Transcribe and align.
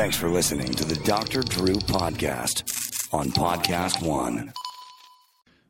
Thanks 0.00 0.16
for 0.16 0.30
listening 0.30 0.72
to 0.72 0.84
the 0.86 0.94
Dr. 1.04 1.42
Drew 1.42 1.74
Podcast 1.74 2.62
on 3.12 3.30
Podcast 3.32 4.02
One. 4.02 4.50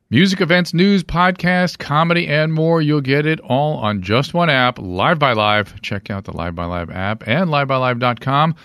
Music 0.09 0.39
events, 0.39 0.73
news, 0.73 1.03
podcast, 1.03 1.79
comedy, 1.79 2.29
and 2.29 2.53
more. 2.53 2.81
You'll 2.81 3.01
get 3.01 3.25
it 3.25 3.41
all 3.41 3.75
on 3.79 4.01
just 4.01 4.33
one 4.33 4.49
app, 4.49 4.79
Live 4.79 5.19
by 5.19 5.33
Live. 5.33 5.81
Check 5.81 6.09
out 6.09 6.23
the 6.23 6.31
Live 6.31 6.55
by 6.55 6.63
Live 6.63 6.89
app 6.89 7.27
and 7.27 7.49
livebylive.com 7.49 8.55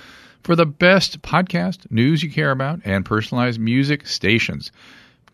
for 0.45 0.55
the 0.55 0.67
best 0.67 1.21
podcast, 1.23 1.91
news 1.91 2.23
you 2.23 2.31
care 2.31 2.53
about, 2.53 2.79
and 2.85 3.05
personalized 3.05 3.59
music 3.59 4.07
stations 4.07 4.71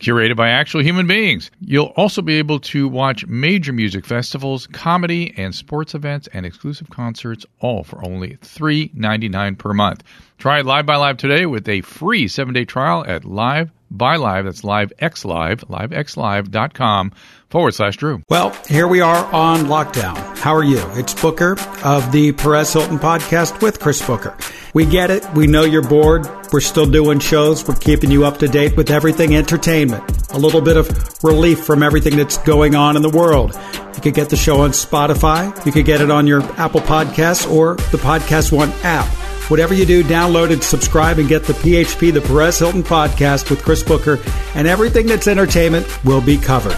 curated 0.02 0.36
by 0.36 0.48
actual 0.48 0.82
human 0.82 1.06
beings. 1.06 1.50
You'll 1.60 1.92
also 1.96 2.22
be 2.22 2.34
able 2.38 2.58
to 2.60 2.88
watch 2.88 3.26
major 3.26 3.72
music 3.72 4.04
festivals, 4.04 4.66
comedy 4.66 5.32
and 5.36 5.54
sports 5.54 5.94
events, 5.94 6.28
and 6.32 6.44
exclusive 6.44 6.90
concerts, 6.90 7.46
all 7.60 7.84
for 7.84 8.04
only 8.04 8.36
$3.99 8.38 9.56
per 9.56 9.72
month. 9.72 10.02
Try 10.38 10.58
it 10.58 10.66
Live 10.66 10.86
by 10.86 10.96
Live 10.96 11.18
today 11.18 11.46
with 11.46 11.68
a 11.68 11.82
free 11.82 12.26
seven 12.26 12.52
day 12.52 12.64
trial 12.64 13.04
at 13.06 13.24
Live 13.24 13.70
by 13.92 14.16
Live. 14.16 14.46
That's 14.46 14.64
Live 14.64 14.92
X 14.98 15.24
Live, 15.24 15.60
livexlive.com 15.68 17.12
forward 17.50 17.74
slash 17.74 17.96
Drew. 17.98 18.22
Well, 18.28 18.56
here 18.66 18.88
we 18.88 19.00
are 19.00 19.24
on 19.32 19.66
lockdown. 19.66 20.16
How 20.38 20.54
are 20.54 20.64
you? 20.64 20.82
It's 20.92 21.14
Booker 21.20 21.56
of 21.84 22.10
the 22.10 22.32
Perez 22.32 22.72
Hilton 22.72 22.98
podcast 22.98 23.60
with 23.62 23.78
Chris 23.78 24.04
Booker. 24.04 24.36
We 24.74 24.86
get 24.86 25.10
it. 25.10 25.24
We 25.34 25.46
know 25.46 25.62
you're 25.64 25.86
bored. 25.86 26.26
We're 26.50 26.60
still 26.60 26.86
doing 26.86 27.18
shows. 27.18 27.66
We're 27.68 27.74
keeping 27.74 28.10
you 28.10 28.24
up 28.24 28.38
to 28.38 28.48
date 28.48 28.76
with 28.76 28.90
everything 28.90 29.36
entertainment. 29.36 30.32
A 30.32 30.38
little 30.38 30.62
bit 30.62 30.78
of 30.78 30.88
relief 31.22 31.64
from 31.64 31.82
everything 31.82 32.16
that's 32.16 32.38
going 32.38 32.74
on 32.74 32.96
in 32.96 33.02
the 33.02 33.10
world. 33.10 33.54
You 33.94 34.00
could 34.00 34.14
get 34.14 34.30
the 34.30 34.36
show 34.36 34.60
on 34.62 34.70
Spotify. 34.70 35.64
You 35.66 35.72
could 35.72 35.84
get 35.84 36.00
it 36.00 36.10
on 36.10 36.26
your 36.26 36.42
Apple 36.58 36.80
Podcasts 36.80 37.50
or 37.50 37.74
the 37.74 37.98
Podcast 37.98 38.50
One 38.50 38.70
app. 38.82 39.06
Whatever 39.52 39.74
you 39.74 39.84
do, 39.84 40.02
download 40.02 40.48
it, 40.48 40.62
subscribe, 40.62 41.18
and 41.18 41.28
get 41.28 41.44
the 41.44 41.52
PHP, 41.52 42.10
the 42.10 42.22
Perez 42.22 42.60
Hilton 42.60 42.82
podcast 42.82 43.50
with 43.50 43.62
Chris 43.62 43.82
Booker, 43.82 44.18
and 44.54 44.66
everything 44.66 45.04
that's 45.04 45.28
entertainment 45.28 45.86
will 46.06 46.22
be 46.22 46.38
covered. 46.38 46.72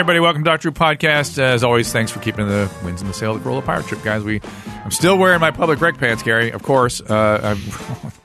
Everybody, 0.00 0.20
welcome 0.20 0.42
to 0.42 0.50
Doctor 0.50 0.70
Drew 0.70 0.86
Podcast. 0.86 1.36
As 1.38 1.62
always, 1.62 1.92
thanks 1.92 2.10
for 2.10 2.20
keeping 2.20 2.48
the 2.48 2.72
winds 2.82 3.02
in 3.02 3.08
the 3.08 3.12
sail 3.12 3.34
of 3.34 3.44
the 3.44 3.46
Carolla 3.46 3.62
Pirate 3.62 3.86
Ship, 3.86 4.02
guys. 4.02 4.24
We, 4.24 4.40
I'm 4.82 4.90
still 4.90 5.18
wearing 5.18 5.40
my 5.40 5.50
public 5.50 5.78
rec 5.78 5.98
pants, 5.98 6.22
Gary. 6.22 6.50
Of 6.52 6.62
course, 6.62 7.02
uh, 7.02 7.54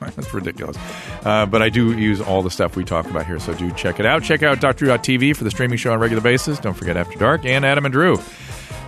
that's 0.00 0.32
ridiculous, 0.32 0.78
uh, 1.22 1.44
but 1.44 1.60
I 1.60 1.68
do 1.68 1.92
use 1.92 2.22
all 2.22 2.42
the 2.42 2.50
stuff 2.50 2.76
we 2.76 2.84
talk 2.84 3.04
about 3.10 3.26
here, 3.26 3.38
so 3.38 3.52
do 3.52 3.70
check 3.72 4.00
it 4.00 4.06
out. 4.06 4.22
Check 4.22 4.42
out 4.42 4.58
DrDrew.tv 4.58 5.36
for 5.36 5.44
the 5.44 5.50
streaming 5.50 5.76
show 5.76 5.90
on 5.90 5.96
a 5.96 5.98
regular 5.98 6.22
basis. 6.22 6.58
Don't 6.58 6.72
forget 6.72 6.96
After 6.96 7.18
Dark 7.18 7.44
and 7.44 7.62
Adam 7.62 7.84
and 7.84 7.92
Drew. 7.92 8.16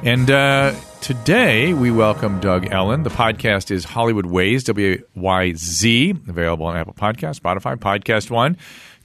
And 0.03 0.31
uh, 0.31 0.75
today 1.03 1.75
we 1.75 1.91
welcome 1.91 2.41
Doug 2.41 2.73
Ellin. 2.73 3.03
The 3.03 3.11
podcast 3.11 3.71
is 3.71 3.85
Hollywood 3.85 4.25
Wayz, 4.25 4.65
W 4.65 5.05
Y 5.15 5.53
Z, 5.53 6.15
available 6.27 6.65
on 6.65 6.79
Apple 6.79 6.95
Podcast, 6.95 7.39
Spotify, 7.39 7.77
Podcast 7.77 8.31
One, 8.31 8.57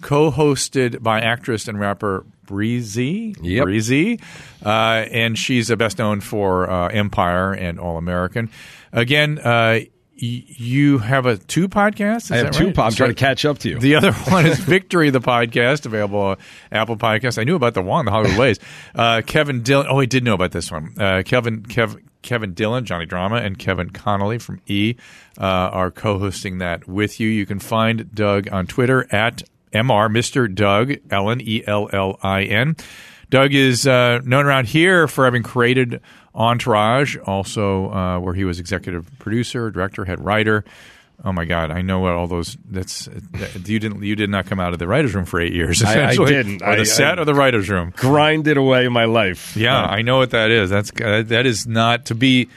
co-hosted 0.01 1.03
by 1.03 1.19
actress 1.19 1.67
and 1.67 1.77
rapper 1.77 2.25
Breezy. 2.45 3.35
Yep. 3.41 3.63
Breezy. 3.63 4.19
Uh, 4.65 4.69
and 5.11 5.37
she's 5.37 5.69
best 5.75 5.97
known 5.97 6.21
for 6.21 6.69
uh, 6.69 6.87
Empire 6.89 7.53
and 7.53 7.79
All 7.79 7.97
American. 7.97 8.49
Again, 8.91 9.39
uh, 9.39 9.79
y- 9.81 9.85
you 10.17 10.99
have 10.99 11.25
a 11.25 11.37
two 11.37 11.67
podcasts. 11.67 12.25
Is 12.25 12.31
I 12.31 12.37
have 12.37 12.51
two. 12.51 12.65
right? 12.67 12.75
po- 12.75 12.83
I'm 12.83 12.91
So- 12.91 12.97
trying 12.97 13.09
to 13.11 13.15
catch 13.15 13.43
up 13.45 13.57
to 13.59 13.69
you. 13.69 13.79
the 13.79 13.95
other 13.95 14.11
one 14.29 14.45
is 14.45 14.59
Victory, 14.59 15.09
the 15.09 15.19
podcast, 15.21 15.85
available 15.85 16.19
on 16.21 16.37
Apple 16.71 16.97
Podcast. 16.97 17.37
I 17.39 17.43
knew 17.43 17.55
about 17.55 17.73
the 17.73 17.81
one, 17.81 18.05
the 18.05 18.11
Hollywood 18.11 18.37
Wayz. 18.37 18.59
Uh, 18.95 19.21
Kevin 19.25 19.63
Dillon. 19.63 19.87
Oh, 19.89 19.99
I 19.99 20.05
did 20.05 20.23
know 20.23 20.35
about 20.35 20.51
this 20.51 20.71
one. 20.71 20.93
Uh, 20.99 21.23
Kevin, 21.25 21.63
Kev, 21.63 21.99
Kevin 22.21 22.53
Dillon, 22.53 22.85
Johnny 22.85 23.05
Drama, 23.07 23.37
and 23.37 23.57
Kevin 23.57 23.89
Connolly 23.89 24.37
from 24.37 24.61
E 24.67 24.95
uh, 25.39 25.43
are 25.43 25.89
co-hosting 25.91 26.59
that 26.59 26.87
with 26.87 27.19
you. 27.19 27.27
You 27.27 27.45
can 27.47 27.57
find 27.59 28.13
Doug 28.13 28.47
on 28.51 28.67
Twitter 28.67 29.07
at 29.13 29.41
Mr. 29.73 30.09
Mr. 30.09 30.53
Doug 30.53 30.93
Ellin 31.09 31.41
E 31.41 31.63
L 31.65 31.89
L 31.91 32.19
I 32.23 32.43
N. 32.43 32.75
Doug 33.29 33.53
is 33.53 33.87
uh, 33.87 34.19
known 34.23 34.45
around 34.45 34.67
here 34.67 35.07
for 35.07 35.25
having 35.25 35.41
created 35.43 36.01
Entourage, 36.35 37.17
also 37.25 37.89
uh, 37.91 38.19
where 38.19 38.33
he 38.33 38.43
was 38.45 38.59
executive 38.59 39.09
producer, 39.19 39.71
director, 39.71 40.05
head 40.05 40.23
writer. 40.23 40.63
Oh 41.23 41.31
my 41.31 41.45
God! 41.45 41.71
I 41.71 41.81
know 41.81 41.99
what 41.99 42.13
all 42.13 42.27
those. 42.27 42.57
That's 42.69 43.05
that, 43.31 43.67
you 43.69 43.79
didn't. 43.79 44.03
You 44.03 44.15
did 44.15 44.29
not 44.29 44.45
come 44.47 44.59
out 44.59 44.73
of 44.73 44.79
the 44.79 44.87
writers' 44.87 45.13
room 45.15 45.25
for 45.25 45.39
eight 45.39 45.53
years. 45.53 45.81
I- 45.83 46.09
I 46.09 46.15
didn't. 46.15 46.61
Or 46.61 46.75
the 46.75 46.81
I- 46.81 46.83
set 46.85 47.17
I- 47.17 47.21
or 47.21 47.25
the 47.25 47.33
writers' 47.35 47.69
room. 47.69 47.93
Grinded 47.95 48.57
away 48.57 48.87
my 48.89 49.05
life. 49.05 49.55
Yeah, 49.55 49.79
Uh, 49.83 49.87
I 49.87 50.01
know 50.01 50.17
what 50.17 50.31
that 50.31 50.51
is. 50.51 50.69
That's 50.69 50.91
that 50.91 51.45
is 51.45 51.65
not 51.67 52.05
to 52.07 52.15
be 52.15 52.49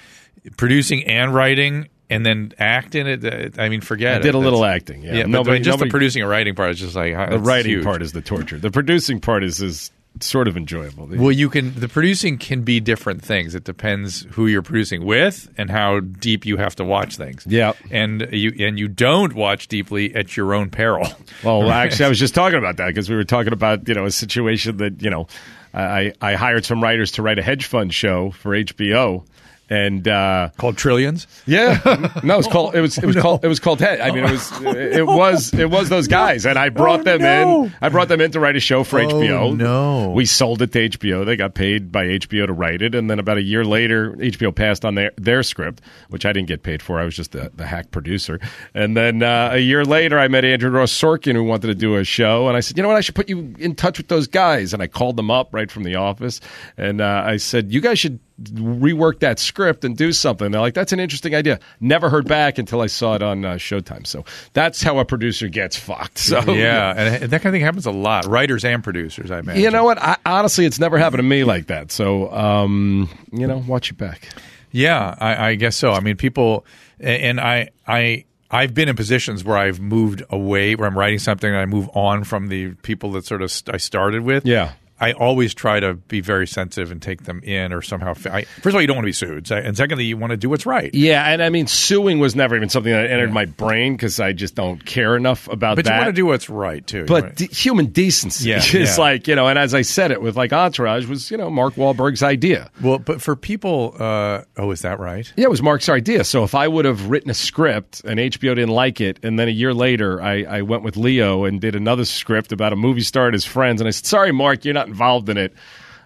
producing 0.57 1.05
and 1.05 1.35
writing 1.35 1.89
and 2.11 2.25
then 2.25 2.53
act 2.59 2.95
in 2.95 3.07
it. 3.07 3.25
Uh, 3.25 3.61
I 3.63 3.69
mean, 3.69 3.81
forget 3.81 4.15
I 4.15 4.17
it. 4.19 4.23
did 4.23 4.35
a 4.35 4.39
little 4.39 4.61
That's- 4.61 4.77
acting. 4.83 5.03
Yeah, 5.03 5.15
Yeah, 5.15 5.23
but 5.23 5.31
nobody, 5.31 5.59
just 5.59 5.69
nobody- 5.75 5.89
the 5.89 5.93
producing 5.93 6.23
and 6.23 6.31
writing 6.31 6.55
part 6.55 6.71
is 6.71 6.79
just 6.81 6.95
like 6.97 7.15
the 7.31 7.39
writing 7.39 7.83
part 7.83 8.03
is 8.03 8.13
the 8.13 8.23
torture. 8.23 8.59
The 8.59 8.71
producing 8.71 9.21
part 9.21 9.43
is 9.45 9.61
is 9.61 9.91
sort 10.21 10.49
of 10.49 10.57
enjoyable. 10.57 11.07
Well, 11.11 11.31
you 11.31 11.51
can. 11.51 11.75
The 11.79 11.89
producing 11.91 12.39
can 12.39 12.63
be 12.63 12.81
different 12.81 13.23
things. 13.23 13.55
It 13.55 13.65
depends 13.65 14.27
who 14.31 14.47
you're 14.47 14.63
producing 14.63 15.05
with 15.05 15.51
and 15.59 15.71
how 15.71 16.01
deep 16.01 16.47
you 16.47 16.57
have 16.57 16.75
to 16.77 16.85
watch 16.85 17.17
things. 17.17 17.45
Yeah. 17.47 17.73
and 17.91 18.27
you 18.33 18.51
and 18.61 18.79
you 18.79 18.89
don't 18.89 19.35
watch 19.35 19.69
deeply 19.69 20.15
at 20.15 20.35
your 20.35 20.55
own 20.55 20.71
peril. 20.71 21.07
Well, 21.45 21.71
actually, 21.71 22.07
I 22.07 22.09
was 22.09 22.19
just 22.19 22.35
talking 22.35 22.59
about 22.59 22.79
that 22.79 22.87
because 22.87 23.11
we 23.11 23.17
were 23.17 23.25
talking 23.25 23.53
about 23.53 23.87
you 23.89 23.95
know 23.95 24.07
a 24.07 24.11
situation 24.11 24.79
that 24.79 25.03
you 25.03 25.11
know 25.11 25.27
I 25.75 26.15
I 26.23 26.33
hired 26.35 26.65
some 26.65 26.83
writers 26.83 27.13
to 27.13 27.23
write 27.23 27.39
a 27.39 27.43
hedge 27.43 27.67
fund 27.67 27.93
show 27.93 28.31
for 28.31 28.53
HBO. 28.57 29.23
And 29.69 30.07
uh, 30.07 30.51
Called 30.59 30.77
Trillions. 30.77 31.27
yeah, 31.45 31.81
no, 32.23 32.35
it 32.35 32.37
was 32.37 32.47
called. 32.47 32.77
It 32.77 32.81
was. 32.81 32.99
It 32.99 33.07
was 33.07 33.17
called. 33.17 33.45
It 33.45 33.49
was 33.49 33.59
called 33.59 33.81
Head. 33.81 34.01
I 34.01 34.13
mean, 34.13 34.25
it 34.25 34.31
was. 34.31 34.63
It 34.63 35.07
was. 35.07 35.55
It 35.55 35.69
was 35.69 35.89
those 35.89 36.07
guys, 36.07 36.47
and 36.47 36.57
I 36.57 36.69
brought 36.69 37.03
them 37.03 37.21
no. 37.21 37.65
in. 37.65 37.75
I 37.83 37.89
brought 37.89 38.07
them 38.07 38.21
in 38.21 38.31
to 38.31 38.41
write 38.41 38.55
a 38.55 38.61
show 38.61 38.85
for 38.85 39.01
HBO. 39.01 39.57
no. 39.57 40.11
we 40.11 40.25
sold 40.25 40.63
it 40.63 40.71
to 40.73 40.89
HBO. 40.91 41.27
They 41.27 41.35
got 41.35 41.55
paid 41.55 41.91
by 41.91 42.07
HBO 42.07 42.47
to 42.47 42.53
write 42.53 42.81
it, 42.81 42.95
and 42.95 43.11
then 43.11 43.19
about 43.19 43.39
a 43.39 43.43
year 43.43 43.65
later, 43.65 44.13
HBO 44.13 44.55
passed 44.55 44.85
on 44.85 44.95
their 44.95 45.11
their 45.17 45.43
script, 45.43 45.81
which 46.11 46.25
I 46.25 46.33
didn't 46.33 46.49
get 46.49 46.63
paid 46.63 46.81
for. 46.81 47.01
I 47.01 47.05
was 47.05 47.17
just 47.17 47.33
the, 47.33 47.51
the 47.55 47.67
hack 47.67 47.91
producer. 47.91 48.39
And 48.75 48.97
then 48.97 49.23
uh, 49.23 49.51
a 49.53 49.59
year 49.59 49.85
later, 49.85 50.19
I 50.19 50.29
met 50.29 50.45
Andrew 50.45 50.71
Ross 50.71 50.93
Sorkin, 50.93 51.35
who 51.35 51.43
wanted 51.43 51.67
to 51.69 51.75
do 51.75 51.97
a 51.97 52.05
show, 52.05 52.47
and 52.47 52.57
I 52.57 52.61
said, 52.61 52.77
you 52.77 52.83
know 52.83 52.89
what, 52.89 52.97
I 52.97 53.01
should 53.01 53.15
put 53.15 53.29
you 53.29 53.55
in 53.59 53.75
touch 53.75 53.99
with 53.99 54.09
those 54.09 54.29
guys. 54.29 54.73
And 54.73 54.83
I 54.83 54.87
called 54.87 55.17
them 55.17 55.31
up 55.31 55.53
right 55.53 55.71
from 55.71 55.83
the 55.83 55.97
office, 55.97 56.41
and 56.77 57.01
uh, 57.01 57.25
I 57.27 57.39
said, 57.39 57.73
you 57.73 57.81
guys 57.81 57.99
should 57.99 58.21
rework 58.43 59.21
that 59.21 59.39
script 59.39 59.85
and 59.85 59.97
do 59.97 60.13
something. 60.13 60.51
They're 60.51 60.61
like, 60.61 60.75
that's 60.75 60.93
an 60.93 61.01
interesting 61.01 61.35
idea. 61.35 61.59
Never 61.81 62.11
heard 62.11 62.29
back 62.29 62.59
until 62.59 62.81
I 62.83 62.87
saw 62.87 63.15
it 63.15 63.23
on 63.23 63.45
uh, 63.45 63.55
Showtime. 63.55 64.07
So 64.07 64.25
that's 64.53 64.83
how 64.83 64.99
a 64.99 65.05
producer 65.05 65.49
gets 65.49 65.77
fucked. 65.77 66.19
So 66.27 66.41
Yeah, 66.53 66.93
and 66.97 67.31
that 67.31 67.43
kind 67.43 67.47
of 67.47 67.53
thing 67.59 67.63
happens 67.63 67.87
a 67.87 67.91
lot. 67.93 68.27
Writers 68.27 68.65
and 68.65 68.83
producers, 68.85 69.31
I 69.31 69.39
imagine. 69.39 69.63
you 69.63 69.71
know 69.71 69.85
what? 69.85 69.99
I, 69.99 70.17
honestly, 70.27 70.67
it's 70.67 70.79
never 70.79 70.99
happened 70.99 71.19
to 71.21 71.23
me 71.23 71.45
like 71.45 71.69
that. 71.69 71.91
So, 71.93 72.31
um, 72.33 73.09
you 73.33 73.47
know, 73.47 73.63
watch 73.67 73.91
your 73.91 73.97
back. 73.97 74.29
Yeah, 74.73 75.15
I, 75.19 75.49
I 75.51 75.55
guess 75.55 75.77
so. 75.77 75.93
I 75.93 76.01
mean, 76.01 76.17
people, 76.17 76.67
and 77.01 77.41
I, 77.41 77.71
I, 77.87 78.25
I've 78.51 78.75
been 78.75 78.89
in 78.89 78.97
positions 78.97 79.45
where 79.45 79.57
I've 79.57 79.81
moved 79.81 80.23
away, 80.31 80.75
where 80.75 80.87
I'm 80.89 80.99
writing 80.99 81.19
something, 81.19 81.49
and 81.49 81.59
I 81.59 81.65
move 81.67 81.89
on 81.95 82.25
from 82.25 82.49
the 82.49 82.75
people 82.83 83.13
that 83.13 83.25
sort 83.25 83.41
of 83.43 83.51
st- 83.51 83.75
I 83.75 83.79
started 83.79 84.23
with. 84.23 84.45
Yeah. 84.45 84.73
I 84.99 85.13
always 85.13 85.53
try 85.55 85.79
to 85.81 85.95
be 85.95 86.21
very 86.21 86.47
sensitive 86.47 86.91
and 86.91 87.03
take 87.03 87.25
them 87.25 87.41
in, 87.43 87.73
or 87.73 87.83
somehow. 87.83 88.15
I, 88.31 88.43
first 88.45 88.67
of 88.67 88.75
all, 88.77 88.81
you 88.81 88.87
don't 88.87 88.97
want 88.97 89.05
to 89.05 89.09
be 89.09 89.13
sued, 89.13 89.51
and 89.51 89.77
secondly, 89.77 90.05
you 90.05 90.17
want 90.17 90.31
to 90.31 90.37
do 90.37 90.49
what's 90.49 90.65
right. 90.65 90.93
Yeah, 90.95 91.23
and 91.31 91.43
I 91.43 91.51
mean, 91.51 91.67
suing 91.67 92.19
was 92.19 92.35
never 92.35 92.57
even 92.57 92.69
something 92.71 92.93
that 92.93 93.11
entered 93.11 93.33
my 93.33 93.45
brain 93.45 93.95
because 93.95 94.19
I 94.21 94.33
just 94.33 94.55
don't 94.55 94.85
care 94.85 95.15
enough 95.17 95.49
about 95.49 95.77
But 95.77 95.85
that. 95.85 95.93
you 95.93 95.99
want 95.99 96.09
to 96.09 96.13
do 96.21 96.27
what's 96.27 96.49
right 96.49 96.87
too. 96.87 97.05
But 97.07 97.37
de- 97.37 97.47
human 97.47 97.87
decency 97.87 98.49
Yeah, 98.49 98.57
is 98.59 98.73
yeah. 98.75 98.97
like 98.97 99.29
you 99.29 99.35
know, 99.37 99.49
and 99.49 99.59
as 99.59 99.75
I 99.75 99.83
said 99.83 100.11
it 100.13 100.23
with 100.23 100.37
like 100.37 100.53
Entourage 100.53 101.07
was 101.07 101.31
you 101.31 101.37
know 101.37 101.51
Mark 101.51 101.75
Wahlberg's 101.75 102.23
idea. 102.23 102.71
well, 102.81 102.99
but 102.99 103.21
for 103.21 103.37
people, 103.37 103.95
uh, 103.99 104.43
oh, 104.57 104.71
is 104.71 104.83
that 104.83 104.99
right? 104.99 105.31
Yeah, 105.37 105.45
it 105.45 105.51
was 105.51 105.63
Mark's 105.63 105.89
idea. 105.89 106.25
So 106.25 106.43
if 106.45 106.55
I 106.55 106.69
would 106.69 106.87
have 106.87 107.11
written 107.11 107.31
a 107.31 107.35
script 107.35 108.03
and 108.05 108.19
HBO 108.19 108.55
didn't 108.55 108.69
like 108.71 109.01
it, 109.01 109.21
and 109.23 109.39
then 109.39 109.49
a 109.49 109.53
year 109.53 109.75
later 109.75 110.23
I, 110.23 110.43
I 110.45 110.63
went 110.63 110.83
with 110.85 110.97
Leo 110.97 111.45
and 111.45 111.61
did 111.61 111.75
another 111.77 112.05
script 112.07 112.51
about 112.53 112.73
a 112.73 112.77
movie 112.77 113.03
star 113.03 113.27
and 113.27 113.35
his 113.35 113.45
friends, 113.45 113.81
and 113.81 113.89
I 113.89 113.91
said, 113.91 114.07
"Sorry, 114.07 114.33
Mark, 114.33 114.65
you're 114.65 114.73
not 114.75 114.86
involved 114.87 115.29
in 115.29 115.37
it." 115.37 115.53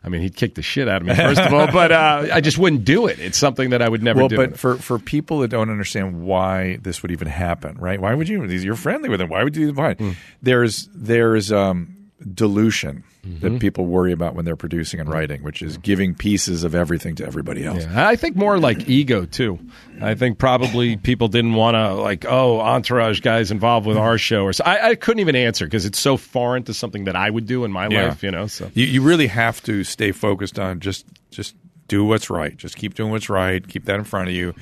I 0.02 0.08
mean, 0.08 0.22
he'd 0.22 0.34
kick 0.34 0.54
the 0.54 0.62
shit 0.62 0.88
out 0.88 1.02
of 1.02 1.06
me 1.08 1.14
first 1.14 1.42
of 1.42 1.52
all, 1.52 1.66
but 1.72 1.92
uh, 1.92 2.28
I 2.32 2.40
just 2.40 2.56
wouldn't 2.56 2.86
do 2.86 3.06
it. 3.06 3.18
It's 3.18 3.36
something 3.36 3.68
that 3.70 3.82
I 3.82 3.88
would 3.90 4.02
never 4.02 4.20
Well, 4.20 4.28
do. 4.28 4.36
but 4.36 4.58
for, 4.58 4.76
for 4.76 4.98
people 4.98 5.40
that 5.40 5.48
don't 5.48 5.68
understand 5.68 6.22
why 6.22 6.78
this 6.80 7.02
would 7.02 7.10
even 7.12 7.28
happen, 7.28 7.76
right? 7.76 8.00
Why 8.00 8.14
would 8.14 8.26
you? 8.26 8.42
You're 8.46 8.76
friendly 8.76 9.10
with 9.10 9.18
them. 9.20 9.28
Why 9.28 9.44
would 9.44 9.54
you? 9.56 9.74
Why? 9.74 9.92
Hmm. 9.94 10.12
There's 10.40 10.88
there's 10.94 11.52
um, 11.52 11.96
dilution 12.34 13.04
Mm-hmm. 13.20 13.40
that 13.46 13.60
people 13.60 13.84
worry 13.84 14.12
about 14.12 14.34
when 14.34 14.46
they're 14.46 14.56
producing 14.56 14.98
and 14.98 15.06
writing, 15.06 15.42
which 15.42 15.60
is 15.60 15.76
giving 15.76 16.14
pieces 16.14 16.64
of 16.64 16.74
everything 16.74 17.16
to 17.16 17.26
everybody 17.26 17.66
else. 17.66 17.84
Yeah, 17.84 18.08
I 18.08 18.16
think 18.16 18.34
more 18.34 18.58
like 18.58 18.88
ego 18.88 19.26
too. 19.26 19.58
I 20.00 20.14
think 20.14 20.38
probably 20.38 20.96
people 21.02 21.28
didn't 21.28 21.52
want 21.52 21.74
to 21.74 21.92
like, 21.92 22.24
oh, 22.26 22.60
entourage 22.60 23.20
guys 23.20 23.50
involved 23.50 23.86
with 23.86 23.98
our 23.98 24.16
show, 24.16 24.44
or 24.44 24.54
so. 24.54 24.64
I, 24.64 24.88
I 24.88 24.94
couldn't 24.94 25.20
even 25.20 25.36
answer 25.36 25.66
because 25.66 25.84
it's 25.84 25.98
so 26.00 26.16
foreign 26.16 26.62
to 26.62 26.72
something 26.72 27.04
that 27.04 27.14
I 27.14 27.28
would 27.28 27.44
do 27.44 27.66
in 27.66 27.72
my 27.72 27.88
Yeah. 27.88 28.06
life, 28.06 28.22
you 28.22 28.30
know. 28.30 28.46
So 28.46 28.70
You, 28.72 28.86
you 28.86 29.02
really 29.02 29.26
have 29.26 29.62
to 29.64 29.84
stay 29.84 30.12
focused 30.12 30.58
on 30.58 30.80
just 30.80 31.04
just 31.30 31.54
do 31.88 32.06
what's 32.06 32.30
right. 32.30 32.56
Just 32.56 32.74
keep 32.76 32.94
doing 32.94 33.10
what's 33.10 33.28
right. 33.28 33.68
Keep 33.68 33.84
that 33.84 33.96
in 33.96 34.04
front 34.04 34.30
of 34.30 34.34
you. 34.34 34.54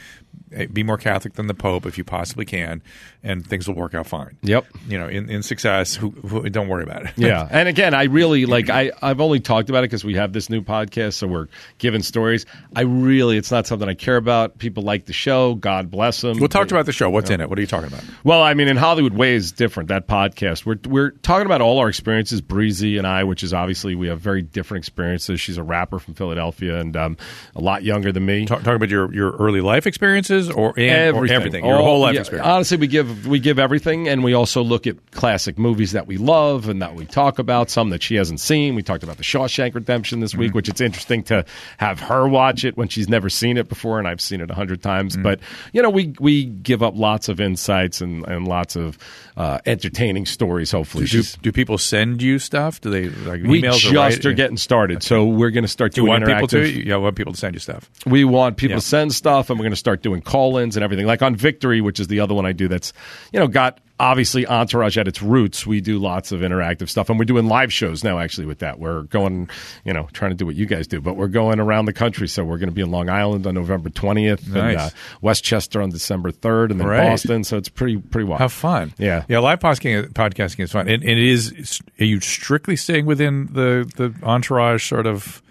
Eh, 0.53 0.67
Be 0.67 0.83
more 0.83 0.97
Catholic 0.99 1.35
than 1.35 1.47
the 1.47 1.55
Pope 1.55 1.87
if 1.87 1.99
you 1.99 2.05
possibly 2.05 2.45
can, 2.45 2.83
and 3.23 3.47
things 3.47 3.69
will 3.69 3.75
work 3.75 3.95
out 3.95 4.07
fine. 4.07 4.37
Yep. 4.43 4.67
You 4.89 4.99
know, 4.99 5.09
in, 5.09 5.29
in 5.29 5.43
success, 5.43 5.95
who, 5.95 6.11
who, 6.11 6.49
don't 6.49 6.69
worry 6.69 6.83
about 6.83 7.05
it. 7.05 7.13
yeah, 7.17 7.47
and 7.51 7.69
again, 7.69 7.95
I 7.95 8.05
really 8.05 8.47
like. 8.47 8.71
I 8.71 8.93
I've 9.03 9.21
only 9.21 9.41
talked 9.41 9.69
about 9.69 9.81
it 9.81 9.89
because 9.89 10.05
we 10.05 10.15
have 10.15 10.33
this 10.33 10.49
new 10.49 10.63
podcast, 10.63 11.15
so 11.15 11.27
we're 11.27 11.49
giving 11.79 12.03
stories. 12.03 12.47
I 12.75 12.83
really, 12.83 13.37
it's 13.37 13.51
not 13.51 13.67
something 13.67 13.89
I 13.89 13.95
care 13.95 14.17
about. 14.17 14.59
People 14.59 14.83
like 14.83 15.07
the 15.07 15.13
show. 15.13 15.55
God 15.55 15.91
bless 15.91 16.21
them. 16.21 16.39
We'll 16.39 16.49
talk 16.49 16.71
about 16.71 16.87
the 16.87 16.93
show. 16.93 17.11
What's 17.11 17.31
in 17.31 17.41
it? 17.41 17.49
What 17.49 17.59
are 17.59 17.63
you 17.63 17.67
talking 17.67 17.89
about? 17.89 18.05
Well, 18.25 18.43
I 18.43 18.55
mean, 18.55 18.69
in 18.69 18.77
Hollywood 18.77 19.15
Way 19.15 19.35
is 19.35 19.53
different. 19.53 19.89
That 19.89 20.07
podcast, 20.07 20.65
we're 20.65 20.79
we're 20.89 21.11
talking 21.11 21.47
about 21.47 21.61
all 21.61 21.79
our 21.79 21.89
experiences. 21.89 22.41
Breezy 22.41 22.97
and 22.97 23.07
I, 23.07 23.25
which 23.25 23.43
is 23.43 23.53
obviously 23.53 23.95
we 23.95 24.09
have 24.09 24.21
very 24.21 24.43
different 24.43 24.83
experiences. 24.83 25.41
She's 25.41 25.59
a 25.59 25.63
rapper 25.63 25.99
from 25.99 26.15
Philadelphia 26.15 26.79
and 26.79 26.97
um, 26.97 27.17
a 27.55 27.61
lot 27.61 27.83
younger 27.83 28.13
than 28.13 28.25
me. 28.25 28.47
Talk, 28.47 28.63
talk 28.63 28.77
about 28.77 28.89
your, 28.89 29.13
your 29.15 29.33
early 29.33 29.61
life 29.61 29.87
experiences 30.31 30.51
or, 30.55 30.75
and, 30.79 31.17
or 31.17 31.27
everything, 31.27 31.65
your 31.65 31.77
All- 31.77 31.85
whole 31.85 32.01
life 32.01 32.15
yeah, 32.15 32.21
experience. 32.21 32.49
Honestly, 32.49 32.77
we 32.77 32.87
give 32.87 33.27
we 33.27 33.39
give 33.39 33.59
everything, 33.59 34.09
and 34.09 34.23
we 34.25 34.35
also 34.35 34.63
look 34.63 34.87
at 34.87 35.11
classic 35.13 35.59
movies 35.59 35.93
that 35.93 36.07
we 36.07 36.17
love 36.17 36.69
and 36.69 36.81
that 36.83 36.95
we 36.95 37.07
talk 37.07 37.39
about. 37.39 37.71
Some 37.71 37.91
that 37.91 38.03
she 38.03 38.17
hasn't 38.17 38.41
seen. 38.41 38.75
We 38.75 38.83
talked 38.83 39.03
about 39.03 39.17
the 39.17 39.23
Shawshank 39.23 39.75
Redemption 39.75 40.21
this 40.21 40.29
Mm-hmm. 40.33 40.41
week, 40.41 40.55
which 40.55 40.69
it's 40.69 40.81
interesting 40.81 41.23
to 41.25 41.45
have 41.79 42.01
her 42.01 42.29
watch 42.29 42.65
it 42.65 42.77
when 42.77 42.89
she's 42.89 43.09
never 43.09 43.31
seen 43.31 43.57
it 43.57 43.69
before, 43.69 43.99
and 43.99 44.07
I've 44.07 44.21
seen 44.21 44.41
it 44.41 44.51
a 44.51 44.55
hundred 44.55 44.83
times. 44.83 45.15
Mm-hmm. 45.15 45.23
But 45.23 45.41
you 45.73 45.83
know, 45.83 45.91
we 45.91 46.15
we 46.21 46.45
give 46.45 46.83
up 46.83 46.95
lots 46.97 47.29
of 47.29 47.41
insights 47.41 48.01
and, 48.01 48.27
and 48.27 48.47
lots 48.47 48.77
of 48.77 48.99
uh, 49.37 49.59
entertaining 49.67 50.27
stories. 50.27 50.71
Hopefully, 50.73 51.05
do, 51.05 51.09
She's- 51.23 51.37
do 51.41 51.51
people 51.53 51.79
send 51.79 52.21
you 52.23 52.39
stuff? 52.39 52.81
Do 52.81 52.91
they 52.91 53.09
like 53.09 53.43
we 53.43 53.63
just 53.63 53.91
write- 53.91 54.25
are 54.27 54.33
getting 54.33 54.57
started, 54.57 55.03
so 55.03 55.25
we're 55.27 55.51
going 55.51 55.65
to 55.65 55.69
start 55.69 55.95
Do 55.95 56.03
you 56.03 56.09
want 56.09 56.25
people 56.27 56.49
to? 56.49 56.69
Yeah, 56.69 56.97
want 56.97 57.17
people 57.17 57.33
to 57.33 57.39
send 57.39 57.55
you 57.55 57.61
stuff. 57.61 57.89
We 58.07 58.25
want 58.25 58.57
people 58.57 58.73
Yeah. 58.75 58.81
to 58.81 58.87
send 58.87 59.15
stuff, 59.15 59.49
and 59.51 59.59
we're 59.59 59.65
going 59.65 59.73
to 59.73 59.77
start 59.77 60.03
doing 60.03 60.08
call-ins 60.23 60.77
and 60.77 60.85
everything. 60.85 61.07
Like 61.07 61.23
on 61.23 61.37
Victory, 61.37 61.81
which 61.81 62.01
is 62.01 62.09
the 62.09 62.21
other 62.21 62.35
one 62.35 62.47
I 62.47 62.53
do. 62.53 62.69
That's 62.69 62.93
you 63.33 63.41
know 63.41 63.49
got 63.49 63.81
obviously 64.01 64.47
Entourage 64.47 64.97
at 64.99 65.09
its 65.09 65.23
roots. 65.23 65.67
We 65.67 65.81
do 65.81 65.99
lots 65.99 66.33
of 66.33 66.41
interactive 66.41 66.89
stuff, 66.89 67.09
and 67.11 67.19
we're 67.19 67.25
doing 67.25 67.47
live 67.47 67.73
shows 67.73 68.05
now. 68.05 68.19
Actually, 68.19 68.47
with 68.47 68.59
that, 68.61 68.79
we're 68.79 69.03
going, 69.05 69.49
you 69.85 69.93
know, 69.93 70.09
trying 70.13 70.31
to 70.31 70.37
do 70.37 70.47
what 70.47 70.55
you 70.57 70.67
guys 70.67 70.87
do, 70.87 71.01
but 71.01 71.17
we're 71.17 71.29
going 71.29 71.61
around 71.61 71.87
the 71.87 71.93
country. 71.93 72.29
So 72.29 72.45
we're 72.45 72.59
going 72.59 72.69
to 72.69 72.75
be 72.75 72.83
in 72.83 72.91
Long 72.91 73.09
Island 73.09 73.47
on 73.47 73.55
November 73.55 73.91
twentieth, 73.91 74.47
and 74.55 74.77
uh, 74.77 74.91
Westchester 75.21 75.83
on 75.83 75.91
December 75.91 76.31
third, 76.31 76.71
and 76.71 76.81
then 76.81 76.87
Right. 76.87 77.11
Boston. 77.11 77.45
So 77.45 77.57
it's 77.57 77.69
pretty 77.69 77.97
pretty 77.99 78.27
wild. 78.29 78.41
Have 78.41 78.53
fun. 78.53 78.93
Yeah. 78.99 79.25
yeah. 79.29 79.39
Live 79.41 79.59
podcasting, 79.61 80.13
podcasting 80.13 80.61
is 80.65 80.73
fun, 80.73 80.89
and, 80.89 81.03
and 81.03 81.13
it 81.13 81.19
is. 81.19 81.81
Are 82.01 82.05
you 82.05 82.21
strictly 82.21 82.77
staying 82.77 83.07
within 83.07 83.47
the 83.53 83.91
the 83.97 84.15
entourage 84.25 84.89
sort 84.89 85.07
of 85.07 85.43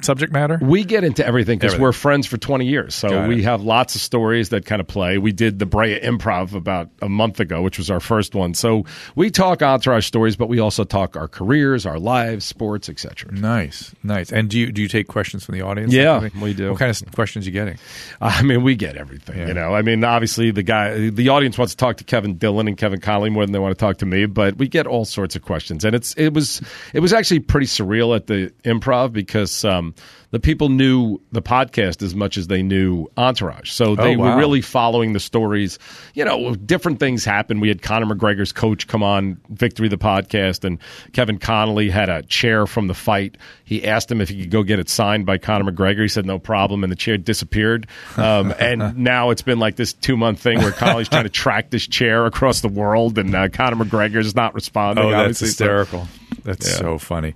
subject 0.00 0.32
matter? 0.32 0.58
We 0.60 0.84
get 0.84 1.04
into 1.04 1.24
everything 1.26 1.58
because 1.58 1.78
we're 1.78 1.92
friends 1.92 2.26
for 2.26 2.36
20 2.36 2.66
years. 2.66 2.94
So 2.94 3.26
we 3.26 3.42
have 3.42 3.62
lots 3.62 3.94
of 3.94 4.00
stories 4.00 4.48
that 4.50 4.66
kind 4.66 4.80
of 4.80 4.86
play. 4.86 5.18
We 5.18 5.32
did 5.32 5.58
the 5.58 5.66
Brea 5.66 6.00
Improv 6.00 6.54
about 6.54 6.88
a 7.02 7.08
month 7.08 7.40
ago, 7.40 7.62
which 7.68 7.76
was 7.76 7.90
our 7.90 8.00
first 8.00 8.34
one. 8.34 8.54
So 8.54 8.86
we 9.14 9.28
talk 9.28 9.60
entourage 9.60 10.06
stories, 10.06 10.36
but 10.36 10.48
we 10.48 10.58
also 10.58 10.84
talk 10.84 11.16
our 11.16 11.28
careers, 11.28 11.84
our 11.84 11.98
lives, 11.98 12.46
sports, 12.46 12.88
etc. 12.88 13.30
Nice, 13.30 13.94
nice. 14.02 14.32
And 14.32 14.48
do 14.48 14.58
you 14.58 14.72
do 14.72 14.80
you 14.80 14.88
take 14.88 15.06
questions 15.06 15.44
from 15.44 15.54
the 15.54 15.60
audience? 15.60 15.92
Yeah, 15.92 16.16
Like, 16.16 16.34
we 16.36 16.54
do. 16.54 16.70
What 16.70 16.78
kind 16.78 16.90
of 16.90 17.12
questions 17.12 17.44
are 17.44 17.50
you 17.50 17.52
getting? 17.52 17.76
I 18.22 18.40
mean, 18.40 18.62
we 18.62 18.74
get 18.74 18.96
everything. 18.96 19.36
Yeah. 19.36 19.48
You 19.48 19.52
know, 19.52 19.74
I 19.74 19.82
mean, 19.82 20.02
obviously 20.02 20.50
the 20.50 20.62
guy, 20.62 21.10
the 21.10 21.28
audience 21.28 21.58
wants 21.58 21.74
to 21.74 21.76
talk 21.76 21.98
to 21.98 22.04
Kevin 22.04 22.38
Dillon 22.38 22.68
and 22.68 22.78
Kevin 22.78 23.02
Connolly 23.02 23.28
more 23.28 23.44
than 23.44 23.52
they 23.52 23.58
want 23.58 23.76
to 23.76 23.78
talk 23.78 23.98
to 23.98 24.06
me. 24.06 24.24
But 24.24 24.56
we 24.56 24.66
get 24.66 24.86
all 24.86 25.04
sorts 25.04 25.36
of 25.36 25.42
questions, 25.42 25.84
and 25.84 25.94
it's 25.94 26.14
it 26.14 26.32
was 26.32 26.62
it 26.94 27.00
was 27.00 27.12
actually 27.12 27.40
pretty 27.40 27.66
surreal 27.66 28.16
at 28.16 28.28
the 28.28 28.50
improv 28.64 29.12
because 29.12 29.62
um, 29.62 29.94
the 30.30 30.38
people 30.40 30.68
knew 30.68 31.18
the 31.32 31.40
podcast 31.40 32.02
as 32.02 32.14
much 32.14 32.36
as 32.36 32.48
they 32.48 32.62
knew 32.62 33.06
Entourage, 33.16 33.70
so 33.70 33.96
they 33.96 34.14
Oh, 34.14 34.18
wow. 34.18 34.34
were 34.34 34.36
really 34.38 34.60
following 34.60 35.14
the 35.14 35.20
stories. 35.20 35.78
You 36.14 36.24
know, 36.26 36.54
different 36.54 37.00
things 37.00 37.24
happened. 37.24 37.62
We 37.62 37.68
had 37.68 37.80
Conor 37.80 38.14
McGregor's 38.14 38.52
coach 38.52 38.86
come 38.88 39.02
on 39.02 39.40
Victory 39.48 39.88
the 39.88 39.96
podcast, 39.96 40.64
and 40.64 40.78
Kevin 41.14 41.38
Connolly 41.38 41.88
had 41.88 42.10
a 42.10 42.22
chair 42.22 42.66
from 42.66 42.88
the 42.88 42.94
fight. 42.94 43.38
He 43.64 43.86
asked 43.86 44.10
him 44.10 44.20
if 44.20 44.28
he 44.28 44.40
could 44.42 44.50
go 44.50 44.62
get 44.62 44.78
it 44.78 44.88
signed 44.90 45.24
by 45.24 45.38
Conor 45.38 45.72
McGregor. 45.72 46.02
He 46.02 46.08
said 46.08 46.26
no 46.26 46.38
problem, 46.38 46.82
and 46.84 46.92
the 46.92 46.96
chair 46.96 47.16
disappeared. 47.16 47.86
Um, 48.18 48.52
and 48.60 48.98
now 48.98 49.30
it's 49.30 49.42
been 49.42 49.58
like 49.58 49.76
this 49.76 49.94
two 49.94 50.16
month 50.18 50.40
thing 50.40 50.58
where 50.58 50.72
Connolly's 50.72 51.08
trying 51.08 51.24
to 51.24 51.28
track 51.30 51.70
this 51.70 51.86
chair 51.86 52.26
across 52.26 52.60
the 52.60 52.68
world, 52.68 53.16
and 53.18 53.34
uh, 53.34 53.48
Conor 53.48 53.82
McGregor's 53.84 54.34
not 54.34 54.54
responding. 54.54 55.04
Oh, 55.06 55.10
that's 55.10 55.20
obviously. 55.42 55.46
Hysterical. 55.46 56.08
That's 56.44 56.68
Yeah. 56.70 56.76
so 56.76 56.98
funny. 56.98 57.34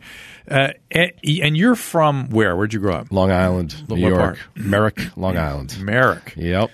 Uh, 0.50 0.69
and, 0.91 1.56
you're 1.56 1.75
from 1.77 2.29
where? 2.31 2.56
Where'd 2.56 2.73
you 2.75 2.81
grow 2.81 2.97
up? 2.97 3.12
Long 3.12 3.31
Island, 3.31 3.89
New 3.89 4.03
What 4.03 4.09
York, 4.09 4.21
part? 4.21 4.39
Merrick, 4.56 5.17
Long 5.17 5.37
Island. 5.39 5.79
Merrick. 5.81 6.35
Yep. 6.37 6.71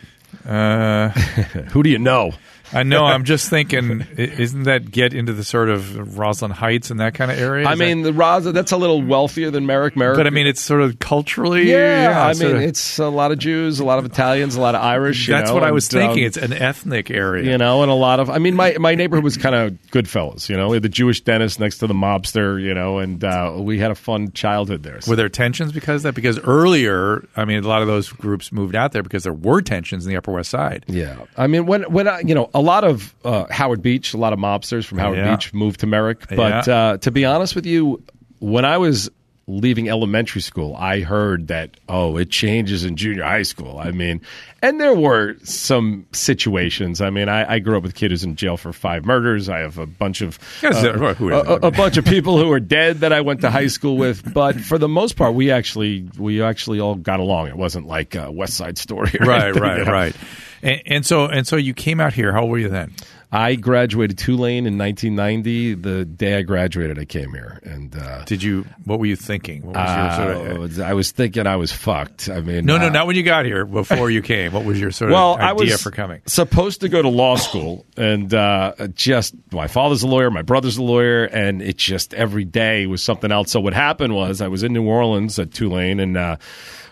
Uh, 0.47 1.09
Who 1.73 1.83
do 1.83 1.91
you 1.91 1.99
know? 1.99 2.33
I 2.73 2.83
know. 2.83 3.05
I'm 3.05 3.25
just 3.25 3.49
thinking, 3.49 4.07
isn't 4.17 4.65
that 4.65 4.91
get 4.91 5.15
into 5.15 5.33
the 5.33 5.45
sort 5.45 5.69
of 5.71 6.19
Roslyn 6.19 6.51
Heights 6.51 6.91
and 6.91 7.01
that 7.01 7.15
kind 7.15 7.31
of 7.31 7.39
area? 7.39 7.67
I 7.67 7.73
Is 7.73 7.79
that- 7.79 7.85
mean, 7.85 8.03
the 8.03 8.13
Raza, 8.13 8.53
that's 8.53 8.73
a 8.73 8.77
little 8.77 9.03
wealthier 9.03 9.51
than 9.51 9.67
Merrick. 9.67 9.97
Merrick, 9.97 10.17
but 10.17 10.27
I 10.27 10.31
mean, 10.31 10.47
it's 10.47 10.61
sort 10.61 10.83
of 10.83 10.99
culturally. 10.99 11.71
Yeah, 11.71 12.25
I 12.27 12.35
mean, 12.39 12.57
of- 12.57 12.63
it's 12.63 12.99
a 12.99 13.09
lot 13.09 13.33
of 13.33 13.39
Jews, 13.39 13.81
a 13.81 13.85
lot 13.85 13.99
of 13.99 14.05
Italians, 14.05 14.57
a 14.57 14.61
lot 14.61 14.75
of 14.75 14.83
Irish. 14.83 15.29
you 15.29 15.35
that's 15.35 15.49
know, 15.51 15.55
what 15.55 15.63
I 15.65 15.71
was 15.73 15.93
and, 15.93 16.03
um, 16.03 16.09
thinking. 16.11 16.25
it's 16.27 16.37
an 16.37 16.53
ethnic 16.53 17.11
area. 17.11 17.51
you 17.51 17.59
know, 17.59 17.83
and 17.83 17.91
a 17.91 17.95
lot 17.95 18.21
of. 18.21 18.29
I 18.31 18.39
mean, 18.39 18.55
my 18.55 18.77
my 18.79 18.95
neighborhood 18.95 19.25
was 19.25 19.37
kind 19.37 19.55
of 19.55 19.73
Goodfellas. 19.91 20.49
You 20.49 20.57
know, 20.57 20.69
we 20.69 20.77
had 20.77 20.83
the 20.83 20.89
Jewish 20.89 21.21
dentist 21.23 21.59
next 21.61 21.79
to 21.79 21.87
the 21.87 21.95
mobster. 21.95 22.61
You 22.63 22.75
know, 22.75 22.99
and 22.99 23.23
uh, 23.25 23.55
we 23.59 23.79
had 23.79 23.91
a 23.91 23.95
fun 23.95 24.33
childhood 24.33 24.83
there. 24.83 25.01
So- 25.01 25.11
Were 25.11 25.17
there 25.17 25.29
tensions 25.29 25.73
because 25.73 26.01
of 26.05 26.15
that? 26.15 26.15
Because 26.15 26.39
earlier, 26.41 27.27
I 27.37 27.45
mean, 27.45 27.63
a 27.65 27.69
lot 27.69 27.83
of 27.83 27.89
those 27.89 28.09
groups 28.11 28.53
moved 28.53 28.75
out 28.75 28.93
there 28.93 29.03
because 29.03 29.25
there 29.25 29.33
were 29.33 29.61
tensions 29.63 30.05
in 30.07 30.11
the 30.11 30.17
Upper 30.17 30.33
West 30.33 30.51
Side. 30.51 30.85
Yeah, 30.89 31.17
I 31.37 31.47
mean, 31.47 31.67
when 31.67 31.83
when 31.85 32.09
I, 32.09 32.21
you 32.21 32.35
know, 32.35 32.51
a 32.59 32.61
lot 32.61 32.83
of 32.85 33.15
uh, 33.25 33.45
Howard 33.51 33.83
Beach, 33.83 34.15
a 34.15 34.17
lot 34.17 34.33
of 34.33 34.39
mobsters 34.39 34.85
from 34.85 34.99
Howard 34.99 35.19
Yeah. 35.19 35.35
Beach 35.37 35.55
moved 35.55 35.81
to 35.81 35.87
Merrick. 35.87 36.27
But 36.29 36.67
Yeah. 36.67 36.75
uh, 36.77 36.97
to 36.99 37.11
be 37.11 37.25
honest 37.25 37.55
with 37.55 37.67
you, 37.67 38.03
when 38.41 38.65
I 38.65 38.79
was 38.79 39.11
leaving 39.49 39.89
elementary 39.89 40.43
school, 40.43 40.77
I 40.77 41.01
heard 41.01 41.49
that 41.49 41.81
oh, 41.89 42.17
it 42.19 42.31
changes 42.31 42.85
in 42.85 42.97
junior 42.97 43.25
high 43.25 43.43
school. 43.43 43.79
I 43.79 43.91
mean, 43.91 44.21
and 44.63 44.81
there 44.81 44.95
were 44.95 45.37
some 45.43 46.07
situations. 46.13 47.01
I 47.01 47.11
mean, 47.11 47.29
I, 47.29 47.55
I 47.55 47.59
grew 47.59 47.77
up 47.77 47.83
with 47.83 47.93
a 47.93 47.95
kid 47.95 48.11
who's 48.11 48.25
in 48.25 48.37
jail 48.37 48.57
for 48.57 48.73
five 48.73 49.05
murders. 49.07 49.49
I 49.49 49.61
have 49.61 49.79
a 49.79 49.87
bunch 49.87 50.21
of 50.21 50.39
uh, 50.63 50.69
uh, 50.69 51.15
a, 51.19 51.53
a- 51.55 51.69
a 51.69 51.71
bunch 51.71 51.97
of 51.97 52.05
people 52.05 52.39
who 52.39 52.53
are 52.53 52.61
dead 52.61 52.99
that 53.01 53.13
I 53.13 53.23
went 53.23 53.41
to 53.41 53.51
high 53.51 53.69
school 53.69 53.97
with. 53.97 54.33
But 54.35 54.61
for 54.61 54.77
the 54.79 54.89
most 54.89 55.17
part, 55.17 55.35
we 55.35 55.51
actually 55.51 56.09
we 56.19 56.43
actually 56.43 56.79
all 56.79 56.95
got 56.95 57.19
along. 57.19 57.49
It 57.49 57.57
wasn't 57.57 57.87
like 57.87 58.15
a 58.15 58.31
West 58.31 58.55
Side 58.55 58.79
Story. 58.79 59.11
Right, 59.21 59.45
anything, 59.45 59.63
right, 59.63 59.79
you 59.79 59.85
know? 59.87 59.93
right. 59.93 60.17
And, 60.63 60.83
and 60.87 61.07
so, 61.07 61.27
and 61.27 61.47
so, 61.47 61.57
you 61.57 61.73
came 61.73 62.01
out 62.01 62.13
here. 62.13 62.33
How 62.33 62.43
old 62.43 62.51
were 62.51 62.59
you 62.59 62.69
then? 62.69 62.93
I 63.31 63.57
graduated 63.57 64.17
Tulane 64.17 64.67
in 64.67 64.79
1990. 64.79 65.75
The 65.75 66.05
day 66.07 66.39
I 66.39 66.43
graduated, 66.43 66.99
I 66.99 67.05
came 67.05 67.35
here, 67.35 67.61
and 67.63 67.95
uh, 67.95 68.25
Did 68.25 68.43
you? 68.43 68.65
What 68.85 68.99
were 68.99 69.05
you 69.07 69.17
thinking? 69.17 69.67
What 69.67 69.77
was 69.77 69.97
your 69.97 70.13
sort 70.17 70.61
of, 70.63 70.79
uh, 70.79 70.83
I 70.85 70.95
was 70.95 71.11
thinking 71.11 71.47
I 71.47 71.57
was 71.57 71.71
fucked. 71.71 72.31
I 72.31 72.41
mean, 72.41 72.65
no, 72.65 72.79
no, 72.79 72.87
uh, 72.87 72.91
not 72.91 73.07
when 73.07 73.17
you 73.17 73.23
got 73.23 73.45
here. 73.45 73.67
Before 73.67 74.09
you 74.11 74.23
came, 74.23 74.53
what 74.53 74.65
was 74.65 74.81
your 74.81 74.91
sort 74.93 75.11
Well, 75.11 75.35
of 75.35 75.41
I 75.41 75.51
idea 75.51 75.73
was 75.73 75.83
for 75.83 75.91
coming? 75.91 76.23
supposed 76.25 76.81
to 76.81 76.89
go 76.89 77.03
to 77.03 77.09
law 77.09 77.37
school, 77.37 77.85
and 77.99 78.33
uh, 78.33 78.73
just 78.95 79.35
my 79.53 79.67
father's 79.69 80.03
a 80.03 80.07
lawyer, 80.09 80.31
my 80.31 80.43
brother's 80.43 80.79
a 80.79 80.83
lawyer, 80.83 81.25
and 81.25 81.61
it 81.61 81.77
just 81.77 82.15
every 82.15 82.45
day 82.47 82.87
was 82.87 83.03
something 83.03 83.31
else. 83.31 83.51
So 83.51 83.61
what 83.61 83.75
happened 83.75 84.15
was 84.15 84.41
I 84.41 84.49
was 84.49 84.63
in 84.63 84.73
New 84.73 84.87
Orleans 84.89 85.39
at 85.39 85.53
Tulane, 85.53 86.01
and 86.01 86.17
uh, 86.17 86.37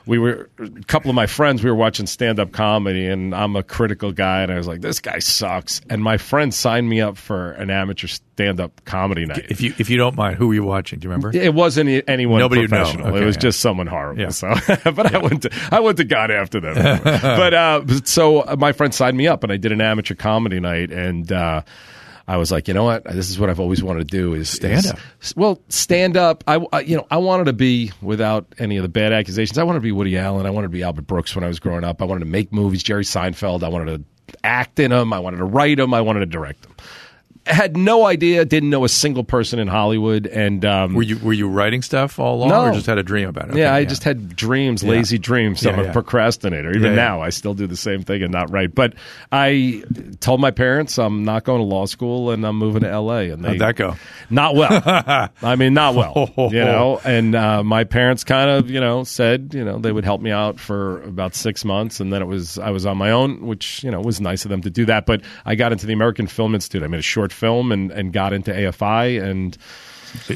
we 0.07 0.19
were 0.19 0.49
a 0.59 0.69
couple 0.85 1.11
of 1.11 1.17
my 1.17 1.27
friends. 1.27 1.65
We 1.65 1.71
were 1.71 1.77
watching 1.77 2.07
stand 2.07 2.39
up 2.39 2.53
comedy, 2.53 3.07
and 3.07 3.35
I'm 3.35 3.57
a 3.57 3.63
critical 3.63 4.13
guy, 4.13 4.43
and 4.43 4.53
I 4.53 4.57
was 4.57 4.69
like, 4.69 4.81
"This 4.81 5.01
guy 5.01 5.19
sucks." 5.19 5.81
And 5.91 6.03
my 6.03 6.17
friend 6.17 6.55
signed 6.55 6.89
me 6.89 7.01
up 7.01 7.17
for 7.17 7.53
an 7.53 7.71
amateur 7.71 8.07
stand 8.07 8.61
up 8.61 8.85
comedy 8.85 9.27
night. 9.27 9.47
If 9.49 9.61
you 9.61 9.75
if 9.79 9.91
you 9.91 9.97
don't 9.97 10.17
mind, 10.17 10.37
who 10.37 10.49
were 10.49 10.55
you 10.55 10.63
watching? 10.63 11.01
Do 11.01 11.07
you 11.07 11.11
remember? 11.11 11.37
It 11.37 11.55
wasn't 11.55 12.09
anyone 12.09 12.39
Nobody 12.39 12.69
professional. 12.69 13.09
Okay, 13.09 13.23
it 13.23 13.25
was 13.25 13.37
yeah. 13.37 13.41
just 13.41 13.61
someone 13.61 13.89
horrible. 13.89 14.23
Yeah. 14.23 14.29
So, 14.29 14.55
but 14.85 15.13
I 15.13 15.19
went 15.19 15.43
to 15.43 15.51
I 15.73 15.81
went 15.81 15.97
to 15.99 16.05
God 16.05 16.31
after 16.31 16.61
them. 16.61 16.75
but 17.03 17.55
uh, 17.55 17.85
so 18.05 18.45
my 18.59 18.73
friend 18.73 18.95
signed 18.95 19.17
me 19.17 19.27
up, 19.27 19.43
and 19.43 19.53
I 19.53 19.57
did 19.57 19.73
an 19.73 19.81
amateur 19.81 20.15
comedy 20.15 20.61
night, 20.61 20.93
and. 20.93 21.31
Uh, 21.31 21.63
I 22.29 22.39
was 22.39 22.51
like, 22.51 22.67
you 22.67 22.75
know 22.75 22.83
what? 22.85 23.05
This 23.05 23.31
is 23.31 23.39
what 23.39 23.51
I've 23.51 23.61
always 23.61 23.83
wanted 23.85 24.09
to 24.09 24.17
do 24.17 24.35
is 24.35 24.51
Stand 24.51 24.87
up. 24.87 24.99
Well, 25.37 25.61
stand 25.69 26.17
up. 26.17 26.43
I, 26.49 26.65
I- 26.73 26.81
you 26.81 26.97
know, 26.97 27.07
I 27.11 27.19
wanted 27.19 27.45
to 27.45 27.53
be 27.53 27.93
without 28.03 28.47
any 28.59 28.77
of 28.79 28.83
the 28.83 28.89
bad 28.89 29.13
accusations. 29.13 29.59
I 29.59 29.63
wanted 29.63 29.79
to 29.79 29.83
be 29.85 29.93
Woody 29.93 30.19
Allen. 30.19 30.45
I 30.47 30.51
wanted 30.51 30.67
to 30.67 30.73
be 30.73 30.83
Albert 30.83 31.07
Brooks 31.07 31.35
when 31.37 31.45
I 31.45 31.49
was 31.49 31.61
growing 31.61 31.85
up. 31.85 32.03
I 32.03 32.05
wanted 32.05 32.21
to 32.21 32.31
make 32.31 32.53
movies. 32.53 32.83
Jerry 32.83 33.05
Seinfeld. 33.05 33.63
I 33.63 33.69
wanted 33.69 34.05
to 34.29 34.37
act 34.43 34.81
in 34.81 34.91
them. 34.91 35.13
I 35.13 35.21
wanted 35.21 35.37
to 35.37 35.45
write 35.45 35.77
them. 35.79 35.95
I 35.95 36.01
wanted 36.01 36.21
to 36.21 36.27
direct 36.27 36.63
them. 36.63 36.75
Had 37.47 37.77
no 37.77 38.07
idea, 38.07 38.45
didn't 38.45 38.71
know 38.71 38.85
a 38.85 38.89
single 38.89 39.25
person 39.25 39.59
in 39.59 39.69
Hollywood, 39.69 40.27
and 40.27 40.65
um, 40.65 40.95
Were 40.95 41.03
you 41.03 41.19
were 41.19 41.33
you 41.33 41.49
writing 41.49 41.83
stuff 41.83 42.19
all 42.19 42.37
along, 42.37 42.49
No. 42.49 42.65
or 42.67 42.73
just 42.73 42.87
had 42.87 42.99
a 42.99 43.03
dream 43.03 43.29
about 43.29 43.51
it? 43.51 43.57
yeah, 43.57 43.67
Okay, 43.69 43.77
I 43.77 43.85
just 43.85 44.05
had 44.05 44.35
dreams, 44.37 44.83
lazy 44.85 45.19
dreams. 45.19 45.61
So 45.61 45.71
Yeah, 45.71 45.77
I'm 45.77 45.87
a 45.91 45.93
procrastinator. 45.93 46.71
Even 46.71 46.83
Yeah, 46.83 46.89
yeah. 46.91 46.95
now, 46.97 47.21
I 47.23 47.31
still 47.31 47.55
do 47.55 47.67
the 47.67 47.77
same 47.77 48.03
thing 48.03 48.23
and 48.23 48.33
not 48.33 48.51
write. 48.51 48.75
But 48.75 48.95
I 49.33 49.83
told 50.21 50.41
my 50.41 50.51
parents 50.51 50.99
I'm 50.99 51.25
not 51.25 51.45
going 51.45 51.61
to 51.61 51.65
law 51.65 51.87
school 51.87 52.31
and 52.31 52.45
I'm 52.47 52.57
moving 52.57 52.83
to 52.83 52.89
L.A. 52.91 53.31
And 53.31 53.45
they 53.45 53.51
How'd 53.51 53.59
that 53.61 53.77
go? 53.77 53.97
Not 54.31 54.55
well. 54.55 54.83
I 55.43 55.57
mean, 55.57 55.75
not 55.75 55.95
well. 55.95 56.33
You 56.37 56.51
know, 56.65 57.01
and 57.05 57.35
uh, 57.35 57.63
my 57.63 57.85
parents 57.85 58.25
kind 58.25 58.51
of, 58.51 58.71
you 58.71 58.81
know, 58.81 59.05
said, 59.05 59.53
you 59.55 59.65
know, 59.65 59.79
they 59.79 59.93
would 59.93 60.05
help 60.05 60.21
me 60.21 60.31
out 60.31 60.59
for 60.59 61.03
about 61.03 61.35
six 61.35 61.65
months, 61.65 62.01
and 62.01 62.13
then 62.13 62.23
it 62.23 62.27
was 62.27 62.59
I 62.59 62.71
was 62.71 62.87
on 62.87 62.97
my 62.97 63.11
own, 63.11 63.47
which 63.47 63.85
you 63.85 63.91
know 63.91 64.01
was 64.01 64.21
nice 64.21 64.45
of 64.45 64.51
them 64.51 64.63
to 64.63 64.71
do 64.71 64.85
that. 64.87 65.07
But 65.07 65.23
I 65.45 65.55
got 65.55 65.73
into 65.73 65.87
the 65.87 65.93
American 65.93 66.27
Film 66.27 66.55
Institute. 66.55 66.83
I 66.83 66.87
made 66.89 66.99
a 67.01 67.03
short 67.03 67.33
film 67.37 67.71
and 67.71 67.93
and 67.93 68.13
got 68.13 68.33
into 68.33 68.51
AFI, 68.53 69.23
and 69.23 69.57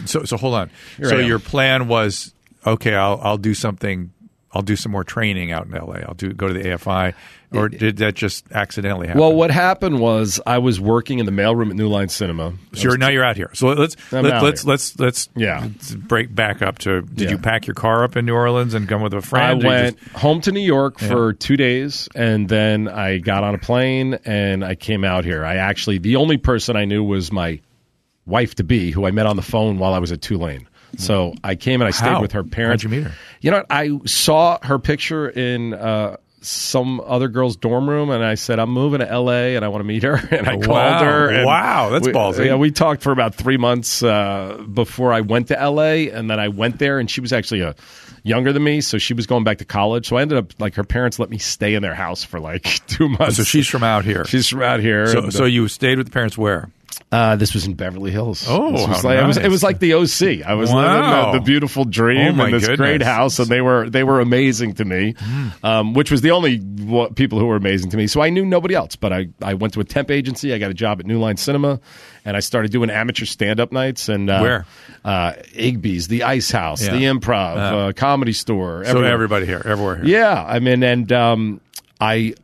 So 0.07 0.25
so 0.25 0.37
hold 0.37 0.55
on. 0.55 0.71
Here 0.97 1.09
so 1.09 1.19
your 1.19 1.39
plan 1.39 1.89
was 1.89 2.35
okay. 2.67 2.95
I'll 2.95 3.19
I'll 3.23 3.39
do 3.39 3.55
something. 3.55 4.13
I'll 4.53 4.63
do 4.63 4.75
some 4.75 4.91
more 4.91 5.05
training 5.05 5.53
out 5.53 5.67
in 5.67 5.75
L.A. 5.77 6.01
I'll 6.07 6.15
do 6.15 6.33
go 6.33 6.49
to 6.49 6.53
the 6.55 6.61
AFI, 6.61 7.15
or 7.53 7.69
did 7.69 7.99
that 7.99 8.15
just 8.15 8.51
accidentally 8.51 9.07
happen? 9.07 9.21
well, 9.21 9.33
what 9.33 9.53
happened 9.53 10.01
was 10.01 10.41
I 10.45 10.59
was 10.59 10.81
working 10.81 11.21
in 11.21 11.27
the 11.27 11.31
mailroom 11.33 11.71
at 11.71 11.77
New 11.77 11.89
Line 11.89 12.09
Cinema. 12.09 12.55
So 12.73 12.83
you're, 12.83 12.99
now 12.99 13.11
you're 13.11 13.23
out 13.25 13.37
here. 13.37 13.51
So 13.55 13.69
let's 13.69 13.95
I'm 14.13 14.25
let, 14.25 14.33
out 14.35 14.43
let's, 14.43 14.63
here. 14.65 14.71
let's 14.73 14.99
let's 14.99 15.29
Yeah. 15.37 15.61
let's 15.61 15.95
break 15.95 16.35
back 16.35 16.63
up 16.63 16.79
to. 16.79 17.03
Did 17.03 17.21
Yeah. 17.21 17.31
you 17.31 17.39
pack 17.39 17.69
your 17.69 17.75
car 17.75 18.03
up 18.03 18.17
in 18.17 18.27
New 18.27 18.35
Orleans 18.35 18.75
and 18.75 18.89
come 18.89 19.03
with 19.03 19.15
a 19.15 19.23
friend? 19.23 19.63
I 19.63 19.67
went 19.67 20.01
just- 20.01 20.17
home 20.17 20.41
to 20.41 20.51
New 20.53 20.59
York 20.61 20.99
for 20.99 21.33
two 21.33 21.57
days, 21.57 22.09
and 22.17 22.49
then 22.49 22.89
I 22.89 23.19
got 23.19 23.45
on 23.45 23.55
a 23.55 23.59
plane 23.59 24.19
and 24.25 24.65
I 24.65 24.75
came 24.75 25.05
out 25.05 25.25
here. 25.25 25.45
I 25.45 25.57
actually 25.57 25.99
the 25.99 26.17
only 26.17 26.39
person 26.39 26.75
I 26.77 26.87
knew 26.87 27.05
was 27.05 27.31
my 27.31 27.61
wife 28.27 28.57
to 28.57 28.65
be, 28.65 28.91
who 28.91 29.07
I 29.07 29.13
met 29.13 29.27
on 29.27 29.37
the 29.37 29.43
phone 29.43 29.79
while 29.79 29.95
I 29.95 29.99
was 29.99 30.11
at 30.13 30.21
Tulane. 30.23 30.67
So 30.97 31.35
I 31.45 31.55
came 31.55 31.81
and 31.81 31.89
I 31.89 31.91
stayed 31.93 32.09
How? 32.09 32.21
with 32.23 32.33
her 32.33 32.45
parents. 32.45 32.83
How'd 32.83 32.93
you 32.93 32.97
meet 32.99 33.07
her? 33.07 33.15
You 33.41 33.51
know, 33.53 33.57
what? 33.59 33.67
I 33.71 33.91
saw 34.07 34.59
her 34.63 34.79
picture 34.79 35.29
in 35.29 35.73
uh, 35.75 36.17
some 36.43 37.01
other 37.01 37.29
girl's 37.29 37.57
dorm 37.57 37.89
room, 37.89 38.11
and 38.11 38.25
I 38.25 38.35
said, 38.35 38.59
"I'm 38.59 38.71
moving 38.71 39.01
to 39.01 39.11
L.A. 39.11 39.57
and 39.57 39.65
I 39.65 39.69
want 39.69 39.81
to 39.81 39.87
meet 39.87 40.03
her." 40.03 40.17
And 40.31 40.49
I 40.49 40.57
Wow. 40.57 40.63
called 40.67 41.03
her. 41.07 41.29
and 41.31 41.47
Wow, 41.47 41.91
that's 41.91 42.07
we, 42.07 42.13
ballsy. 42.13 42.47
Yeah, 42.47 42.57
we 42.57 42.71
talked 42.71 43.03
for 43.03 43.13
about 43.13 43.35
three 43.35 43.57
months 43.57 44.03
uh, 44.03 44.63
before 44.73 45.13
I 45.13 45.21
went 45.21 45.49
to 45.49 45.61
L.A. 45.61 46.11
and 46.11 46.31
then 46.31 46.41
I 46.41 46.49
went 46.49 46.79
there, 46.79 46.99
and 46.99 47.11
she 47.11 47.21
was 47.21 47.33
actually 47.33 47.61
a 47.61 47.75
younger 48.23 48.53
than 48.53 48.63
me, 48.63 48.81
so 48.83 48.99
she 48.99 49.15
was 49.15 49.27
going 49.27 49.45
back 49.45 49.59
to 49.59 49.65
college. 49.65 50.09
So 50.09 50.17
I 50.17 50.23
ended 50.23 50.37
up 50.39 50.53
like 50.61 50.75
her 50.75 50.85
parents 50.85 51.19
let 51.19 51.31
me 51.31 51.39
stay 51.39 51.75
in 51.75 51.83
their 51.83 51.95
house 51.95 52.23
for 52.25 52.39
like 52.41 52.63
two 52.87 53.09
months. 53.09 53.37
so 53.37 53.45
she's 53.45 53.67
from 53.67 53.83
out 53.83 54.05
here. 54.05 54.25
she's 54.27 54.49
from 54.49 54.63
out 54.63 54.81
here. 54.81 55.07
so 55.07 55.19
and, 55.25 55.33
so 55.33 55.45
you 55.47 55.69
stayed 55.69 55.97
with 55.99 56.07
the 56.09 56.13
parents 56.13 56.37
where? 56.37 56.69
Uh, 57.13 57.35
this 57.37 57.55
was 57.55 57.67
in 57.67 57.75
Beverly 57.75 58.11
Hills. 58.13 58.45
Oh, 58.49 58.71
This 58.73 58.87
was 58.87 59.05
like, 59.05 59.19
it 59.19 59.27
was 59.27 59.37
it 59.37 59.49
was 59.49 59.63
like 59.63 59.79
the 59.81 59.95
OC. 59.95 60.47
I 60.47 60.55
was 60.55 60.71
Wow. 60.71 60.77
living 60.77 61.33
the, 61.33 61.39
the 61.39 61.45
beautiful 61.45 61.85
dream 61.85 62.39
Oh, 62.41 62.45
in 62.45 62.53
this 62.53 62.67
great 62.67 62.77
goodness. 62.79 63.09
Hmm. 63.09 63.13
house, 63.15 63.39
and 63.41 63.49
they 63.49 63.61
were 63.61 63.91
they 63.91 64.05
were 64.05 64.21
amazing 64.21 64.75
to 64.75 64.85
me, 64.85 65.15
um, 65.65 65.95
which 65.95 66.11
was 66.11 66.21
the 66.21 66.31
only 66.31 66.59
people 67.15 67.39
who 67.39 67.47
were 67.47 67.57
amazing 67.57 67.91
to 67.91 67.97
me. 67.97 68.07
So 68.07 68.21
I 68.23 68.31
knew 68.31 68.45
nobody 68.45 68.75
else, 68.75 68.95
but 68.97 69.13
I 69.13 69.29
I 69.43 69.55
went 69.55 69.75
to 69.75 69.81
a 69.81 69.85
temp 69.85 70.11
agency. 70.11 70.55
I 70.55 70.59
got 70.59 70.71
a 70.71 70.75
job 70.75 71.01
at 71.01 71.07
New 71.07 71.19
Line 71.19 71.37
Cinema, 71.37 71.81
and 72.25 72.37
I 72.37 72.41
started 72.41 72.71
doing 72.71 72.91
amateur 72.91 73.25
stand 73.25 73.59
up 73.61 73.73
nights. 73.73 74.09
And 74.09 74.31
uh, 74.31 74.39
Where? 74.41 74.67
Uh, 75.05 75.33
Igby's, 75.55 76.09
the 76.09 76.23
Ice 76.25 76.51
House, 76.51 76.85
Yeah. 76.85 76.93
the 76.93 77.05
Improv, 77.05 77.57
Yeah. 77.57 77.77
uh, 77.77 77.93
Comedy 77.93 78.33
Store. 78.33 78.85
So 78.85 79.03
everybody 79.03 79.47
here, 79.47 79.63
everywhere 79.65 79.97
here. 79.97 80.05
Yeah, 80.07 80.45
I 80.47 80.59
mean, 80.61 80.83
and 80.85 81.11
um, 81.13 81.61
I 82.01 82.35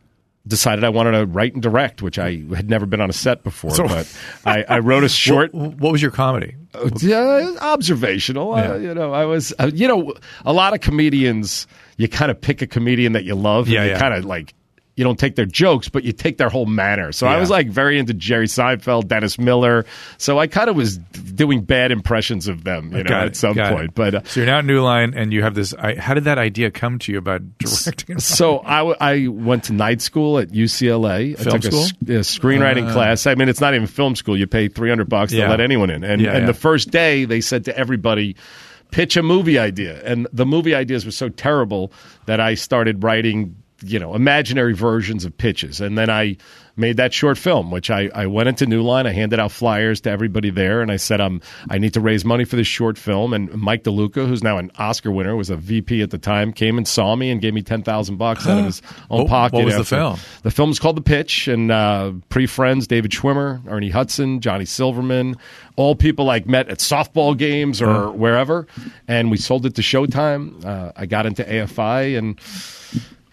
decided 0.47 0.85
I 0.85 0.89
wanted 0.91 1.13
to 1.13 1.27
write 1.27 1.55
and 1.55 1.63
direct, 1.63 2.03
which 2.03 2.19
I 2.19 2.43
had 2.55 2.71
never 2.71 2.87
been 2.87 3.01
on 3.01 3.11
a 3.11 3.13
set 3.13 3.43
before. 3.43 3.71
So- 3.75 3.89
but 3.89 4.19
I, 4.45 4.63
I 4.65 4.79
wrote 4.81 5.05
a 5.05 5.09
short. 5.25 5.53
What, 5.55 5.75
what 5.77 5.93
was 5.93 6.03
your 6.03 6.11
comedy? 6.11 6.55
Yeah, 7.01 7.55
observational. 7.61 8.57
Yeah. 8.57 8.73
Uh, 8.73 8.77
you 8.77 8.95
know, 8.95 9.13
I 9.13 9.25
was. 9.25 9.53
Uh, 9.59 9.71
you 9.73 9.89
know, 9.89 10.13
a 10.45 10.53
lot 10.53 10.75
of 10.75 10.81
comedians. 10.81 11.67
You 11.97 12.09
kind 12.09 12.31
of 12.31 12.39
pick 12.41 12.61
a 12.63 12.67
comedian 12.67 13.13
that 13.13 13.25
you 13.25 13.35
love, 13.35 13.65
and 13.67 13.75
Yeah, 13.75 13.85
you 13.85 13.91
yeah. 13.93 13.99
kind 13.99 14.15
of 14.15 14.25
like. 14.25 14.55
You 14.97 15.05
don't 15.05 15.19
take 15.19 15.37
their 15.37 15.45
jokes, 15.47 15.91
but 15.91 16.05
you 16.05 16.13
take 16.13 16.39
their 16.39 16.49
whole 16.49 16.65
manner. 16.65 17.13
So 17.13 17.27
I 17.27 17.39
was 17.39 17.51
like 17.51 17.69
very 17.69 17.99
into 17.99 18.15
Jerry 18.15 18.47
Seinfeld, 18.47 19.09
Dennis 19.09 19.39
Miller. 19.39 19.85
So 20.17 20.39
I 20.39 20.47
kind 20.47 20.71
of 20.71 20.77
was 20.77 20.97
doing 20.97 21.61
bad 21.65 21.93
impressions 21.93 22.49
of 22.49 22.65
them, 22.65 22.93
you 22.93 23.05
know, 23.05 23.11
Got 23.11 23.21
at 23.23 23.27
it, 23.29 23.37
some 23.37 23.55
got 23.55 23.73
it. 23.73 23.77
point. 23.77 23.95
But 23.95 24.15
uh, 24.15 24.21
So 24.25 24.41
you're 24.41 24.47
now 24.47 24.63
New 24.63 24.81
Line, 24.81 25.13
and 25.15 25.35
you 25.35 25.43
have 25.43 25.55
this. 25.55 25.75
I, 25.75 25.97
how 25.97 26.15
did 26.15 26.25
that 26.25 26.39
idea 26.39 26.71
come 26.71 26.99
to 27.01 27.13
you 27.13 27.19
about 27.19 27.43
directing? 27.59 28.19
So 28.21 28.61
I, 28.65 28.79
w- 28.79 28.97
I 28.99 29.27
went 29.29 29.65
to 29.65 29.75
night 29.75 30.01
school 30.01 30.39
at 30.39 30.49
UCLA. 30.49 31.37
Film 31.37 31.49
I 31.55 31.59
took 31.59 31.63
school? 31.73 31.85
a, 32.09 32.19
a 32.19 32.21
screenwriting 32.21 32.91
class. 32.91 33.27
I 33.27 33.35
mean, 33.35 33.51
it's 33.51 33.61
not 33.61 33.75
even 33.75 33.87
film 33.87 34.17
school. 34.17 34.35
You 34.37 34.47
pay 34.47 34.69
three 34.69 34.89
hundred 34.89 35.11
bucks 35.11 35.31
Yeah. 35.31 35.45
to 35.45 35.51
let 35.51 35.61
anyone 35.61 35.91
in. 35.91 36.05
And 36.05 36.23
Yeah, 36.23 36.31
and 36.31 36.41
yeah. 36.41 36.47
the 36.47 36.55
first 36.55 36.91
day, 36.91 37.27
they 37.27 37.43
said 37.43 37.67
to 37.67 37.77
everybody, 37.77 38.35
pitch 38.93 39.19
a 39.19 39.23
movie 39.23 39.59
idea. 39.59 40.01
And 40.05 40.27
the 40.33 40.47
movie 40.47 40.75
ideas 40.75 41.05
were 41.05 41.11
so 41.11 41.29
terrible 41.29 41.93
that 42.25 42.41
I 42.41 42.55
started 42.55 43.03
writing, 43.03 43.57
you 43.87 43.99
know, 43.99 44.15
imaginary 44.15 44.75
versions 44.75 45.25
of 45.25 45.37
pitches. 45.37 45.81
And 45.81 45.97
then 45.97 46.11
I 46.11 46.37
made 46.79 46.99
that 46.99 47.15
short 47.15 47.39
film, 47.39 47.71
which 47.71 47.91
I, 47.91 48.11
I 48.15 48.27
went 48.27 48.51
into 48.51 48.67
New 48.67 48.83
Line. 48.83 49.07
I 49.07 49.13
handed 49.13 49.41
out 49.41 49.51
flyers 49.51 50.03
to 50.03 50.11
everybody 50.11 50.51
there, 50.51 50.83
and 50.83 50.91
I 50.93 50.97
said, 50.97 51.23
um, 51.23 51.41
I 51.71 51.79
need 51.79 51.95
to 51.95 52.01
raise 52.01 52.23
money 52.23 52.45
for 52.45 52.57
this 52.57 52.67
short 52.67 52.99
film. 52.99 53.33
And 53.33 53.51
Mike 53.55 53.83
DeLuca, 53.85 54.29
who's 54.29 54.43
now 54.43 54.59
an 54.59 54.71
Oscar 54.79 55.11
winner, 55.11 55.35
was 55.37 55.49
a 55.49 55.57
VP 55.57 56.03
at 56.03 56.11
the 56.11 56.19
time, 56.19 56.53
came 56.53 56.77
and 56.77 56.87
saw 56.87 57.17
me 57.17 57.31
and 57.31 57.41
gave 57.41 57.55
me 57.55 57.63
ten 57.63 57.83
thousand 57.83 58.17
bucks 58.17 58.47
out 58.47 58.59
of 58.59 58.65
his 58.67 58.83
own 59.11 59.21
What- 59.23 59.29
pocket. 59.29 59.57
what 59.57 59.65
was 59.65 59.77
the 59.77 59.85
film? 59.85 60.19
The 60.43 60.51
film's 60.51 60.79
called 60.79 60.97
The 60.99 61.03
Pitch, 61.03 61.49
and 61.49 61.71
uh, 61.73 62.13
pre 62.29 62.47
friends 62.47 62.87
David 62.87 63.11
Schwimmer, 63.11 63.63
Ernie 63.69 63.89
Hudson, 63.91 64.41
Johnny 64.41 64.67
Silverman, 64.67 65.37
all 65.77 65.95
people 65.97 66.27
like 66.27 66.47
met 66.47 66.69
at 66.69 66.79
softball 66.81 67.37
games 67.39 67.81
or 67.81 68.11
wherever. 68.11 68.67
And 69.09 69.31
we 69.31 69.39
sold 69.39 69.65
it 69.65 69.77
to 69.77 69.83
Showtime. 69.83 70.63
Uh, 70.63 70.93
I 70.95 71.07
got 71.07 71.25
into 71.25 71.43
AFI, 71.43 72.19
and 72.19 72.39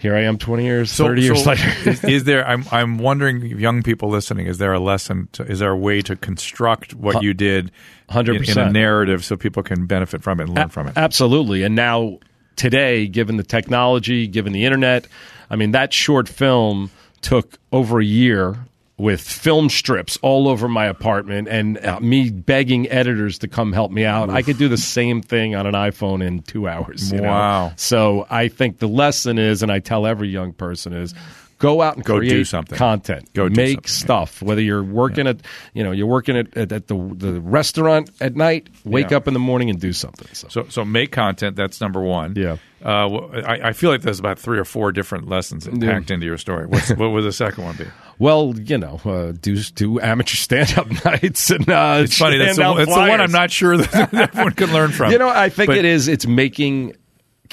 here 0.04 0.16
I 0.18 0.24
am, 0.24 0.38
twenty 0.38 0.66
years, 0.66 0.92
thirty 0.92 1.22
years 1.22 1.46
so 1.46 1.52
later. 1.52 1.74
is, 1.90 2.04
is 2.04 2.24
there? 2.26 2.46
I'm 2.46 2.66
I'm 2.72 2.98
wondering, 2.98 3.42
young 3.58 3.82
people 3.82 4.10
listening, 4.10 4.48
is 4.48 4.58
there 4.58 4.74
a 4.74 4.80
lesson? 4.80 5.30
To, 5.32 5.44
is 5.44 5.60
there 5.60 5.72
a 5.72 5.78
way 5.78 6.02
to 6.02 6.18
construct 6.18 6.94
what 6.94 7.24
you 7.24 7.34
did, 7.34 7.72
hundred 8.10 8.48
in- 8.50 8.60
in, 8.60 8.68
a 8.68 8.70
narrative, 8.70 9.24
so 9.24 9.38
people 9.38 9.64
can 9.64 9.86
benefit 9.86 10.22
from 10.22 10.42
it 10.42 10.44
and 10.44 10.56
learn 10.56 10.68
from 10.68 10.90
it? 10.90 10.98
Absolutely. 10.98 11.64
And 11.64 11.74
now, 11.74 12.20
today, 12.58 13.08
given 13.08 13.38
the 13.38 13.44
technology, 13.44 14.28
given 14.28 14.52
the 14.52 14.66
internet, 14.66 15.08
I 15.50 15.56
mean, 15.56 15.72
that 15.72 15.94
short 15.94 16.28
film 16.28 16.92
took 17.22 17.58
over 17.72 18.02
a 18.02 18.06
year 18.06 18.58
with 18.98 19.22
film 19.22 19.70
strips 19.70 20.18
all 20.22 20.48
over 20.48 20.68
my 20.68 20.86
apartment 20.86 21.48
and 21.48 21.84
uh, 21.84 22.00
me 22.00 22.30
begging 22.30 22.88
editors 22.90 23.40
to 23.40 23.48
come 23.48 23.74
help 23.74 23.92
me 23.92 24.06
out. 24.06 24.30
I 24.30 24.44
could 24.44 24.58
do 24.58 24.68
the 24.68 24.78
same 24.78 25.22
thing 25.22 25.56
on 25.56 25.66
an 25.66 25.74
iPhone 25.74 26.24
in 26.26 26.44
two 26.44 26.68
hours. 26.68 27.12
you 27.12 27.20
know? 27.22 27.30
Wow. 27.30 27.74
So 27.76 28.28
I 28.30 28.50
think 28.50 28.80
the 28.80 28.88
lesson 28.88 29.40
is, 29.40 29.64
and 29.64 29.72
I 29.72 29.80
tell 29.80 30.06
every 30.06 30.30
young 30.30 30.54
person 30.54 30.94
is, 30.94 31.16
go 31.60 31.82
out 31.82 31.96
and 31.96 32.04
Go 32.06 32.20
do 32.20 32.28
create 32.30 32.48
something. 32.48 32.78
content. 32.78 33.32
Go 33.34 33.50
do 33.50 33.56
make 33.56 33.88
something, 33.88 33.92
yeah. 33.92 34.04
stuff. 34.26 34.42
Whether 34.42 34.62
you're 34.62 34.84
working 34.84 35.28
at, 35.28 35.38
you 35.74 35.84
know, 35.84 35.92
you're 35.92 36.08
working 36.08 36.38
at, 36.38 36.56
at, 36.58 36.72
at 36.72 36.88
the 36.88 36.96
the 37.16 37.40
restaurant 37.42 38.10
at 38.22 38.36
night, 38.36 38.68
wake 38.84 39.12
Yeah. 39.12 39.18
up 39.18 39.28
in 39.28 39.34
the 39.34 39.40
morning 39.40 39.70
and 39.70 39.80
do 39.80 39.94
something. 39.94 40.28
So. 40.34 40.48
So, 40.50 40.66
so 40.70 40.86
make 40.86 41.12
content. 41.12 41.56
That's 41.56 41.80
number 41.82 42.02
one. 42.02 42.34
Yeah. 42.36 42.58
Uh, 42.84 43.16
I, 43.46 43.70
I 43.70 43.74
feel 43.74 43.92
like 43.92 44.02
there's 44.02 44.20
about 44.20 44.38
three 44.38 44.60
or 44.60 44.66
four 44.66 44.92
different 44.92 45.30
lessons 45.30 45.66
packed 45.68 46.12
into 46.12 46.26
your 46.26 46.38
story. 46.38 46.66
What's, 46.68 46.90
what 46.90 47.12
would 47.12 47.24
the 47.24 47.32
second 47.32 47.64
one 47.64 47.76
be? 47.78 47.86
Well, 48.20 48.54
you 48.58 48.78
know, 48.78 49.02
uh, 49.06 49.32
do 49.42 49.58
do 49.58 50.00
amateur 50.00 50.36
stand 50.36 50.78
up 50.78 50.88
nights 51.06 51.50
and 51.50 51.68
uh, 51.68 52.02
It's 52.04 52.16
funny. 52.16 52.38
That's 52.38 52.58
the, 52.58 52.64
out 52.64 52.76
the 52.78 52.86
one. 52.86 53.20
I'm 53.20 53.32
not 53.32 53.50
sure 53.50 53.76
that 53.76 54.14
everyone 54.14 54.54
can 54.54 54.72
learn 54.72 54.92
from. 54.92 55.12
You 55.12 55.18
know, 55.18 55.30
I 55.30 55.50
think 55.50 55.68
But 55.68 55.78
it 55.78 55.86
is. 55.86 56.08
It's 56.08 56.28
making 56.28 56.94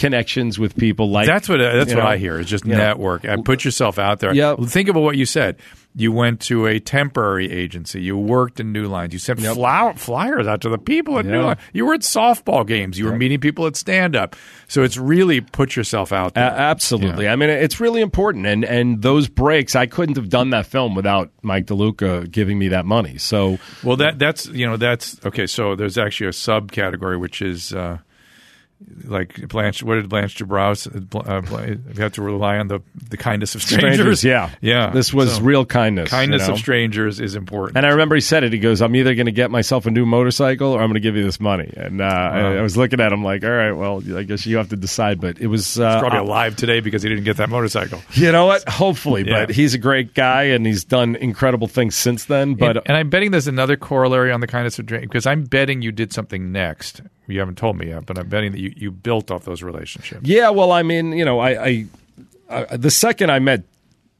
connections 0.00 0.59
with 0.59 0.76
people 0.76 1.11
like 1.11 1.26
That's 1.26 1.49
what 1.49 1.59
that's 1.59 1.95
what 1.95 2.02
know, 2.02 2.09
I 2.09 2.16
hear. 2.16 2.40
Is 2.40 2.47
just 2.49 2.64
you 2.64 2.73
know, 2.73 2.78
network. 2.78 3.25
Uh, 3.25 3.37
Put 3.45 3.64
yourself 3.64 3.99
out 3.99 4.19
there. 4.21 4.35
Yep. 4.35 4.61
Think 4.64 4.88
about 4.88 5.00
what 5.02 5.16
you 5.16 5.26
said. 5.26 5.57
You 5.95 6.12
went 6.12 6.40
to 6.42 6.66
a 6.66 6.78
temporary 6.78 7.50
agency. 7.50 8.00
You 8.00 8.16
worked 8.16 8.61
in 8.61 8.73
New 8.73 8.87
Lines. 8.87 9.12
You 9.12 9.19
sent 9.19 9.40
Yep. 9.40 9.99
flyers 9.99 10.47
out 10.47 10.61
to 10.61 10.69
the 10.69 10.78
people 10.78 11.19
at 11.19 11.25
New 11.26 11.42
Lines. 11.42 11.59
You 11.73 11.85
were 11.85 11.95
at 11.95 12.00
softball 12.02 12.64
games. 12.66 12.97
You 12.99 13.07
were 13.07 13.16
meeting 13.16 13.40
people 13.40 13.66
at 13.66 13.75
stand 13.76 14.14
up. 14.16 14.37
So 14.69 14.83
it's 14.85 14.97
really 14.97 15.40
put 15.40 15.75
yourself 15.76 16.12
out 16.12 16.30
A- 16.33 16.35
there. 16.35 16.45
absolutely. 16.50 17.28
I 17.28 17.35
mean, 17.37 17.50
it's 17.50 17.80
really 17.80 18.00
important, 18.02 18.47
and 18.47 18.64
and 18.64 19.02
those 19.02 19.26
breaks, 19.28 19.75
I 19.75 19.87
couldn't 19.87 20.16
have 20.16 20.28
done 20.28 20.50
that 20.50 20.66
film 20.66 20.95
without 20.95 21.30
Mike 21.42 21.66
DeLuca 21.66 22.30
giving 22.30 22.59
me 22.59 22.69
that 22.69 22.87
money. 22.87 23.19
So 23.19 23.59
Well, 23.83 23.97
that 23.97 24.19
that's 24.21 24.47
you 24.47 24.66
know 24.66 24.76
that's 24.76 25.19
okay. 25.26 25.47
So 25.49 25.75
there's 25.75 25.99
actually 25.99 26.28
a 26.28 26.30
subcategory 26.33 27.19
which 27.19 27.42
is 27.42 27.73
uh, 27.73 27.99
like 29.04 29.49
Blanche. 29.49 29.82
What 29.82 29.96
did 29.96 30.08
Blanche 30.08 30.37
Dubrow's? 30.37 30.87
Uh, 30.87 31.76
you 31.94 32.02
have 32.02 32.12
to 32.14 32.22
rely 32.22 32.58
on 32.58 32.68
the 32.68 32.80
the 33.08 33.16
kindness 33.16 33.54
of 33.54 33.62
strangers. 33.62 33.94
Strangers, 33.94 34.25
yeah, 34.25 34.50
yeah. 34.60 34.90
This 34.90 35.12
was 35.12 35.34
So, 35.37 35.42
real 35.42 35.66
kindness. 35.66 36.08
kindness 36.10 36.42
you 36.42 36.49
know? 36.49 36.54
of 36.54 36.58
strangers 36.60 37.20
is 37.20 37.34
important. 37.34 37.76
And 37.76 37.87
I 37.87 37.90
remember 37.90 38.14
he 38.14 38.20
said 38.20 38.44
it. 38.44 38.52
He 38.52 38.58
goes, 38.58 38.80
"I'm 38.80 38.94
either 38.96 39.14
going 39.14 39.26
to 39.26 39.32
get 39.32 39.50
myself 39.50 39.87
a 39.87 39.90
new 39.90 40.06
motorcycle 40.06 40.72
or 40.72 40.80
I'm 40.80 40.87
going 40.88 40.94
to 40.94 41.00
give 41.00 41.16
you 41.16 41.25
this 41.25 41.40
money." 41.40 41.72
And 41.76 42.00
uh, 42.00 42.04
I, 42.04 42.56
I 42.56 42.62
was 42.62 42.76
looking 42.76 43.00
at 43.00 43.12
him 43.12 43.22
like, 43.22 43.44
"All 43.44 43.50
right, 43.50 43.72
well, 43.72 44.02
I 44.16 44.22
guess 44.22 44.46
you 44.46 44.56
have 44.56 44.70
to 44.70 44.76
decide." 44.76 45.20
But 45.20 45.40
it 45.40 45.49
was 45.49 45.78
uh, 45.78 46.00
Probably 46.00 46.18
alive 46.18 46.56
today 46.56 46.80
because 46.80 47.02
he 47.02 47.08
didn't 47.08 47.25
get 47.25 47.37
that 47.38 47.49
motorcycle. 47.50 48.00
You 48.14 48.32
know 48.32 48.46
what? 48.46 48.68
Hopefully, 48.68 49.25
Yeah. 49.26 49.46
but 49.46 49.54
he's 49.54 49.75
a 49.75 49.78
great 49.78 50.14
guy 50.14 50.44
and 50.44 50.64
he's 50.66 50.84
done 50.84 51.16
incredible 51.16 51.68
things 51.68 51.94
since 51.96 52.25
then. 52.26 52.54
But 52.54 52.76
and, 52.78 52.87
and 52.88 52.96
I'm 52.96 53.10
betting 53.10 53.30
there's 53.30 53.46
another 53.49 53.76
corollary 53.76 54.32
on 54.32 54.40
the 54.40 54.46
kindness 54.46 54.78
of 54.78 54.87
strangers 54.87 55.08
because 55.08 55.26
I'm 55.26 55.44
betting 55.44 55.82
you 55.82 55.92
did 55.92 56.12
something 56.12 56.52
next. 56.52 57.02
You 57.30 57.40
haven't 57.40 57.58
told 57.58 57.78
me 57.78 57.88
yet, 57.88 58.06
but 58.06 58.18
I'm 58.18 58.28
betting 58.28 58.52
that 58.52 58.60
you, 58.60 58.72
you 58.76 58.90
built 58.90 59.30
off 59.30 59.44
those 59.44 59.62
relationships. 59.62 60.26
yeah, 60.26 60.50
well, 60.50 60.72
I 60.72 60.82
mean, 60.82 61.12
you 61.12 61.25
know, 61.25 61.38
I, 61.38 61.87
I, 62.49 62.76
the 62.76 62.90
second 62.90 63.30
I 63.30 63.38
met 63.38 63.62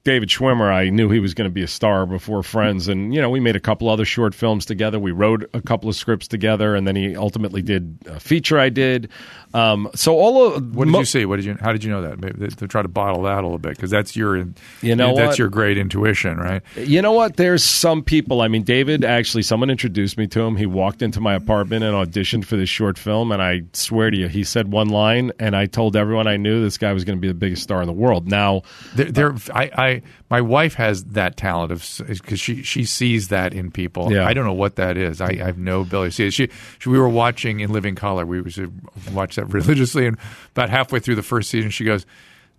David 0.03 0.31
Schwimmer, 0.31 0.73
I 0.73 0.89
knew 0.89 1.11
he 1.11 1.21
was 1.21 1.35
going 1.35 1.49
to 1.49 1.53
be 1.53 1.63
a 1.63 1.69
star 1.69 2.07
before 2.07 2.43
Friends, 2.43 2.89
and 2.89 3.15
you 3.15 3.21
know, 3.21 3.29
we 3.29 3.39
made 3.39 3.55
a 3.55 3.61
couple 3.61 3.89
other 3.91 4.07
short 4.07 4.35
films 4.35 4.65
together. 4.65 4.99
We 4.99 5.11
wrote 5.11 5.49
a 5.53 5.61
couple 5.61 5.91
of 5.91 5.97
scripts 5.97 6.27
together, 6.27 6.75
and 6.75 6.87
then 6.89 6.97
he 6.97 7.15
ultimately 7.15 7.61
did 7.61 7.99
a 8.07 8.19
feature 8.19 8.59
I 8.59 8.71
did. 8.71 9.11
Um, 9.53 9.91
so 9.95 10.17
all 10.17 10.55
of 10.55 10.75
What 10.75 10.85
did 10.87 10.91
mo- 10.93 10.99
you 11.01 11.05
see? 11.05 11.27
What 11.27 11.37
did 11.37 11.45
you? 11.45 11.57
How 11.61 11.73
did 11.73 11.85
you 11.85 11.91
know 11.91 12.03
that? 12.03 12.19
Maybe 12.21 12.39
they, 12.39 12.47
they 12.47 12.67
try 12.67 12.81
to 12.83 12.89
bottle 12.89 13.23
that 13.25 13.41
a 13.41 13.43
little 13.43 13.59
bit 13.59 13.77
because 13.77 13.91
that's 13.91 14.17
your, 14.17 14.37
You 14.81 14.97
know 14.97 15.15
that's 15.15 15.33
what? 15.33 15.39
your 15.39 15.49
great 15.49 15.77
intuition, 15.77 16.39
right? 16.39 16.63
You 16.77 17.03
know 17.03 17.13
what? 17.13 17.37
There's 17.37 17.63
some 17.63 18.03
people. 18.03 18.41
I 18.41 18.49
mean, 18.49 18.63
David 18.63 19.05
actually, 19.05 19.43
someone 19.43 19.69
introduced 19.69 20.17
me 20.17 20.27
to 20.29 20.41
him. 20.41 20.57
He 20.57 20.67
walked 20.67 21.03
into 21.03 21.21
my 21.21 21.35
apartment 21.35 21.85
and 21.85 21.95
auditioned 21.95 22.45
for 22.47 22.57
this 22.57 22.69
short 22.71 22.97
film. 22.97 23.33
And 23.33 23.43
I 23.43 23.63
swear 23.75 24.11
to 24.11 24.17
you, 24.17 24.29
he 24.29 24.45
said 24.45 24.73
one 24.73 24.89
line, 24.89 25.33
and 25.39 25.55
I 25.57 25.67
told 25.67 25.95
everyone 25.97 26.27
I 26.27 26.37
knew 26.39 26.63
this 26.63 26.79
guy 26.79 26.93
was 26.93 27.05
going 27.05 27.19
to 27.19 27.21
be 27.21 27.29
the 27.29 27.35
biggest 27.35 27.63
star 27.63 27.83
in 27.83 27.87
the 27.87 27.93
world. 27.93 28.29
Now, 28.29 28.63
There, 28.95 29.11
there 29.11 29.35
I, 29.53 29.71
I, 29.77 29.90
my 30.31 30.41
wife 30.41 30.75
has 30.75 31.05
that 31.05 31.37
talent 31.37 31.73
of 31.73 32.01
because 32.09 32.41
she 32.41 32.63
she 32.63 32.85
sees 32.85 33.29
that 33.29 33.53
in 33.53 33.71
people. 33.71 34.13
Yeah. 34.13 34.27
I 34.27 34.33
don't 34.35 34.45
know 34.45 34.53
what 34.53 34.77
that 34.77 34.97
is. 34.97 35.21
I, 35.21 35.27
I 35.31 35.45
have 35.47 35.59
no 35.59 35.81
ability 35.83 36.11
to 36.11 36.15
see 36.15 36.27
it. 36.27 36.31
She, 36.33 36.49
she, 36.79 36.89
we 36.89 36.99
were 36.99 37.09
watching 37.09 37.61
in 37.61 37.73
Living 37.73 37.95
Color. 37.95 38.27
We 38.27 38.41
uh, 38.41 38.67
watched 39.13 39.37
that 39.37 39.47
religiously, 39.53 40.07
and 40.07 40.17
about 40.55 40.71
halfway 40.71 41.01
through 41.01 41.17
the 41.17 41.23
first 41.23 41.51
season, 41.51 41.71
she 41.71 41.85
goes. 41.85 42.07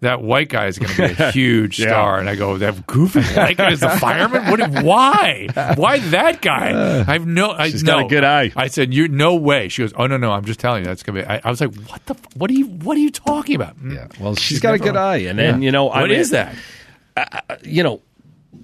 That 0.02 0.24
white 0.24 0.50
guy 0.50 0.66
is 0.66 0.80
going 0.80 0.92
to 0.96 1.16
be 1.16 1.24
a 1.24 1.32
huge 1.42 1.78
Yeah. 1.78 1.90
star, 1.90 2.18
and 2.20 2.28
I 2.28 2.34
go, 2.36 2.58
"That 2.58 2.88
goofy 2.88 3.22
white 3.38 3.56
guy 3.56 3.70
is 3.72 3.82
the 3.82 3.90
fireman. 3.90 4.50
What? 4.50 4.84
Why? 4.84 5.48
Why 5.76 6.00
that 6.10 6.42
guy? 6.42 6.72
Uh, 6.74 7.06
I've 7.08 7.28
no. 7.28 7.52
I, 7.52 7.70
She's 7.70 7.84
no. 7.84 7.98
got 7.98 8.06
a 8.06 8.08
good 8.08 8.24
eye. 8.24 8.52
I 8.56 8.66
said, 8.66 8.96
"You 8.96 9.08
no 9.10 9.36
way." 9.36 9.68
She 9.70 9.84
goes, 9.84 9.94
"Oh 9.96 10.08
no, 10.08 10.18
no, 10.18 10.32
I'm 10.32 10.44
just 10.44 10.60
telling 10.60 10.80
you 10.82 10.88
that's 10.88 11.04
going 11.04 11.18
to 11.18 11.22
be." 11.22 11.28
I, 11.32 11.40
I 11.44 11.50
was 11.52 11.62
like, 11.62 11.76
"What 11.86 12.04
the? 12.08 12.16
What 12.36 12.50
are 12.50 12.54
you? 12.56 12.66
What 12.66 12.98
are 12.98 13.00
you 13.00 13.12
talking 13.12 13.56
about?" 13.56 13.78
Mm. 13.78 13.94
yeah, 13.94 14.08
well, 14.20 14.34
she's 14.34 14.60
got 14.60 14.74
a 14.74 14.80
good 14.80 14.96
eye, 14.96 15.18
and 15.18 15.38
then 15.38 15.62
Yeah. 15.62 15.66
you 15.68 15.72
know, 15.72 15.86
what 15.86 15.98
I 15.98 16.16
is 16.16 16.32
that? 17.16 17.62
You 17.64 17.84
know, 17.84 18.02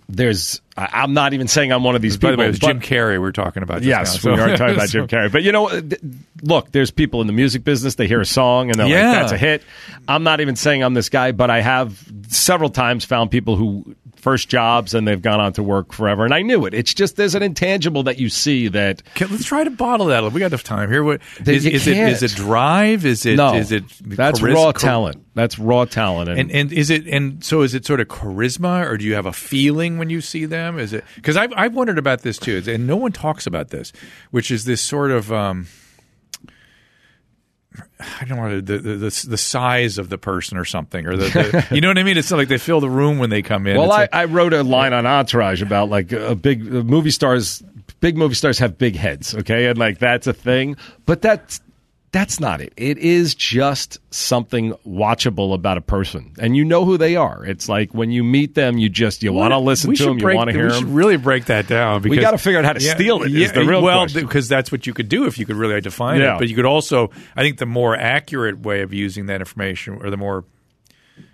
there's. 0.09 0.61
I, 0.77 0.89
I'm 0.93 1.13
not 1.13 1.33
even 1.33 1.47
saying 1.47 1.71
I'm 1.71 1.83
one 1.83 1.95
of 1.95 2.01
these 2.01 2.17
By 2.17 2.29
people. 2.31 2.31
the 2.31 2.39
way, 2.39 2.45
it 2.45 2.49
was 2.49 2.59
but- 2.59 2.67
Jim 2.67 2.81
Carrey 2.81 3.11
we 3.13 3.19
were 3.19 3.31
talking 3.31 3.63
about. 3.63 3.81
Just 3.81 3.87
Yes, 3.87 4.23
now, 4.25 4.35
we 4.35 4.39
are 4.41 4.57
talking 4.57 4.75
about 4.75 4.89
Jim 4.89 5.07
Carrey. 5.07 5.31
But 5.31 5.43
you 5.43 5.51
know, 5.51 5.69
th- 5.69 6.01
look, 6.41 6.71
there's 6.71 6.91
people 6.91 7.21
in 7.21 7.27
the 7.27 7.33
music 7.33 7.63
business. 7.63 7.95
They 7.95 8.07
hear 8.07 8.21
a 8.21 8.25
song 8.25 8.69
and 8.69 8.79
they're 8.79 8.87
Yeah. 8.87 9.11
like, 9.11 9.19
"That's 9.21 9.31
a 9.33 9.37
hit." 9.37 9.63
I'm 10.07 10.23
not 10.23 10.39
even 10.41 10.55
saying 10.55 10.83
I'm 10.83 10.93
this 10.93 11.09
guy, 11.09 11.31
but 11.31 11.49
I 11.49 11.61
have 11.61 12.03
several 12.29 12.69
times 12.69 13.05
found 13.05 13.31
people 13.31 13.55
who 13.55 13.95
first 14.17 14.49
jobs 14.49 14.93
and 14.93 15.07
they've 15.07 15.21
gone 15.21 15.39
on 15.39 15.53
to 15.53 15.63
work 15.63 15.93
forever, 15.93 16.25
and 16.25 16.33
I 16.33 16.41
knew 16.41 16.65
it. 16.65 16.73
It's 16.73 16.93
just 16.93 17.15
there's 17.15 17.35
an 17.35 17.43
intangible 17.43 18.03
that 18.03 18.17
you 18.17 18.29
see 18.29 18.67
that. 18.69 19.01
Okay, 19.15 19.25
let's 19.25 19.45
try 19.45 19.63
to 19.63 19.69
bottle 19.69 20.07
that. 20.07 20.23
Up. 20.23 20.33
We 20.33 20.39
got 20.39 20.47
enough 20.47 20.63
time 20.63 20.89
here. 20.89 21.03
What 21.03 21.21
is, 21.45 21.65
is 21.65 21.87
it? 21.87 22.23
it 22.23 22.35
drive? 22.35 23.05
Is 23.05 23.25
it? 23.25 23.35
no, 23.35 23.55
Is 23.55 23.71
it? 23.71 23.83
that's 24.01 24.39
charis- 24.39 24.55
raw 24.55 24.71
talent. 24.71 25.23
That's 25.33 25.59
raw 25.59 25.85
talent, 25.85 26.29
and, 26.29 26.39
And 26.39 26.51
and 26.51 26.73
is 26.73 26.89
it? 26.89 27.05
And 27.07 27.43
so 27.43 27.61
is 27.61 27.75
it 27.75 27.85
sort 27.85 27.99
of 27.99 28.07
charisma, 28.07 28.89
or 28.89 28.97
do 28.97 29.05
you 29.05 29.13
have 29.13 29.27
a 29.27 29.33
feeling 29.33 29.99
when 29.99 30.09
you 30.09 30.19
see 30.19 30.45
them? 30.45 30.79
Is 30.79 30.93
it? 30.93 31.03
Because 31.15 31.37
I've 31.37 31.53
I've 31.55 31.75
wondered 31.75 31.99
about 31.99 32.23
this 32.23 32.37
too, 32.39 32.63
and 32.67 32.87
no 32.87 32.95
one 32.95 33.11
talks 33.11 33.45
about 33.45 33.69
this, 33.69 33.93
which 34.31 34.49
is 34.51 34.65
this 34.65 34.81
sort 34.81 35.11
of. 35.11 35.31
Um, 35.31 35.67
I 37.99 38.25
don't 38.25 38.37
know 38.37 38.61
the, 38.61 38.77
the 38.77 38.95
the 38.95 39.25
the 39.29 39.37
size 39.37 39.97
of 39.97 40.09
the 40.09 40.17
person 40.17 40.57
or 40.57 40.65
something, 40.65 41.05
or 41.05 41.15
the, 41.17 41.25
the 41.29 41.67
you 41.75 41.81
know 41.81 41.87
what 41.89 41.97
I 41.97 42.03
mean. 42.03 42.17
It's 42.17 42.31
like 42.31 42.47
they 42.47 42.57
fill 42.57 42.79
the 42.79 42.89
room 42.89 43.19
when 43.19 43.29
they 43.29 43.41
come 43.41 43.67
in. 43.67 43.77
Well, 43.77 43.91
I, 43.91 44.01
like- 44.01 44.09
I 44.15 44.25
wrote 44.25 44.53
a 44.53 44.63
line 44.63 44.93
on 44.93 45.05
Entourage 45.05 45.61
about 45.61 45.89
like 45.89 46.11
a 46.11 46.35
big 46.35 46.61
uh, 46.61 46.83
movie 46.83 47.11
stars. 47.11 47.63
Big 47.99 48.15
movie 48.17 48.35
stars 48.35 48.59
have 48.59 48.77
big 48.77 48.95
heads, 48.95 49.33
okay, 49.33 49.65
and 49.67 49.77
like 49.77 49.97
that's 49.99 50.27
a 50.27 50.33
thing. 50.33 50.77
But 51.05 51.21
that's 51.21 51.61
that's 52.13 52.39
not 52.39 52.61
it. 52.61 52.73
It 52.77 52.97
is 52.97 53.35
just 53.35 53.99
something 54.11 54.73
watchable 54.87 55.53
about 55.53 55.77
a 55.77 55.81
person, 55.81 56.31
and 56.39 56.55
you 56.55 56.63
know 56.63 56.85
who 56.85 56.97
they 56.97 57.15
are. 57.15 57.45
It's 57.45 57.67
like 57.67 57.93
when 57.93 58.11
you 58.11 58.23
meet 58.23 58.55
them, 58.55 58.77
you 58.77 58.89
just 58.89 59.23
you 59.23 59.33
want 59.33 59.51
to 59.51 59.57
listen 59.59 59.93
to 59.93 60.03
them, 60.05 60.13
you 60.17 60.23
break- 60.23 60.37
want 60.37 60.49
to 60.49 60.53
hear 60.53 60.67
We 60.67 60.73
should 60.73 60.87
them. 60.87 60.93
really 60.93 61.17
break 61.17 61.45
that 61.45 61.67
down. 61.67 62.01
Because, 62.01 62.19
gotta 62.19 62.37
figure 62.37 62.59
out 62.59 62.65
how 62.65 62.73
to 62.73 62.79
steal 62.79 63.23
it 63.23 63.35
is 63.35 63.51
the 63.51 63.65
real 63.65 63.81
well, 63.81 64.07
because 64.07 64.47
that's 64.47 64.71
what 64.71 64.87
you 64.87 64.93
could 64.93 65.09
do 65.09 65.25
if 65.25 65.37
you 65.37 65.45
could 65.45 65.57
really 65.57 65.79
define 65.81 66.19
Yeah. 66.21 66.35
it. 66.35 66.39
But 66.39 66.47
you 66.49 66.55
could 66.55 66.65
also, 66.65 67.11
I 67.35 67.41
think, 67.43 67.57
the 67.57 67.65
more 67.65 67.95
accurate 67.95 68.59
way 68.59 68.81
of 68.81 68.93
using 68.93 69.25
that 69.27 69.41
information, 69.41 69.99
or 70.01 70.09
the 70.09 70.17
more 70.17 70.45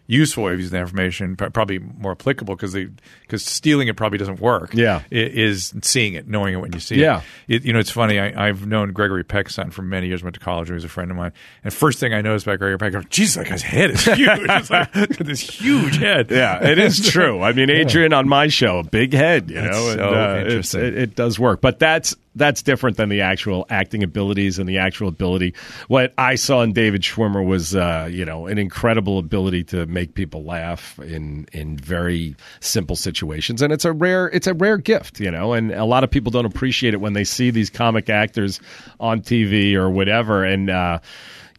useful 0.05 0.43
way 0.43 0.53
of 0.53 0.59
using 0.59 0.73
that 0.73 0.81
information, 0.81 1.35
pr- 1.37 1.45
probably 1.47 1.79
more 1.79 2.11
applicable 2.11 2.55
because 2.55 2.73
because 3.21 3.43
stealing 3.43 3.87
it 3.87 3.95
probably 3.95 4.17
doesn't 4.17 4.39
work. 4.41 4.73
Yeah. 4.73 5.01
is 5.11 5.73
seeing 5.81 6.13
it, 6.13 6.27
knowing 6.27 6.53
it 6.53 6.57
when 6.57 6.73
you 6.73 6.79
see 6.79 6.95
Yeah. 6.95 7.21
it. 7.47 7.63
Yeah, 7.63 7.67
You 7.67 7.73
know, 7.73 7.79
it's 7.79 7.89
funny. 7.91 8.19
I, 8.19 8.47
I've 8.49 8.67
known 8.67 8.91
Gregory 8.91 9.23
Peck's 9.23 9.55
son 9.55 9.71
for 9.71 9.81
many 9.81 10.07
years. 10.07 10.21
Went 10.23 10.33
to 10.33 10.39
college. 10.39 10.67
He 10.67 10.73
was 10.73 10.83
a 10.83 10.89
friend 10.89 11.09
of 11.09 11.17
mine. 11.17 11.31
And 11.63 11.73
first 11.73 11.99
thing 11.99 12.13
I 12.13 12.21
noticed 12.21 12.45
about 12.45 12.59
Gregory 12.59 12.77
Peck, 12.77 12.95
I 12.95 13.01
go, 13.01 13.07
"Jesus, 13.09 13.35
that 13.35 13.47
guy's 13.47 13.61
head 13.61 13.91
is 13.91 14.03
huge. 14.05 14.19
it's 14.29 14.69
like 14.69 14.91
this 14.91 15.39
huge 15.39 15.97
head." 15.97 16.29
Yeah, 16.31 16.63
it 16.67 16.77
is 16.79 17.09
true. 17.11 17.41
I 17.41 17.53
mean, 17.53 17.69
Adrian 17.69 18.13
on 18.13 18.27
my 18.27 18.47
show, 18.47 18.79
a 18.79 18.83
big 18.83 19.13
head, 19.13 19.49
you 19.49 19.55
That's 19.55 19.71
know, 19.77 19.89
and, 19.91 20.01
uh, 20.01 20.43
interesting. 20.45 20.81
It, 20.81 20.97
it 20.97 21.15
does 21.15 21.39
work, 21.39 21.61
but 21.61 21.79
that's 21.79 22.15
that's 22.35 22.61
different 22.61 22.97
than 22.97 23.09
the 23.09 23.21
actual 23.21 23.65
acting 23.69 24.03
abilities 24.03 24.57
and 24.59 24.67
the 24.67 24.77
actual 24.79 25.07
ability. 25.07 25.53
What 25.87 26.13
I 26.17 26.35
saw 26.35 26.61
in 26.61 26.73
David 26.73 27.01
Schwimmer 27.01 27.45
was, 27.45 27.75
uh, 27.75 28.07
you 28.11 28.25
know, 28.25 28.47
an 28.47 28.57
incredible 28.57 29.19
ability 29.19 29.63
to 29.65 29.85
make 29.85 30.13
people 30.15 30.43
laugh 30.43 30.97
in 30.99 31.47
in 31.53 31.77
very 31.77 32.35
simple 32.59 32.95
situations, 32.95 33.61
and 33.61 33.71
it's 33.73 33.85
a 33.85 33.91
rare 33.91 34.27
it's 34.29 34.47
a 34.47 34.53
rare 34.53 34.77
gift, 34.77 35.19
you 35.19 35.29
know, 35.31 35.53
and 35.53 35.71
a 35.71 35.85
lot 35.85 36.03
of 36.03 36.11
people 36.11 36.31
don't 36.31 36.45
appreciate 36.45 36.93
it 36.93 37.01
when 37.01 37.13
they 37.13 37.23
see 37.23 37.51
these 37.51 37.69
comic 37.69 38.09
actors 38.09 38.59
on 38.99 39.21
TV 39.21 39.73
or 39.75 39.89
whatever, 39.89 40.43
and. 40.43 40.69
uh 40.69 40.99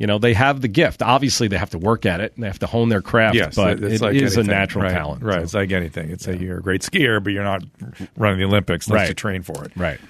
you 0.00 0.08
know 0.08 0.18
they 0.18 0.34
have 0.34 0.60
the 0.60 0.66
gift. 0.66 1.02
Obviously, 1.02 1.46
they 1.46 1.56
have 1.56 1.70
to 1.70 1.78
work 1.78 2.04
at 2.04 2.20
it 2.20 2.32
and 2.34 2.42
they 2.42 2.48
have 2.48 2.58
to 2.58 2.66
hone 2.66 2.88
their 2.88 3.00
craft. 3.00 3.37
Yes, 3.37 3.54
but 3.54 3.80
it's 3.80 4.00
it 4.00 4.04
like 4.04 4.16
is 4.16 4.37
anything. 4.37 4.52
a 4.52 4.56
natural 4.56 4.82
right, 4.82 4.90
talent. 4.92 5.22
Right, 5.22 5.34
So- 5.37 5.42
it's 5.42 5.54
like 5.54 5.70
anything. 5.70 6.10
It's 6.10 6.26
like 6.26 6.40
you're 6.40 6.58
a 6.58 6.60
great 6.62 6.80
skier, 6.82 7.22
but 7.22 7.32
you're 7.32 7.44
not 7.44 7.62
running 8.16 8.40
the 8.40 8.44
Olympics. 8.44 8.88
Let's 8.88 9.02
Right. 9.02 9.06
to 9.06 9.14
train 9.14 9.42
for 9.42 9.64
it. 9.64 9.70
Right. 9.76 10.00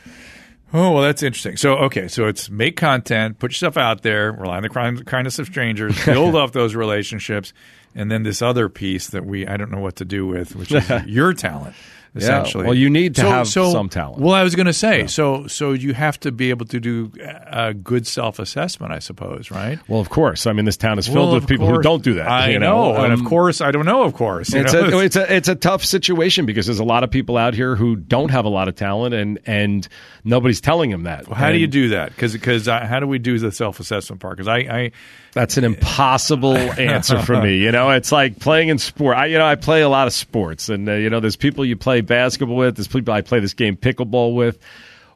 Oh 0.72 0.92
well, 0.92 1.02
that's 1.02 1.22
interesting. 1.22 1.56
So 1.56 1.74
okay, 1.76 2.08
so 2.08 2.26
it's 2.26 2.50
make 2.50 2.76
content, 2.76 3.38
put 3.38 3.52
yourself 3.52 3.76
out 3.76 4.02
there, 4.02 4.32
rely 4.32 4.56
on 4.56 4.62
the 4.62 5.02
kindness 5.04 5.38
of 5.38 5.46
strangers, 5.46 6.04
build 6.04 6.34
off 6.34 6.52
those 6.52 6.74
relationships, 6.74 7.52
and 7.94 8.10
then 8.10 8.22
this 8.24 8.42
other 8.42 8.68
piece 8.68 9.08
that 9.08 9.24
we 9.24 9.46
I 9.46 9.56
don't 9.56 9.70
know 9.70 9.80
what 9.80 9.96
to 9.96 10.04
do 10.04 10.26
with, 10.26 10.56
which 10.56 10.72
is 10.72 10.88
your 11.06 11.32
talent. 11.32 11.76
Essentially, 12.16 12.64
well, 12.64 12.74
you 12.74 12.90
need 12.90 13.16
to 13.16 13.22
have 13.22 13.48
some 13.48 13.88
talent. 13.88 14.20
Well, 14.20 14.34
I 14.34 14.44
was 14.44 14.54
going 14.54 14.66
to 14.66 14.72
say, 14.72 15.08
so 15.08 15.48
so 15.48 15.72
you 15.72 15.94
have 15.94 16.18
to 16.20 16.30
be 16.30 16.50
able 16.50 16.66
to 16.66 16.78
do 16.78 17.10
a 17.20 17.74
good 17.74 18.06
self 18.06 18.38
assessment, 18.38 18.92
I 18.92 19.00
suppose, 19.00 19.50
right? 19.50 19.80
Well, 19.88 20.00
of 20.00 20.10
course. 20.10 20.46
I 20.46 20.52
mean, 20.52 20.64
this 20.64 20.76
town 20.76 20.98
is 20.98 21.06
filled 21.06 21.30
Well, 21.30 21.34
with 21.34 21.48
people 21.48 21.66
who 21.68 21.82
don't 21.82 22.04
do 22.04 22.14
that. 22.14 22.28
I 22.28 22.50
you 22.50 22.60
know, 22.60 22.92
know, 22.92 23.02
and 23.02 23.12
Um, 23.12 23.20
of 23.20 23.26
course, 23.26 23.60
I 23.60 23.72
don't 23.72 23.84
know. 23.84 24.04
Of 24.04 24.14
course, 24.14 24.54
It's 24.54 24.72
know? 24.72 24.84
a, 24.84 24.98
it's 25.04 25.16
a 25.16 25.34
it's 25.34 25.48
a 25.48 25.56
tough 25.56 25.84
situation 25.84 26.46
because 26.46 26.66
there's 26.66 26.78
a 26.78 26.84
lot 26.84 27.02
of 27.02 27.10
people 27.10 27.36
out 27.36 27.54
here 27.54 27.74
who 27.74 27.96
don't 27.96 28.30
have 28.30 28.44
a 28.44 28.48
lot 28.50 28.68
of 28.68 28.76
talent 28.76 29.14
and 29.14 29.40
and 29.44 29.88
nobody's 30.22 30.60
telling 30.60 30.90
them 30.90 31.02
that. 31.04 31.26
Well, 31.26 31.36
How 31.36 31.50
do 31.50 31.58
you 31.58 31.66
do 31.66 31.88
that? 31.88 32.10
Because 32.10 32.68
uh, 32.68 32.86
how 32.86 33.00
do 33.00 33.08
we 33.08 33.18
do 33.18 33.38
the 33.40 33.50
self 33.50 33.80
assessment 33.80 34.20
part? 34.20 34.36
Because 34.36 34.48
I, 34.48 34.58
I 34.58 34.92
That's 35.34 35.56
an 35.56 35.64
impossible 35.64 36.56
answer 36.56 37.20
for 37.20 37.40
me. 37.40 37.58
You 37.58 37.72
know, 37.72 37.90
it's 37.90 38.12
like 38.12 38.38
playing 38.38 38.68
in 38.68 38.78
sport. 38.78 39.16
I 39.16 39.26
you 39.26 39.36
know 39.36 39.44
I 39.46 39.56
play 39.56 39.82
a 39.82 39.88
lot 39.88 40.06
of 40.06 40.12
sports, 40.12 40.68
and 40.68 40.88
uh, 40.88 40.92
you 40.92 41.10
know 41.10 41.18
there's 41.18 41.36
people 41.36 41.64
you 41.64 41.76
play 41.76 42.00
basketball 42.00 42.56
with. 42.56 42.76
There's 42.76 42.88
people 42.88 43.12
I 43.12 43.20
play 43.20 43.40
this 43.40 43.54
game 43.54 43.76
pickleball 43.76 44.34
with. 44.36 44.58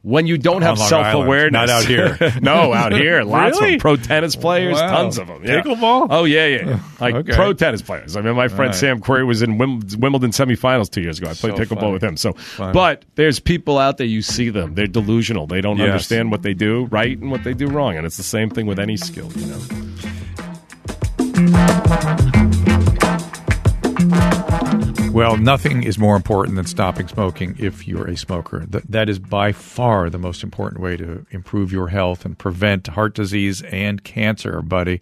When 0.03 0.27
you 0.27 0.39
don't 0.39 0.63
have 0.63 0.79
self 0.79 1.13
awareness, 1.13 1.53
not 1.53 1.69
out 1.69 1.85
here. 1.85 2.17
no, 2.41 2.73
out 2.73 2.93
here, 2.93 3.25
lots 3.25 3.61
Really? 3.61 3.75
of 3.75 3.81
pro 3.81 3.97
tennis 3.97 4.37
players, 4.37 4.75
Wow. 4.75 4.89
tons 5.03 5.19
of 5.19 5.27
them. 5.27 5.45
Yeah. 5.45 5.61
Pickleball? 5.61 6.07
Oh 6.11 6.25
yeah, 6.25 6.47
yeah, 6.47 6.81
like 7.01 7.15
Okay. 7.17 7.33
pro 7.35 7.53
tennis 7.53 7.83
players. 7.83 8.17
I 8.17 8.21
mean, 8.23 8.37
my 8.37 8.47
friend 8.49 8.71
right. 8.71 8.75
Sam 8.75 9.01
Querrey 9.01 9.27
was 9.27 9.43
in 9.43 9.59
Wimbledon 9.59 10.31
semifinals 10.31 10.89
two 10.91 11.03
years 11.03 11.19
ago. 11.19 11.29
I 11.31 11.35
played 11.35 11.57
So 11.57 11.63
pickleball 11.65 11.81
funny. 11.81 11.93
with 11.95 12.05
him. 12.05 12.17
So, 12.17 12.33
Funny. 12.35 12.73
but 12.73 13.05
there's 13.17 13.41
people 13.41 13.77
out 13.79 13.99
there. 13.99 14.07
You 14.07 14.23
see 14.23 14.51
them; 14.51 14.75
they're 14.75 14.87
delusional. 14.87 15.47
They 15.49 15.61
don't 15.61 15.79
Yes. 15.79 15.87
understand 15.89 16.31
what 16.31 16.43
they 16.43 16.55
do 16.55 16.85
right 16.91 17.19
and 17.19 17.31
what 17.31 17.43
they 17.45 17.53
do 17.55 17.67
wrong, 17.67 17.97
and 17.97 18.07
it's 18.07 18.17
the 18.17 18.23
same 18.23 18.51
thing 18.51 18.67
with 18.67 18.79
any 18.79 18.97
skill. 18.97 19.31
You 19.35 19.47
know. 19.47 19.59
Well, 25.19 25.37
nothing 25.37 25.83
is 25.83 25.99
more 25.99 26.15
important 26.15 26.55
than 26.55 26.67
stopping 26.67 27.09
smoking 27.09 27.57
if 27.59 27.89
you're 27.89 28.07
a 28.07 28.17
smoker. 28.17 28.65
That, 28.69 28.89
that 28.89 29.09
is 29.09 29.19
by 29.19 29.51
far 29.51 30.09
the 30.09 30.17
most 30.17 30.45
important 30.45 30.81
way 30.81 30.97
to 30.97 31.27
improve 31.33 31.73
your 31.73 31.89
health 31.89 32.25
and 32.25 32.39
prevent 32.39 32.87
heart 32.87 33.17
disease 33.17 33.61
and 33.63 34.05
cancer, 34.05 34.63
buddy. 34.63 35.01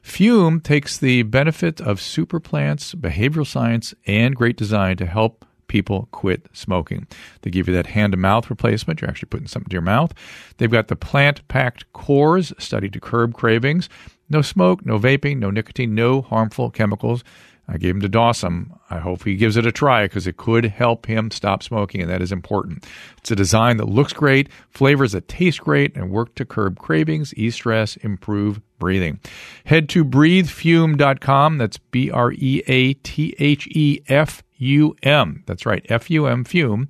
Fume 0.00 0.62
takes 0.62 0.96
the 0.96 1.24
benefit 1.24 1.78
of 1.78 2.00
super 2.00 2.40
plants, 2.40 2.94
behavioral 2.94 3.46
science, 3.46 3.92
and 4.06 4.34
great 4.34 4.56
design 4.56 4.96
to 4.96 5.04
help 5.04 5.44
people 5.66 6.08
quit 6.10 6.46
smoking. 6.54 7.06
They 7.42 7.50
give 7.50 7.68
you 7.68 7.74
that 7.74 7.88
hand 7.88 8.12
to 8.12 8.16
mouth 8.16 8.48
replacement. 8.48 9.02
You're 9.02 9.10
actually 9.10 9.28
putting 9.28 9.46
something 9.46 9.68
to 9.68 9.74
your 9.74 9.82
mouth. 9.82 10.14
They've 10.56 10.70
got 10.70 10.88
the 10.88 10.96
plant 10.96 11.46
packed 11.48 11.92
cores 11.92 12.54
studied 12.56 12.94
to 12.94 13.00
curb 13.00 13.34
cravings. 13.34 13.90
No 14.30 14.40
smoke, 14.40 14.86
no 14.86 14.98
vaping, 14.98 15.38
no 15.38 15.50
nicotine, 15.50 15.94
no 15.94 16.22
harmful 16.22 16.70
chemicals. 16.70 17.22
I 17.70 17.78
gave 17.78 17.94
him 17.94 18.00
to 18.00 18.08
Dawson. 18.08 18.72
I 18.90 18.98
hope 18.98 19.22
he 19.22 19.36
gives 19.36 19.56
it 19.56 19.64
a 19.64 19.70
try 19.70 20.04
because 20.04 20.26
it 20.26 20.36
could 20.36 20.64
help 20.64 21.06
him 21.06 21.30
stop 21.30 21.62
smoking, 21.62 22.00
and 22.00 22.10
that 22.10 22.20
is 22.20 22.32
important. 22.32 22.84
It's 23.18 23.30
a 23.30 23.36
design 23.36 23.76
that 23.76 23.88
looks 23.88 24.12
great, 24.12 24.48
flavors 24.70 25.12
that 25.12 25.28
taste 25.28 25.60
great, 25.60 25.94
and 25.94 26.10
work 26.10 26.34
to 26.34 26.44
curb 26.44 26.80
cravings, 26.80 27.32
ease 27.34 27.54
stress, 27.54 27.94
improve 27.96 28.60
breathing. 28.80 29.20
Head 29.66 29.88
to 29.90 30.04
breathefume.com. 30.04 31.58
That's 31.58 31.78
B 31.78 32.10
R 32.10 32.32
E 32.32 32.62
A 32.66 32.94
T 32.94 33.36
H 33.38 33.68
E 33.68 34.02
F 34.08 34.42
U 34.56 34.96
M. 35.04 35.44
That's 35.46 35.64
right, 35.64 35.86
F 35.88 36.10
U 36.10 36.26
M 36.26 36.42
fume. 36.42 36.88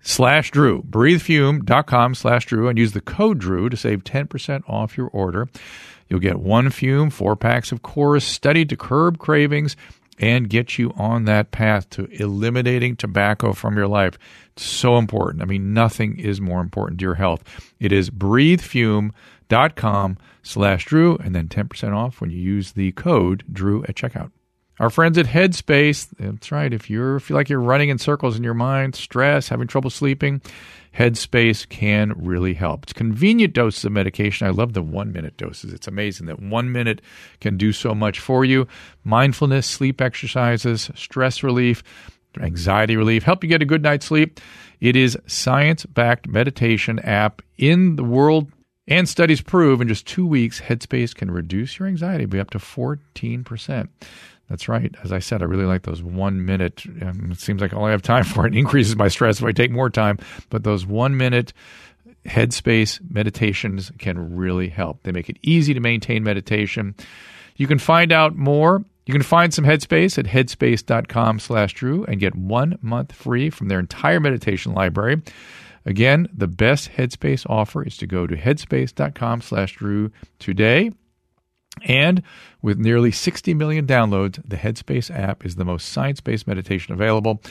Slash 0.00 0.52
Drew, 0.52 0.84
breathefume.com 0.84 2.14
slash 2.14 2.46
Drew, 2.46 2.68
and 2.68 2.78
use 2.78 2.92
the 2.92 3.00
code 3.00 3.40
Drew 3.40 3.68
to 3.68 3.76
save 3.76 4.04
10% 4.04 4.62
off 4.68 4.96
your 4.96 5.08
order. 5.08 5.48
You'll 6.08 6.20
get 6.20 6.38
one 6.38 6.70
fume, 6.70 7.10
four 7.10 7.36
packs 7.36 7.72
of 7.72 7.82
cores 7.82 8.24
studied 8.24 8.70
to 8.70 8.76
curb 8.76 9.18
cravings 9.18 9.76
and 10.18 10.48
get 10.48 10.78
you 10.78 10.94
on 10.96 11.26
that 11.26 11.50
path 11.50 11.90
to 11.90 12.06
eliminating 12.06 12.96
tobacco 12.96 13.52
from 13.52 13.76
your 13.76 13.88
life. 13.88 14.18
It's 14.52 14.64
so 14.64 14.96
important. 14.96 15.42
I 15.42 15.44
mean, 15.44 15.74
nothing 15.74 16.18
is 16.18 16.40
more 16.40 16.60
important 16.60 17.00
to 17.00 17.04
your 17.04 17.16
health. 17.16 17.44
It 17.78 17.92
is 17.92 18.08
breathefume.com 18.10 20.18
slash 20.42 20.86
Drew 20.86 21.16
and 21.16 21.34
then 21.34 21.48
10% 21.48 21.94
off 21.94 22.20
when 22.20 22.30
you 22.30 22.38
use 22.38 22.72
the 22.72 22.92
code 22.92 23.44
Drew 23.52 23.84
at 23.84 23.94
checkout. 23.94 24.30
Our 24.78 24.90
friends 24.90 25.16
at 25.16 25.26
Headspace, 25.26 26.08
that's 26.18 26.52
right. 26.52 26.72
If 26.72 26.90
you 26.90 27.18
feel 27.18 27.34
like 27.34 27.48
you're 27.48 27.60
running 27.60 27.88
in 27.88 27.96
circles 27.96 28.36
in 28.36 28.44
your 28.44 28.52
mind, 28.52 28.94
stress, 28.94 29.48
having 29.48 29.68
trouble 29.68 29.88
sleeping, 29.88 30.42
Headspace 30.96 31.68
can 31.68 32.14
really 32.16 32.54
help. 32.54 32.84
It's 32.84 32.92
convenient 32.92 33.52
doses 33.52 33.84
of 33.84 33.92
medication. 33.92 34.46
I 34.46 34.50
love 34.50 34.72
the 34.72 34.82
one 34.82 35.12
minute 35.12 35.36
doses. 35.36 35.72
It's 35.72 35.86
amazing 35.86 36.26
that 36.26 36.40
one 36.40 36.72
minute 36.72 37.02
can 37.40 37.58
do 37.58 37.72
so 37.72 37.94
much 37.94 38.18
for 38.18 38.44
you. 38.44 38.66
Mindfulness, 39.04 39.66
sleep 39.66 40.00
exercises, 40.00 40.90
stress 40.94 41.42
relief, 41.42 41.82
anxiety 42.40 42.96
relief, 42.96 43.24
help 43.24 43.44
you 43.44 43.48
get 43.48 43.62
a 43.62 43.66
good 43.66 43.82
night's 43.82 44.06
sleep. 44.06 44.40
It 44.80 44.96
is 44.96 45.18
science-backed 45.26 46.28
meditation 46.28 46.98
app 47.00 47.42
in 47.58 47.96
the 47.96 48.04
world 48.04 48.50
and 48.88 49.08
studies 49.08 49.40
prove 49.40 49.80
in 49.80 49.88
just 49.88 50.06
two 50.06 50.26
weeks, 50.26 50.60
Headspace 50.60 51.14
can 51.14 51.30
reduce 51.30 51.78
your 51.78 51.88
anxiety 51.88 52.24
by 52.24 52.38
up 52.38 52.50
to 52.50 52.58
14%. 52.58 53.88
That's 54.48 54.68
right. 54.68 54.94
As 55.02 55.12
I 55.12 55.18
said, 55.18 55.42
I 55.42 55.46
really 55.46 55.64
like 55.64 55.82
those 55.82 56.02
one 56.02 56.44
minute. 56.44 56.84
Um, 57.02 57.30
it 57.32 57.40
seems 57.40 57.60
like 57.60 57.72
all 57.72 57.84
I 57.84 57.90
have 57.90 58.02
time 58.02 58.24
for. 58.24 58.46
It 58.46 58.54
increases 58.54 58.96
my 58.96 59.08
stress 59.08 59.38
if 59.38 59.44
I 59.44 59.52
take 59.52 59.70
more 59.70 59.90
time. 59.90 60.18
But 60.50 60.64
those 60.64 60.86
one 60.86 61.16
minute 61.16 61.52
headspace 62.24 63.00
meditations 63.10 63.90
can 63.98 64.36
really 64.36 64.68
help. 64.68 65.02
They 65.02 65.12
make 65.12 65.28
it 65.28 65.38
easy 65.42 65.74
to 65.74 65.80
maintain 65.80 66.22
meditation. 66.22 66.94
You 67.56 67.66
can 67.66 67.78
find 67.78 68.12
out 68.12 68.36
more. 68.36 68.84
You 69.06 69.12
can 69.12 69.22
find 69.22 69.54
some 69.54 69.64
Headspace 69.64 70.18
at 70.18 70.26
headspace.com 70.26 71.38
slash 71.38 71.74
Drew 71.74 72.04
and 72.04 72.18
get 72.18 72.34
one 72.34 72.76
month 72.82 73.12
free 73.12 73.50
from 73.50 73.68
their 73.68 73.78
entire 73.78 74.18
meditation 74.18 74.74
library. 74.74 75.22
Again, 75.84 76.28
the 76.36 76.48
best 76.48 76.90
Headspace 76.90 77.48
offer 77.48 77.84
is 77.84 77.96
to 77.98 78.06
go 78.08 78.26
to 78.26 78.34
headspace.com 78.34 79.42
slash 79.42 79.76
Drew 79.76 80.10
today. 80.40 80.90
And 81.82 82.22
with 82.62 82.78
nearly 82.78 83.10
60 83.12 83.54
million 83.54 83.86
downloads, 83.86 84.42
the 84.46 84.56
Headspace 84.56 85.14
app 85.16 85.44
is 85.44 85.56
the 85.56 85.64
most 85.64 85.88
science 85.90 86.20
based 86.20 86.46
meditation 86.46 86.94
available. 86.94 87.42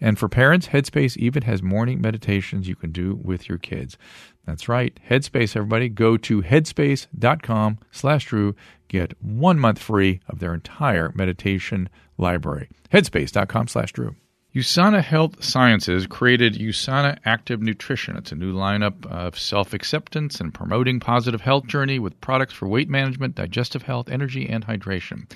And 0.00 0.18
for 0.18 0.28
parents, 0.28 0.68
Headspace 0.68 1.16
even 1.16 1.42
has 1.44 1.62
morning 1.62 2.00
meditations 2.00 2.68
you 2.68 2.76
can 2.76 2.92
do 2.92 3.18
with 3.22 3.48
your 3.48 3.58
kids. 3.58 3.96
That's 4.44 4.68
right. 4.68 4.98
Headspace, 5.08 5.56
everybody. 5.56 5.88
Go 5.88 6.16
to 6.16 6.42
headspace.com 6.42 7.78
slash 7.90 8.26
Drew. 8.26 8.54
Get 8.88 9.12
one 9.22 9.58
month 9.58 9.78
free 9.78 10.20
of 10.28 10.38
their 10.38 10.54
entire 10.54 11.12
meditation 11.14 11.88
library. 12.16 12.68
Headspace.com 12.92 13.68
slash 13.68 13.92
Drew. 13.92 14.16
USANA 14.54 15.04
Health 15.04 15.44
Sciences 15.44 16.06
created 16.06 16.54
USANA 16.54 17.18
Active 17.26 17.60
Nutrition. 17.60 18.16
It's 18.16 18.32
a 18.32 18.34
new 18.34 18.54
lineup 18.54 19.04
of 19.04 19.38
self 19.38 19.74
acceptance 19.74 20.40
and 20.40 20.54
promoting 20.54 21.00
positive 21.00 21.42
health 21.42 21.66
journey 21.66 21.98
with 21.98 22.18
products 22.22 22.54
for 22.54 22.66
weight 22.66 22.88
management, 22.88 23.34
digestive 23.34 23.82
health, 23.82 24.08
energy, 24.08 24.48
and 24.48 24.66
hydration. 24.66 25.30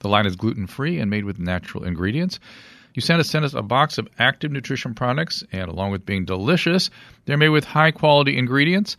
The 0.00 0.08
line 0.08 0.26
is 0.26 0.34
gluten 0.34 0.66
free 0.66 0.98
and 0.98 1.08
made 1.08 1.24
with 1.24 1.38
natural 1.38 1.84
ingredients. 1.84 2.40
USANA 2.96 3.24
sent 3.24 3.44
us 3.44 3.54
a 3.54 3.62
box 3.62 3.98
of 3.98 4.08
active 4.18 4.50
nutrition 4.50 4.94
products, 4.94 5.44
and 5.52 5.68
along 5.68 5.92
with 5.92 6.04
being 6.04 6.24
delicious, 6.24 6.90
they're 7.24 7.36
made 7.36 7.50
with 7.50 7.64
high 7.64 7.92
quality 7.92 8.36
ingredients. 8.36 8.96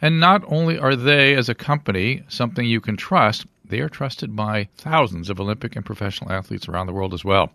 And 0.00 0.18
not 0.18 0.42
only 0.46 0.78
are 0.78 0.96
they, 0.96 1.34
as 1.34 1.50
a 1.50 1.54
company, 1.54 2.22
something 2.28 2.64
you 2.64 2.80
can 2.80 2.96
trust, 2.96 3.44
they 3.66 3.80
are 3.80 3.88
trusted 3.90 4.34
by 4.34 4.68
thousands 4.78 5.28
of 5.28 5.40
Olympic 5.40 5.76
and 5.76 5.84
professional 5.84 6.32
athletes 6.32 6.68
around 6.68 6.86
the 6.86 6.94
world 6.94 7.12
as 7.12 7.22
well. 7.22 7.52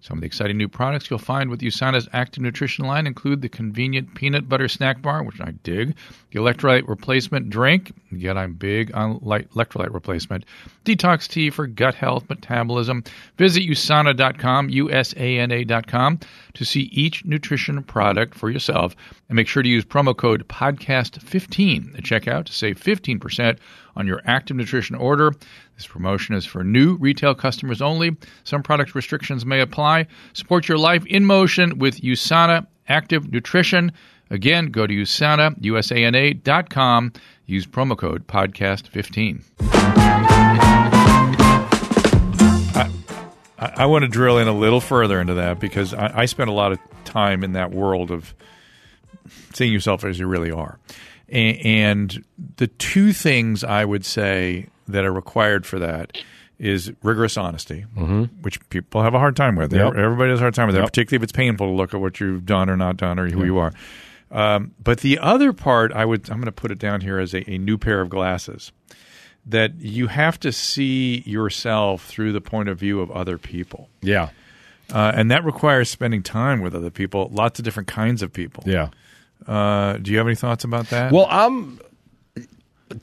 Some 0.00 0.18
of 0.18 0.20
the 0.20 0.26
exciting 0.26 0.56
new 0.56 0.68
products 0.68 1.10
you'll 1.10 1.18
find 1.18 1.50
with 1.50 1.60
USANA's 1.60 2.08
active 2.12 2.42
nutrition 2.42 2.84
line 2.84 3.06
include 3.06 3.42
the 3.42 3.48
convenient 3.48 4.14
peanut 4.14 4.48
butter 4.48 4.68
snack 4.68 5.02
bar, 5.02 5.24
which 5.24 5.40
I 5.40 5.52
dig, 5.62 5.96
the 6.30 6.38
electrolyte 6.38 6.88
replacement 6.88 7.50
drink, 7.50 7.92
yet 8.12 8.38
I'm 8.38 8.54
big 8.54 8.94
on 8.94 9.18
electrolyte 9.20 9.92
replacement, 9.92 10.44
detox 10.84 11.26
tea 11.26 11.50
for 11.50 11.66
gut 11.66 11.94
health, 11.94 12.28
metabolism. 12.28 13.02
Visit 13.36 13.64
usana.com, 13.64 14.68
U-S-A-N-A.com, 14.68 16.20
to 16.54 16.64
see 16.64 16.82
each 16.92 17.24
nutrition 17.24 17.82
product 17.82 18.34
for 18.36 18.50
yourself. 18.50 18.94
And 19.28 19.36
make 19.36 19.48
sure 19.48 19.62
to 19.62 19.68
use 19.68 19.84
promo 19.84 20.16
code 20.16 20.46
PODCAST15 20.48 21.98
at 21.98 22.04
checkout 22.04 22.46
to 22.46 22.52
save 22.52 22.80
15% 22.80 23.58
on 23.98 24.06
your 24.06 24.22
active 24.24 24.56
nutrition 24.56 24.96
order. 24.96 25.32
This 25.76 25.86
promotion 25.86 26.34
is 26.34 26.46
for 26.46 26.64
new 26.64 26.96
retail 26.96 27.34
customers 27.34 27.82
only. 27.82 28.16
Some 28.44 28.62
product 28.62 28.94
restrictions 28.94 29.44
may 29.44 29.60
apply. 29.60 30.06
Support 30.32 30.68
your 30.68 30.78
life 30.78 31.04
in 31.04 31.26
motion 31.26 31.78
with 31.78 32.00
USANA 32.00 32.66
Active 32.88 33.30
Nutrition. 33.30 33.92
Again, 34.30 34.66
go 34.66 34.86
to 34.86 34.94
USANA, 34.94 35.60
USANA.com. 35.60 37.12
Use 37.46 37.66
promo 37.66 37.96
code 37.96 38.26
podcast15. 38.26 39.42
I, 43.60 43.86
want 43.86 44.02
to 44.02 44.08
drill 44.08 44.38
in 44.38 44.46
a 44.46 44.52
little 44.52 44.80
further 44.80 45.20
into 45.20 45.34
that 45.34 45.58
because 45.58 45.92
I, 45.92 46.20
I 46.20 46.24
spent 46.26 46.48
a 46.48 46.52
lot 46.52 46.70
of 46.70 46.78
time 47.04 47.42
in 47.42 47.52
that 47.52 47.72
world 47.72 48.12
of 48.12 48.32
seeing 49.52 49.72
yourself 49.72 50.04
as 50.04 50.18
you 50.18 50.28
really 50.28 50.52
are. 50.52 50.78
And 51.28 52.24
the 52.56 52.66
two 52.66 53.12
things 53.12 53.62
I 53.62 53.84
would 53.84 54.04
say 54.04 54.68
that 54.88 55.04
are 55.04 55.12
required 55.12 55.66
for 55.66 55.78
that 55.78 56.16
is 56.58 56.92
rigorous 57.02 57.36
honesty, 57.36 57.86
mm-hmm. 57.96 58.24
which 58.42 58.66
people 58.70 59.02
have 59.02 59.14
a 59.14 59.18
hard 59.18 59.36
time 59.36 59.54
with. 59.54 59.72
Yep. 59.72 59.94
Everybody 59.94 60.30
has 60.30 60.40
a 60.40 60.42
hard 60.42 60.54
time 60.54 60.66
with 60.66 60.76
that, 60.76 60.86
particularly 60.86 61.20
if 61.20 61.22
it's 61.22 61.32
painful 61.32 61.68
to 61.68 61.72
look 61.72 61.94
at 61.94 62.00
what 62.00 62.18
you've 62.18 62.46
done 62.46 62.68
or 62.68 62.76
not 62.76 62.96
done 62.96 63.18
or 63.18 63.28
who 63.28 63.38
yep. 63.38 63.46
you 63.46 63.58
are. 63.58 63.72
Um, 64.30 64.74
but 64.82 65.00
the 65.00 65.18
other 65.18 65.52
part, 65.52 65.92
I 65.92 66.04
would, 66.04 66.28
I'm 66.30 66.36
going 66.36 66.46
to 66.46 66.52
put 66.52 66.70
it 66.70 66.78
down 66.78 67.00
here 67.00 67.18
as 67.18 67.34
a, 67.34 67.48
a 67.48 67.58
new 67.58 67.78
pair 67.78 68.00
of 68.00 68.08
glasses. 68.10 68.72
That 69.46 69.76
you 69.78 70.08
have 70.08 70.38
to 70.40 70.52
see 70.52 71.22
yourself 71.24 72.04
through 72.04 72.32
the 72.32 72.40
point 72.40 72.68
of 72.68 72.78
view 72.78 73.00
of 73.00 73.10
other 73.10 73.38
people. 73.38 73.88
Yeah. 74.02 74.30
Uh, 74.92 75.12
and 75.14 75.30
that 75.30 75.44
requires 75.44 75.88
spending 75.88 76.22
time 76.22 76.60
with 76.60 76.74
other 76.74 76.90
people, 76.90 77.30
lots 77.32 77.58
of 77.58 77.64
different 77.64 77.86
kinds 77.86 78.20
of 78.20 78.32
people. 78.32 78.64
Yeah. 78.66 78.90
Uh, 79.46 79.96
do 79.98 80.10
you 80.10 80.18
have 80.18 80.26
any 80.26 80.36
thoughts 80.36 80.64
about 80.64 80.88
that? 80.90 81.12
Well, 81.12 81.26
I'm 81.30 81.80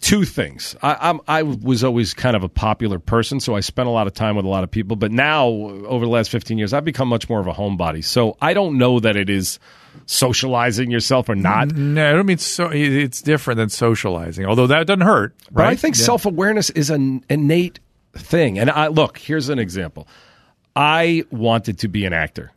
two 0.01 0.25
things. 0.25 0.75
I, 0.81 0.97
I'm, 1.09 1.21
I 1.27 1.43
was 1.43 1.83
always 1.83 2.13
kind 2.13 2.35
of 2.35 2.43
a 2.43 2.49
popular 2.49 2.99
person, 2.99 3.39
so 3.39 3.55
I 3.55 3.59
spent 3.59 3.87
a 3.87 3.91
lot 3.91 4.07
of 4.07 4.13
time 4.13 4.35
with 4.35 4.45
a 4.45 4.49
lot 4.49 4.63
of 4.63 4.71
people. 4.71 4.95
But 4.95 5.11
now, 5.11 5.47
over 5.47 6.05
the 6.05 6.11
last 6.11 6.29
15 6.29 6.57
years, 6.57 6.73
I've 6.73 6.85
become 6.85 7.07
much 7.07 7.29
more 7.29 7.39
of 7.39 7.47
a 7.47 7.53
homebody. 7.53 8.03
So 8.03 8.37
I 8.41 8.53
don't 8.53 8.77
know 8.77 8.99
that 8.99 9.15
it 9.15 9.29
is 9.29 9.59
socializing 10.05 10.91
yourself 10.91 11.29
or 11.29 11.35
not. 11.35 11.75
No, 11.75 12.09
I 12.09 12.13
don't 12.13 12.25
mean 12.25 12.37
so. 12.37 12.69
It's 12.71 13.21
different 13.21 13.57
than 13.57 13.69
socializing, 13.69 14.45
although 14.45 14.67
that 14.67 14.87
doesn't 14.87 15.01
hurt. 15.01 15.35
Right? 15.51 15.53
But 15.53 15.65
I 15.65 15.75
think 15.75 15.97
yeah. 15.97 16.05
self 16.05 16.25
awareness 16.25 16.69
is 16.71 16.89
an 16.89 17.23
innate 17.29 17.79
thing. 18.13 18.59
And 18.59 18.69
I 18.69 18.87
look, 18.87 19.17
here's 19.17 19.49
an 19.49 19.59
example. 19.59 20.07
I 20.75 21.23
wanted 21.31 21.79
to 21.79 21.87
be 21.87 22.05
an 22.05 22.13
actor. 22.13 22.51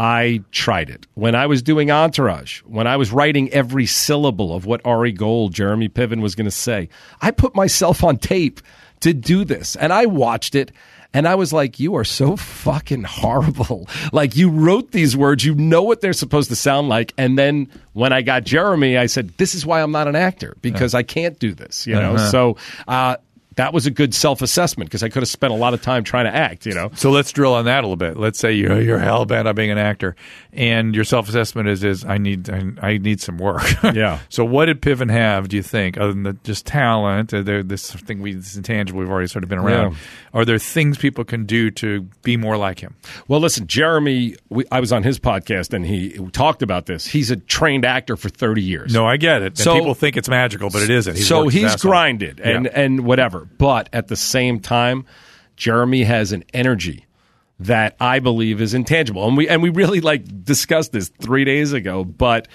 I 0.00 0.42
tried 0.50 0.88
it. 0.88 1.06
When 1.12 1.34
I 1.34 1.44
was 1.44 1.60
doing 1.60 1.90
Entourage, 1.90 2.60
when 2.62 2.86
I 2.86 2.96
was 2.96 3.12
writing 3.12 3.50
every 3.50 3.84
syllable 3.84 4.54
of 4.54 4.64
what 4.64 4.80
Ari 4.86 5.12
Gold, 5.12 5.52
Jeremy 5.52 5.90
Piven 5.90 6.22
was 6.22 6.34
going 6.34 6.46
to 6.46 6.50
say, 6.50 6.88
I 7.20 7.30
put 7.32 7.54
myself 7.54 8.02
on 8.02 8.16
tape 8.16 8.62
to 9.00 9.12
do 9.12 9.44
this. 9.44 9.76
And 9.76 9.92
I 9.92 10.06
watched 10.06 10.54
it 10.54 10.72
And 11.12 11.26
I 11.26 11.34
was 11.34 11.52
like, 11.52 11.80
you 11.80 11.96
are 11.96 12.04
so 12.04 12.36
fucking 12.36 13.02
horrible. 13.04 13.88
Like, 14.12 14.36
you 14.36 14.48
wrote 14.50 14.92
these 14.92 15.16
words, 15.16 15.44
you 15.44 15.54
know 15.54 15.82
what 15.82 16.00
they're 16.00 16.12
supposed 16.12 16.48
to 16.50 16.56
sound 16.56 16.88
like. 16.88 17.12
And 17.16 17.38
then 17.38 17.68
when 17.92 18.12
I 18.12 18.22
got 18.22 18.44
Jeremy, 18.44 18.96
I 18.96 19.06
said, 19.06 19.28
this 19.36 19.54
is 19.54 19.64
why 19.64 19.82
I'm 19.82 19.92
not 19.92 20.08
an 20.08 20.16
actor 20.16 20.56
because 20.62 20.94
I 20.94 21.02
can't 21.02 21.38
do 21.38 21.52
this, 21.52 21.86
you 21.86 21.94
know? 21.94 22.14
Uh-huh. 22.14 22.30
So, 22.30 22.56
uh, 22.88 23.16
that 23.60 23.74
was 23.74 23.84
a 23.84 23.90
good 23.90 24.14
self 24.14 24.40
assessment 24.40 24.88
because 24.88 25.02
I 25.02 25.10
could 25.10 25.20
have 25.22 25.28
spent 25.28 25.52
a 25.52 25.56
lot 25.56 25.74
of 25.74 25.82
time 25.82 26.02
trying 26.02 26.24
to 26.24 26.34
act, 26.34 26.64
you 26.64 26.72
know? 26.72 26.90
So 26.94 27.10
let's 27.10 27.30
drill 27.30 27.52
on 27.52 27.66
that 27.66 27.80
a 27.84 27.86
little 27.86 27.96
bit. 27.96 28.16
Let's 28.16 28.38
say 28.38 28.54
you're 28.54 28.80
you're 28.80 28.98
hell 28.98 29.26
bent 29.26 29.46
on 29.46 29.54
being 29.54 29.70
an 29.70 29.76
actor, 29.76 30.16
and 30.50 30.94
your 30.94 31.04
self 31.04 31.28
assessment 31.28 31.68
is 31.68 31.84
is 31.84 32.02
I 32.06 32.16
need 32.16 32.48
I, 32.48 32.62
I 32.80 32.96
need 32.98 33.20
some 33.20 33.36
work. 33.36 33.62
Yeah. 33.92 34.20
so 34.28 34.44
what 34.44 34.66
did 34.66 34.80
Piven 34.80 35.10
have? 35.10 35.48
Do 35.48 35.56
you 35.56 35.62
think 35.62 35.98
other 35.98 36.12
than 36.12 36.22
the, 36.22 36.32
just 36.44 36.64
talent? 36.64 37.30
There, 37.30 37.62
this 37.62 37.90
thing 37.92 38.22
we 38.22 38.34
this 38.34 38.56
intangible 38.56 39.00
we've 39.00 39.10
already 39.10 39.26
sort 39.26 39.42
of 39.42 39.50
been 39.50 39.58
around. 39.58 39.92
Yeah. 39.92 39.98
Are 40.32 40.44
there 40.44 40.58
things 40.58 40.96
people 40.96 41.24
can 41.24 41.44
do 41.44 41.70
to 41.72 42.02
be 42.22 42.36
more 42.36 42.56
like 42.56 42.78
him? 42.78 42.94
Well, 43.28 43.40
listen, 43.40 43.66
Jeremy, 43.66 44.36
we, 44.48 44.64
I 44.70 44.80
was 44.80 44.92
on 44.92 45.02
his 45.02 45.18
podcast 45.18 45.74
and 45.74 45.84
he 45.84 46.16
talked 46.32 46.62
about 46.62 46.86
this. 46.86 47.04
He's 47.06 47.30
a 47.30 47.36
trained 47.36 47.84
actor 47.84 48.16
for 48.16 48.28
30 48.28 48.62
years. 48.62 48.94
No, 48.94 49.06
I 49.06 49.16
get 49.16 49.42
it. 49.42 49.58
And 49.60 49.78
people 49.78 49.94
think 49.94 50.16
it's 50.16 50.28
magical, 50.28 50.70
but 50.70 50.82
it 50.82 50.90
isn't. 50.90 51.16
He's 51.16 51.26
so 51.26 51.48
he's 51.48 51.76
grinded 51.76 52.40
and, 52.40 52.66
Yeah. 52.66 52.70
and 52.80 53.04
whatever. 53.04 53.48
But 53.58 53.88
at 53.92 54.08
the 54.08 54.16
same 54.16 54.60
time, 54.60 55.04
Jeremy 55.56 56.04
has 56.04 56.32
an 56.32 56.44
energy 56.54 57.06
that 57.60 57.94
I 58.00 58.18
believe 58.18 58.60
is 58.60 58.72
intangible. 58.74 59.26
And 59.26 59.36
we 59.36 59.48
and 59.48 59.62
we 59.62 59.68
really 59.68 60.00
like 60.00 60.44
discussed 60.44 60.92
this 60.92 61.08
three 61.08 61.44
days 61.44 61.72
ago, 61.72 62.04
but 62.04 62.48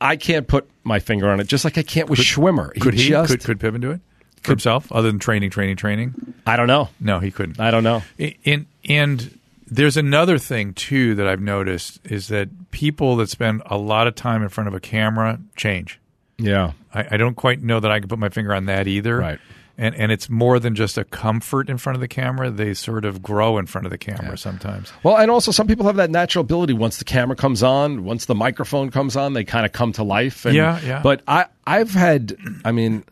I 0.00 0.16
can't 0.16 0.46
put 0.46 0.68
my 0.84 1.00
finger 1.00 1.28
on 1.28 1.40
it, 1.40 1.48
just 1.48 1.64
like 1.64 1.76
I 1.78 1.82
can't 1.82 2.08
with 2.08 2.20
Schwimmer. 2.20 2.78
could 2.80 2.94
he 2.94 3.08
just, 3.08 3.30
could 3.30 3.42
could 3.42 3.58
Piven 3.58 3.80
do 3.80 3.90
it 3.90 4.00
for 4.42 4.52
himself 4.52 4.90
other 4.92 5.10
than 5.10 5.18
training, 5.18 5.50
training, 5.50 5.76
training? 5.76 6.34
I 6.46 6.56
don't 6.56 6.68
know. 6.68 6.90
No, 7.00 7.18
he 7.18 7.30
couldn't. 7.30 7.58
I 7.58 7.70
don't 7.70 7.84
know. 7.84 8.02
And 8.44 8.66
and 8.88 9.38
there's 9.66 9.96
another 9.96 10.38
thing 10.38 10.74
too 10.74 11.14
that 11.16 11.26
I've 11.26 11.40
noticed 11.40 11.98
is 12.04 12.28
that 12.28 12.70
people 12.70 13.16
that 13.16 13.28
spend 13.28 13.62
a 13.66 13.76
lot 13.76 14.06
of 14.06 14.14
time 14.14 14.42
in 14.42 14.48
front 14.48 14.68
of 14.68 14.74
a 14.74 14.80
camera 14.80 15.40
change. 15.56 15.98
Yeah. 16.38 16.72
I, 16.92 17.06
I 17.12 17.16
don't 17.16 17.34
quite 17.34 17.62
know 17.62 17.80
that 17.80 17.90
I 17.90 17.98
can 17.98 18.08
put 18.08 18.18
my 18.18 18.28
finger 18.28 18.54
on 18.54 18.66
that 18.66 18.86
either. 18.86 19.18
Right. 19.18 19.40
And 19.76 19.94
and 19.96 20.12
it's 20.12 20.30
more 20.30 20.60
than 20.60 20.74
just 20.76 20.96
a 20.96 21.04
comfort 21.04 21.68
in 21.68 21.78
front 21.78 21.96
of 21.96 22.00
the 22.00 22.06
camera. 22.08 22.48
They 22.50 22.74
sort 22.74 23.04
of 23.04 23.22
grow 23.22 23.58
in 23.58 23.66
front 23.66 23.86
of 23.86 23.90
the 23.90 23.98
camera 23.98 24.38
sometimes. 24.38 24.92
Well, 25.02 25.16
and 25.16 25.30
also 25.30 25.50
some 25.50 25.66
people 25.66 25.86
have 25.86 25.96
that 25.96 26.10
natural 26.10 26.42
ability. 26.42 26.74
Once 26.74 26.98
the 26.98 27.04
camera 27.04 27.34
comes 27.34 27.62
on, 27.62 28.04
once 28.04 28.26
the 28.26 28.36
microphone 28.36 28.90
comes 28.92 29.16
on, 29.16 29.32
they 29.32 29.42
kind 29.42 29.66
of 29.66 29.72
come 29.72 29.92
to 29.94 30.04
life. 30.04 30.44
And, 30.46 30.54
Yeah, 30.54 30.80
yeah. 30.84 31.02
But 31.02 31.22
I, 31.26 31.46
I've 31.66 31.90
had, 31.90 32.36
I 32.64 32.70
mean, 32.70 33.02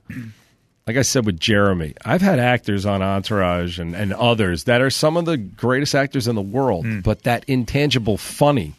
like 0.87 0.97
I 0.97 1.03
said 1.03 1.27
with 1.27 1.41
Jeremy, 1.41 1.95
I've 2.05 2.23
had 2.23 2.39
actors 2.39 2.87
on 2.87 3.03
Entourage 3.03 3.81
and, 3.81 3.97
and 3.97 4.13
others 4.13 4.65
that 4.65 4.81
are 4.81 4.91
some 4.91 5.17
of 5.17 5.25
the 5.25 5.37
greatest 5.37 5.97
actors 5.97 6.29
in 6.29 6.37
the 6.37 6.43
world, 6.43 6.85
Hmm. 6.87 7.01
but 7.01 7.25
that 7.25 7.45
intangible 7.49 8.19
funny 8.19 8.75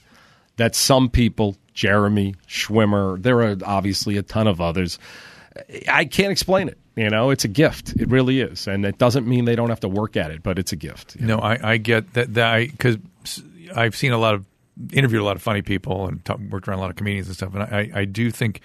that 0.56 0.74
some 0.76 1.10
people, 1.10 1.58
Jeremy, 1.74 2.36
Schwimmer, 2.48 3.22
there 3.22 3.42
are 3.42 3.58
obviously 3.66 4.16
a 4.18 4.22
ton 4.22 4.48
of 4.48 4.62
others. 4.62 5.00
I 5.92 6.06
can't 6.06 6.32
explain 6.32 6.68
it. 6.70 6.78
You 6.96 7.10
know, 7.10 7.32
it's 7.32 7.44
a 7.44 7.48
gift. 7.48 7.94
It 7.96 8.10
really 8.10 8.40
is, 8.40 8.68
and 8.68 8.86
it 8.86 8.98
doesn't 9.00 9.28
mean 9.28 9.46
they 9.46 9.56
don't 9.56 9.70
have 9.70 9.80
to 9.80 9.88
work 9.88 10.16
at 10.16 10.30
it, 10.30 10.44
but 10.44 10.60
it's 10.60 10.72
a 10.72 10.76
gift. 10.76 11.20
No, 11.20 11.40
I, 11.40 11.72
I 11.72 11.78
get 11.78 12.14
that. 12.14 12.34
that 12.36 12.54
I 12.54 12.68
because 12.68 12.98
I've 13.76 13.96
seen 13.96 14.12
a 14.12 14.18
lot 14.18 14.36
of 14.36 14.46
interviewed 14.92 15.22
a 15.22 15.26
lot 15.26 15.36
of 15.36 15.42
funny 15.42 15.62
people 15.62 16.08
and 16.08 16.24
talk, 16.24 16.40
worked 16.50 16.68
around 16.68 16.80
a 16.80 16.82
lot 16.82 16.90
of 16.92 16.96
comedians 16.96 17.28
and 17.28 17.36
stuff, 17.36 17.54
and 17.56 17.64
I, 17.64 17.92
I 17.94 18.06
do 18.06 18.30
think 18.32 18.62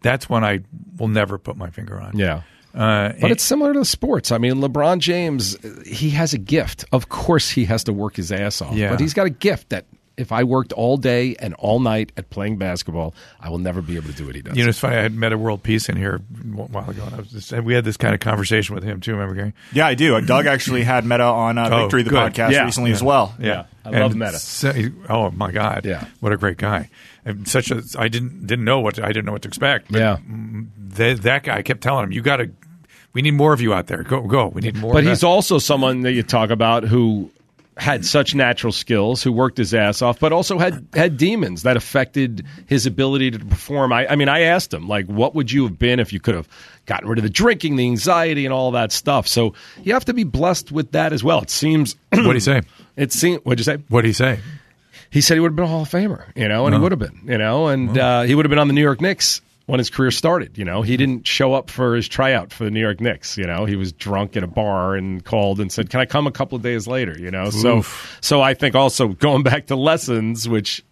that's 0.00 0.28
one 0.28 0.44
I 0.44 0.60
will 0.98 1.08
never 1.08 1.38
put 1.38 1.56
my 1.56 1.70
finger 1.70 2.00
on. 2.00 2.16
Yeah. 2.16 2.42
Uh, 2.74 3.12
But 3.20 3.30
it's 3.30 3.42
similar 3.42 3.72
to 3.72 3.84
sports. 3.86 4.30
I 4.30 4.38
mean, 4.38 4.54
LeBron 4.54 4.98
James, 4.98 5.56
he 5.86 6.10
has 6.10 6.34
a 6.34 6.38
gift. 6.38 6.84
Of 6.92 7.08
course, 7.08 7.48
he 7.48 7.64
has 7.64 7.84
to 7.84 7.92
work 7.92 8.16
his 8.16 8.30
ass 8.30 8.60
off. 8.60 8.74
Yeah. 8.74 8.90
But 8.90 9.00
he's 9.00 9.14
got 9.14 9.26
a 9.26 9.30
gift 9.30 9.70
that 9.70 9.86
if 10.16 10.32
I 10.32 10.44
worked 10.44 10.72
all 10.72 10.96
day 10.96 11.36
and 11.38 11.52
all 11.54 11.78
night 11.80 12.10
at 12.16 12.30
playing 12.30 12.56
basketball, 12.56 13.14
I 13.40 13.50
will 13.50 13.58
never 13.58 13.82
be 13.82 13.96
able 13.96 14.08
to 14.08 14.14
do 14.14 14.26
what 14.26 14.34
he 14.34 14.42
does. 14.42 14.56
You 14.56 14.64
know, 14.64 14.70
it's 14.70 14.78
funny. 14.78 14.96
I 14.96 15.02
had 15.02 15.12
Metta 15.14 15.36
World 15.36 15.62
Peace 15.62 15.88
in 15.88 15.96
here 15.96 16.16
a 16.16 16.20
while 16.20 16.88
ago, 16.88 17.02
and 17.04 17.14
I 17.14 17.18
was 17.18 17.30
just, 17.30 17.52
we 17.52 17.74
had 17.74 17.84
this 17.84 17.96
kind 17.96 18.14
of 18.14 18.20
conversation 18.20 18.74
with 18.74 18.84
him 18.84 19.00
too. 19.00 19.12
Remember, 19.12 19.34
Gary? 19.34 19.52
Yeah, 19.72 19.86
I 19.86 19.94
do. 19.94 20.18
Doug 20.22 20.46
actually 20.46 20.82
had 20.84 21.04
Metta 21.04 21.24
on 21.24 21.58
uh, 21.58 21.68
Oh, 21.70 21.82
Victory 21.82 22.02
the 22.02 22.10
good. 22.10 22.32
podcast 22.32 22.52
Yeah. 22.52 22.64
recently 22.64 22.92
as 22.92 23.02
well. 23.02 23.34
Yeah. 23.38 23.64
I 23.84 23.88
And 23.90 23.98
love 24.00 24.16
Metta. 24.16 24.38
so- 24.38 24.72
oh 25.08 25.30
my 25.30 25.52
God! 25.52 25.84
Yeah. 25.84 26.06
what 26.20 26.32
a 26.32 26.36
great 26.36 26.56
guy. 26.58 26.88
And 27.24 27.46
such 27.46 27.70
a 27.70 27.82
I 27.98 28.08
didn't 28.08 28.46
didn't 28.46 28.64
know 28.64 28.80
what 28.80 28.94
to, 28.96 29.04
I 29.04 29.08
didn't 29.08 29.26
know 29.26 29.32
what 29.32 29.42
to 29.42 29.48
expect. 29.48 29.92
But 29.92 29.98
Yeah. 30.00 30.16
that, 30.96 31.22
that 31.22 31.42
guy 31.44 31.58
I 31.58 31.62
kept 31.62 31.82
telling 31.82 32.04
him, 32.04 32.12
"You 32.12 32.22
got 32.22 32.36
to. 32.38 32.50
We 33.12 33.22
need 33.22 33.32
more 33.32 33.52
of 33.52 33.60
you 33.60 33.72
out 33.74 33.86
there. 33.86 34.02
Go 34.02 34.22
go. 34.22 34.48
We 34.48 34.60
need 34.62 34.76
more." 34.76 34.92
But 34.92 35.04
of 35.04 35.08
he's 35.10 35.20
that." 35.20 35.26
also 35.26 35.58
someone 35.58 36.02
that 36.02 36.12
you 36.12 36.22
talk 36.22 36.50
about 36.50 36.84
who 36.84 37.30
had 37.76 38.06
such 38.06 38.34
natural 38.34 38.72
skills, 38.72 39.22
who 39.22 39.30
worked 39.30 39.58
his 39.58 39.74
ass 39.74 40.00
off, 40.00 40.18
but 40.18 40.32
also 40.32 40.58
had 40.58 40.86
had 40.94 41.16
demons 41.16 41.62
that 41.64 41.76
affected 41.76 42.44
his 42.66 42.86
ability 42.86 43.30
to 43.32 43.38
perform. 43.38 43.92
I, 43.92 44.06
I 44.06 44.16
mean, 44.16 44.28
I 44.28 44.40
asked 44.40 44.72
him 44.72 44.88
like, 44.88 45.06
what 45.06 45.34
would 45.34 45.52
you 45.52 45.64
have 45.64 45.78
been 45.78 46.00
if 46.00 46.12
you 46.12 46.20
could 46.20 46.34
have 46.34 46.48
gotten 46.86 47.08
rid 47.08 47.18
of 47.18 47.22
the 47.22 47.30
drinking, 47.30 47.76
the 47.76 47.84
anxiety, 47.84 48.46
and 48.46 48.52
all 48.54 48.70
that 48.70 48.92
stuff? 48.92 49.28
So 49.28 49.52
you 49.82 49.92
have 49.92 50.06
to 50.06 50.14
be 50.14 50.24
blessed 50.24 50.72
with 50.72 50.92
that 50.92 51.12
as 51.12 51.22
well. 51.22 51.42
It 51.42 51.50
seems. 51.50 51.96
what 52.10 52.22
do 52.22 52.32
you 52.32 52.40
say? 52.40 52.62
It 52.96 53.12
seems. 53.12 53.44
What'd 53.44 53.58
you 53.60 53.64
say? 53.64 53.82
What 53.88 54.02
do 54.02 54.08
you 54.08 54.14
say? 54.14 54.40
He 55.10 55.20
said 55.20 55.34
he 55.34 55.40
would 55.40 55.50
have 55.50 55.56
been 55.56 55.66
a 55.66 55.68
Hall 55.68 55.82
of 55.82 55.88
Famer, 55.88 56.24
you 56.34 56.48
know, 56.48 56.66
and 56.66 56.74
he 56.74 56.80
would 56.80 56.92
have 56.92 56.98
been, 56.98 57.20
you 57.24 57.38
know, 57.38 57.68
and 57.68 57.96
uh, 57.96 58.22
he 58.22 58.34
would 58.34 58.44
have 58.44 58.50
been 58.50 58.58
on 58.58 58.68
the 58.68 58.74
New 58.74 58.82
York 58.82 59.00
Knicks 59.00 59.40
when 59.66 59.78
his 59.78 59.90
career 59.90 60.10
started. 60.10 60.56
You 60.56 60.64
know, 60.64 60.82
he 60.82 60.94
mm-hmm. 60.94 60.98
didn't 60.98 61.26
show 61.26 61.54
up 61.54 61.70
for 61.70 61.94
his 61.94 62.08
tryout 62.08 62.52
for 62.52 62.64
the 62.64 62.70
New 62.70 62.80
York 62.80 63.00
Knicks. 63.00 63.36
You 63.36 63.46
know, 63.46 63.64
he 63.64 63.76
was 63.76 63.92
drunk 63.92 64.36
at 64.36 64.42
a 64.42 64.48
bar 64.48 64.94
and 64.94 65.24
called 65.24 65.60
and 65.60 65.70
said, 65.70 65.90
"Can 65.90 66.00
I 66.00 66.06
come 66.06 66.26
a 66.26 66.32
couple 66.32 66.56
of 66.56 66.62
days 66.62 66.86
later?" 66.86 67.16
You 67.18 67.30
know, 67.30 67.50
so 67.50 67.82
so 68.20 68.40
I 68.40 68.54
think 68.54 68.74
also 68.74 69.08
going 69.08 69.42
back 69.42 69.66
to 69.66 69.76
lessons, 69.76 70.48
which 70.48 70.84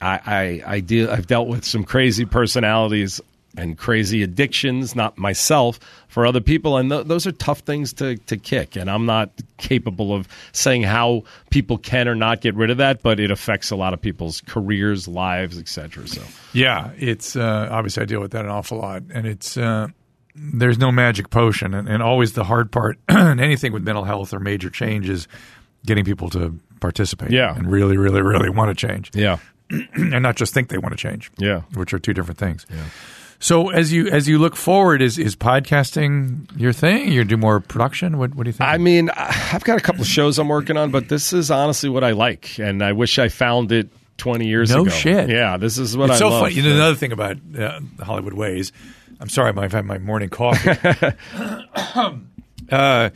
I 0.00 0.62
I, 0.66 0.74
I 0.74 0.80
deal 0.80 1.10
I've 1.10 1.26
dealt 1.26 1.48
with 1.48 1.64
some 1.64 1.84
crazy 1.84 2.24
personalities 2.24 3.20
and 3.56 3.76
crazy 3.76 4.22
addictions, 4.22 4.94
not 4.94 5.18
myself, 5.18 5.80
for 6.08 6.24
other 6.26 6.40
people, 6.40 6.76
and 6.76 6.90
th- 6.90 7.06
those 7.06 7.26
are 7.26 7.32
tough 7.32 7.60
things 7.60 7.92
to 7.94 8.16
to 8.16 8.36
kick. 8.36 8.76
And 8.76 8.90
I'm 8.90 9.06
not 9.06 9.30
capable 9.58 10.14
of 10.14 10.28
saying 10.52 10.82
how 10.82 11.24
people 11.50 11.76
can 11.78 12.06
or 12.08 12.14
not 12.14 12.40
get 12.40 12.54
rid 12.54 12.70
of 12.70 12.76
that, 12.78 13.02
but 13.02 13.18
it 13.20 13.30
affects 13.30 13.70
a 13.70 13.76
lot 13.76 13.92
of 13.94 14.00
people's 14.00 14.40
careers, 14.42 15.08
lives, 15.08 15.58
etc. 15.58 16.06
So. 16.06 16.22
Yeah, 16.52 16.90
it's 16.96 17.34
uh, 17.36 17.68
obviously 17.70 18.02
I 18.02 18.06
deal 18.06 18.20
with 18.20 18.30
that 18.32 18.44
an 18.44 18.50
awful 18.50 18.78
lot, 18.78 19.02
and 19.12 19.26
it's 19.26 19.56
uh, 19.56 19.88
there's 20.36 20.78
no 20.78 20.92
magic 20.92 21.30
potion, 21.30 21.74
and, 21.74 21.88
and 21.88 22.02
always 22.02 22.34
the 22.34 22.44
hard 22.44 22.70
part 22.70 22.98
in 23.08 23.40
anything 23.40 23.72
with 23.72 23.82
mental 23.82 24.04
health 24.04 24.32
or 24.32 24.38
major 24.40 24.70
change 24.70 25.08
is 25.08 25.26
getting 25.86 26.04
people 26.04 26.30
to 26.30 26.58
participate, 26.80 27.30
Yeah. 27.30 27.54
and 27.56 27.70
really, 27.70 27.96
really, 27.96 28.22
really 28.22 28.48
want 28.48 28.76
to 28.76 28.86
change, 28.86 29.10
Yeah. 29.14 29.38
and 29.70 30.22
not 30.22 30.36
just 30.36 30.54
think 30.54 30.68
they 30.68 30.78
want 30.78 30.92
to 30.92 30.96
change, 30.98 31.30
Yeah. 31.38 31.62
which 31.74 31.92
are 31.92 31.98
two 31.98 32.14
different 32.14 32.38
things. 32.38 32.64
So 33.42 33.70
as 33.70 33.90
you 33.90 34.06
as 34.08 34.28
you 34.28 34.38
look 34.38 34.54
forward, 34.54 35.00
is 35.00 35.18
is 35.18 35.34
podcasting 35.34 36.46
your 36.60 36.74
thing? 36.74 37.10
You 37.10 37.24
do 37.24 37.38
more 37.38 37.58
production? 37.60 38.18
What 38.18 38.34
what 38.34 38.44
do 38.44 38.48
you 38.50 38.52
think? 38.52 38.68
I 38.68 38.76
mean, 38.76 39.10
I've 39.16 39.64
got 39.64 39.78
a 39.78 39.80
couple 39.80 40.02
of 40.02 40.06
shows 40.06 40.38
I'm 40.38 40.48
working 40.48 40.76
on, 40.76 40.90
but 40.90 41.08
this 41.08 41.32
is 41.32 41.50
honestly 41.50 41.88
what 41.88 42.04
I 42.04 42.10
like, 42.12 42.58
and 42.58 42.84
I 42.84 42.92
wish 42.92 43.18
I 43.18 43.28
found 43.28 43.72
it 43.72 43.88
20 44.18 44.46
years 44.46 44.70
ago. 44.70 44.80
No 44.80 44.86
ago. 44.86 44.94
shit. 44.94 45.30
Yeah, 45.30 45.56
this 45.56 45.78
is 45.78 45.96
what 45.96 46.10
it's 46.10 46.16
I 46.16 46.18
so 46.18 46.28
love. 46.28 46.42
funny. 46.42 46.54
You 46.54 46.62
know, 46.64 46.74
another 46.74 46.96
thing 46.96 47.12
about 47.12 47.38
uh, 47.58 47.80
the 47.96 48.04
Hollywood 48.04 48.34
Wayz. 48.34 48.72
I'm 49.18 49.30
sorry, 49.30 49.52
I've 49.56 49.72
had 49.72 49.86
my 49.86 49.98
morning 49.98 50.28
coffee, 50.28 50.70
uh, 52.70 53.10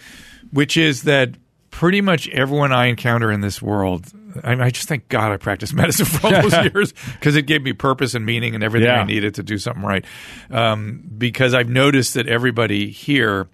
which 0.53 0.77
is 0.77 1.03
that 1.03 1.35
pretty 1.71 2.01
much 2.01 2.29
everyone 2.31 2.73
I 2.73 2.87
encounter 2.87 3.31
in 3.31 3.41
this 3.43 3.61
world. 3.61 4.07
I, 4.43 4.53
I 4.65 4.71
just 4.71 4.89
thank 4.89 5.09
God 5.09 5.31
I 5.33 5.37
practiced 5.37 5.75
medicine 5.75 6.07
for 6.07 6.27
all 6.27 6.43
those 6.43 6.53
years 6.75 6.93
because 7.13 7.37
it 7.37 7.43
gave 7.43 7.63
me 7.63 7.73
purpose 7.73 8.15
and 8.15 8.25
meaning 8.27 8.55
and 8.55 8.65
everything 8.65 8.89
Yeah. 8.89 9.01
I 9.03 9.05
needed 9.05 9.35
to 9.37 9.43
do 9.43 9.59
something 9.59 9.83
right. 9.85 10.05
Um, 10.51 11.03
because 11.17 11.55
I've 11.55 11.69
noticed 11.69 12.15
that 12.15 12.27
everybody 12.27 12.91
here. 12.91 13.49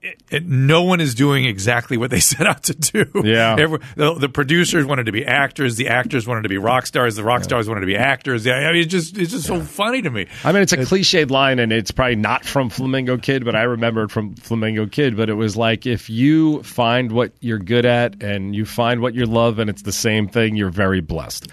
It, 0.00 0.22
it- 0.30 0.46
no 0.46 0.82
one 0.84 1.00
is 1.00 1.14
doing 1.14 1.44
exactly 1.44 1.96
what 1.96 2.10
they 2.10 2.20
set 2.32 2.46
out 2.46 2.62
to 2.64 2.74
do. 2.74 3.10
Yeah. 3.24 3.56
Every- 3.58 3.80
the, 3.96 4.14
the 4.14 4.28
producers 4.28 4.84
wanted 4.84 5.06
to 5.06 5.12
be 5.12 5.24
actors. 5.26 5.74
The 5.76 5.88
actors 5.88 6.26
wanted 6.26 6.42
to 6.42 6.48
be 6.48 6.56
rock 6.58 6.86
stars. 6.86 7.16
The 7.16 7.24
rock 7.24 7.42
stars 7.44 7.68
wanted 7.68 7.80
to 7.80 7.86
be 7.86 7.96
actors. 7.96 8.46
Yeah, 8.46 8.54
I 8.68 8.72
mean, 8.72 8.82
it's 8.82 8.90
just 8.92 9.18
it's 9.18 9.32
just 9.32 9.46
so 9.46 9.60
funny 9.60 10.02
to 10.02 10.10
me. 10.10 10.26
I 10.44 10.52
mean, 10.52 10.62
it's 10.62 10.72
a 10.72 10.76
cliched 10.78 11.30
line, 11.30 11.58
and 11.58 11.72
it's 11.72 11.90
probably 11.90 12.16
not 12.16 12.44
from 12.44 12.70
Flamingo 12.70 13.18
Kid, 13.18 13.44
but 13.44 13.56
I 13.56 13.62
remember 13.62 14.04
it 14.04 14.10
from 14.10 14.36
Flamingo 14.36 14.86
Kid. 14.86 15.16
But 15.16 15.28
it 15.30 15.34
was 15.34 15.56
like, 15.56 15.84
if 15.86 16.08
you 16.08 16.62
find 16.62 17.10
what 17.12 17.32
you're 17.40 17.58
good 17.58 17.84
at 17.86 18.22
and 18.22 18.54
you 18.54 18.64
find 18.64 19.00
what 19.00 19.14
you 19.14 19.26
love, 19.26 19.58
and 19.58 19.68
it's 19.68 19.82
the 19.82 19.92
same 19.92 20.28
thing, 20.28 20.54
you're 20.54 20.70
very 20.70 21.00
blessed. 21.00 21.48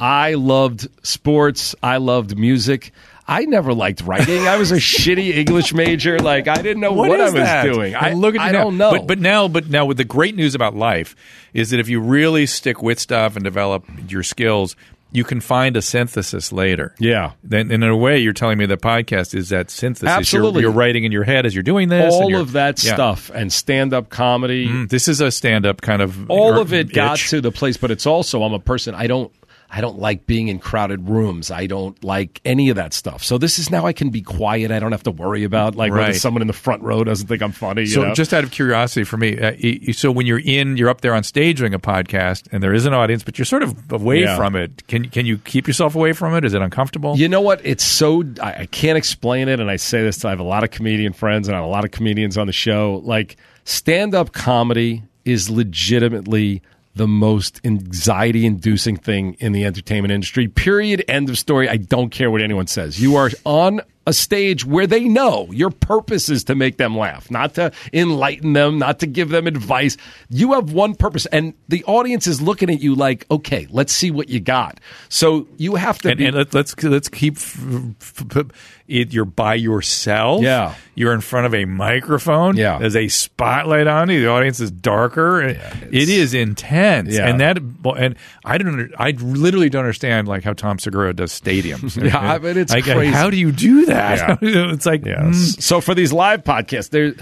I 0.00 0.34
loved 0.34 0.86
sports. 1.04 1.74
I 1.82 1.96
loved 1.96 2.38
music. 2.38 2.92
I 3.28 3.44
never 3.44 3.74
liked 3.74 4.00
writing. 4.00 4.48
I 4.48 4.56
was 4.56 4.72
a 4.72 4.76
shitty 4.78 5.36
English 5.36 5.74
major. 5.74 6.18
Like 6.18 6.48
I 6.48 6.62
didn't 6.62 6.80
know 6.80 6.92
what, 6.92 7.10
I 7.10 7.26
is 7.26 7.32
was 7.34 7.42
that? 7.42 7.64
doing. 7.64 7.94
I, 7.94 8.14
look 8.14 8.34
at 8.34 8.40
I 8.40 8.50
now. 8.52 8.64
don't 8.64 8.78
know. 8.78 8.90
But, 8.92 9.06
but 9.06 9.18
now, 9.18 9.48
but 9.48 9.68
now, 9.68 9.84
with 9.84 9.98
the 9.98 10.04
great 10.04 10.34
news 10.34 10.54
about 10.54 10.74
life 10.74 11.14
is 11.52 11.70
that 11.70 11.78
if 11.80 11.88
you 11.88 12.00
really 12.00 12.46
stick 12.46 12.82
with 12.82 12.98
stuff 12.98 13.36
and 13.36 13.44
develop 13.44 13.84
your 14.08 14.22
skills, 14.22 14.76
you 15.12 15.24
can 15.24 15.40
find 15.40 15.76
a 15.76 15.82
synthesis 15.82 16.52
later. 16.52 16.94
Yeah. 16.98 17.32
Then, 17.42 17.70
in 17.70 17.82
a 17.82 17.96
way, 17.96 18.18
you're 18.18 18.32
telling 18.34 18.58
me 18.58 18.66
the 18.66 18.76
podcast 18.76 19.34
is 19.34 19.48
that 19.50 19.70
synthesis. 19.70 20.02
You're- 20.06 20.18
Absolutely. 20.18 20.62
You're, 20.62 20.70
writing 20.70 21.04
in 21.04 21.12
your 21.12 21.24
head 21.24 21.46
as 21.46 21.54
you're 21.54 21.62
doing 21.62 21.88
this. 21.88 22.12
all 22.12 22.28
you're- 22.28 22.40
of 22.42 22.52
that 22.52 22.82
yeah. 22.84 22.94
stuff 22.94 23.30
and 23.34 23.50
stand 23.52 23.94
up 23.94 24.10
comedy. 24.10 24.68
Mm, 24.68 24.88
This 24.90 25.08
is 25.08 25.20
a 25.22 25.30
stand-up 25.30 25.80
kind 25.80 26.02
of 26.02 26.30
all 26.30 26.58
er, 26.58 26.60
of 26.60 26.72
it 26.74 26.92
got 26.92 27.18
to 27.18 27.40
the 27.40 27.50
place 27.52 27.76
but 27.78 27.90
it's 27.90 28.06
also 28.06 28.42
i'm 28.42 28.52
a 28.52 28.58
person 28.58 28.94
i 28.94 29.06
don't 29.06 29.32
i 29.70 29.80
don't 29.80 29.98
like 29.98 30.26
being 30.26 30.48
in 30.48 30.58
crowded 30.58 31.08
rooms 31.08 31.50
i 31.50 31.66
don't 31.66 32.02
like 32.04 32.40
any 32.44 32.68
of 32.70 32.76
that 32.76 32.92
stuff 32.92 33.22
so 33.22 33.38
this 33.38 33.58
is 33.58 33.70
now 33.70 33.84
i 33.86 33.92
can 33.92 34.10
be 34.10 34.22
quiet 34.22 34.70
i 34.70 34.78
don't 34.78 34.92
have 34.92 35.02
to 35.02 35.10
worry 35.10 35.44
about 35.44 35.74
like 35.74 35.92
whether 35.92 36.12
someone 36.14 36.40
in 36.42 36.46
the 36.48 36.52
front 36.54 36.82
row 36.82 37.04
doesn't 37.04 37.26
think 37.26 37.42
i'm 37.42 37.52
funny 37.52 37.82
you 37.82 37.86
So, 37.88 38.02
know? 38.04 38.14
just 38.14 38.32
out 38.32 38.44
of 38.44 38.50
curiosity 38.50 39.04
for 39.04 39.16
me, 39.16 39.38
uh, 39.38 39.92
so 39.92 40.10
when 40.10 40.26
you're 40.26 40.40
in, 40.44 40.76
you're 40.76 40.88
up 40.88 41.00
there 41.02 41.14
on 41.14 41.22
stage 41.22 41.58
doing 41.58 41.74
a 41.74 41.78
podcast, 41.78 42.48
and 42.52 42.62
there 42.62 42.72
is 42.74 42.86
an 42.86 42.94
audience, 42.94 43.22
but 43.22 43.38
you're 43.38 43.44
sort 43.44 43.62
of 43.62 43.92
away 43.92 44.20
Yeah. 44.22 44.36
from 44.36 44.56
it. 44.56 44.86
Can 44.88 45.08
can 45.08 45.26
you 45.26 45.38
keep 45.38 45.66
yourself 45.66 45.94
away 45.94 46.12
from 46.12 46.34
it? 46.34 46.44
Is 46.44 46.54
it 46.54 46.62
uncomfortable? 46.62 47.16
You 47.16 47.28
know 47.28 47.40
what? 47.40 47.60
It's 47.64 47.84
so 47.84 48.24
I, 48.42 48.62
I 48.62 48.66
can't 48.66 48.96
explain 48.98 49.48
it, 49.48 49.60
and 49.60 49.70
I 49.70 49.76
say 49.76 50.02
this. 50.02 50.24
I 50.24 50.30
have 50.30 50.40
a 50.40 50.42
lot 50.44 50.64
of 50.64 50.70
comedian 50.70 51.12
friends 51.12 51.48
and 51.48 51.54
I 51.56 51.60
have 51.60 51.68
a 51.68 51.70
lot 51.70 51.84
of 51.84 51.90
comedians 51.90 52.36
on 52.38 52.46
the 52.46 52.52
show. 52.52 53.00
Like 53.04 53.36
stand 53.64 54.14
up 54.14 54.32
comedy 54.32 55.02
is 55.24 55.50
legitimately 55.50 56.62
the 56.98 57.08
most 57.08 57.60
anxiety 57.64 58.44
inducing 58.44 58.96
thing 58.96 59.34
in 59.34 59.52
the 59.52 59.64
entertainment 59.64 60.12
industry. 60.12 60.48
Period. 60.48 61.04
End 61.08 61.30
of 61.30 61.38
story. 61.38 61.68
I 61.68 61.78
don't 61.78 62.10
care 62.10 62.30
what 62.30 62.42
anyone 62.42 62.66
says. 62.66 63.00
You 63.00 63.16
are 63.16 63.30
on 63.44 63.80
a 64.08 64.12
stage 64.14 64.64
where 64.64 64.86
they 64.86 65.04
know 65.04 65.46
your 65.52 65.68
purpose 65.70 66.30
is 66.30 66.44
to 66.44 66.54
make 66.54 66.78
them 66.78 66.96
laugh, 66.96 67.30
not 67.30 67.54
to 67.54 67.70
enlighten 67.92 68.54
them, 68.54 68.78
not 68.78 69.00
to 69.00 69.06
give 69.06 69.28
them 69.28 69.46
advice. 69.46 69.98
You 70.30 70.54
have 70.54 70.72
one 70.72 70.94
purpose, 70.94 71.26
and 71.26 71.52
the 71.68 71.84
audience 71.84 72.26
is 72.26 72.40
looking 72.40 72.70
at 72.70 72.80
you 72.80 72.94
like, 72.94 73.26
okay, 73.30 73.66
let's 73.70 73.92
see 73.92 74.10
what 74.10 74.30
you 74.30 74.40
got. 74.40 74.80
So 75.10 75.46
you 75.58 75.74
have 75.74 75.98
to 75.98 76.08
and, 76.08 76.18
be. 76.18 76.26
and 76.26 76.36
let, 76.36 76.54
let's 76.54 76.82
let's 76.82 77.08
keep 77.08 77.36
f- 77.36 77.58
f- 78.00 78.24
f- 78.36 78.46
it. 78.88 79.12
You're 79.12 79.26
by 79.26 79.54
yourself. 79.54 80.42
Yeah. 80.42 80.74
You're 80.94 81.12
in 81.12 81.20
front 81.20 81.44
of 81.46 81.54
a 81.54 81.66
microphone. 81.66 82.56
Yeah. 82.56 82.78
There's 82.78 82.96
a 82.96 83.08
spotlight 83.08 83.86
on 83.86 84.08
you. 84.08 84.22
The 84.22 84.28
audience 84.28 84.58
is 84.60 84.70
darker. 84.70 85.40
it 85.42 86.08
is 86.08 86.32
intense. 86.32 87.14
Yeah. 87.14 87.28
And 87.28 87.40
that 87.40 87.58
and 87.58 88.16
I 88.44 88.56
don't. 88.56 88.90
I 88.98 89.10
literally 89.10 89.68
don't 89.68 89.84
understand 89.84 90.26
like 90.28 90.44
how 90.44 90.54
Tom 90.54 90.78
Segura 90.78 91.12
does 91.12 91.38
stadiums. 91.38 91.96
Yeah, 92.08 92.16
I 92.18 92.38
mean, 92.38 92.56
it's 92.56 92.72
Like, 92.72 92.84
crazy. 92.84 93.12
How 93.12 93.28
do 93.28 93.36
you 93.36 93.52
do 93.52 93.86
that? 93.86 93.97
Yeah. 93.98 94.36
it's 94.72 94.86
like 94.86 95.04
Yeah. 95.04 95.22
mm, 95.22 95.62
So 95.62 95.80
for 95.80 95.94
these 95.94 96.12
live 96.12 96.44
podcasts, 96.44 96.90
there, 96.90 97.14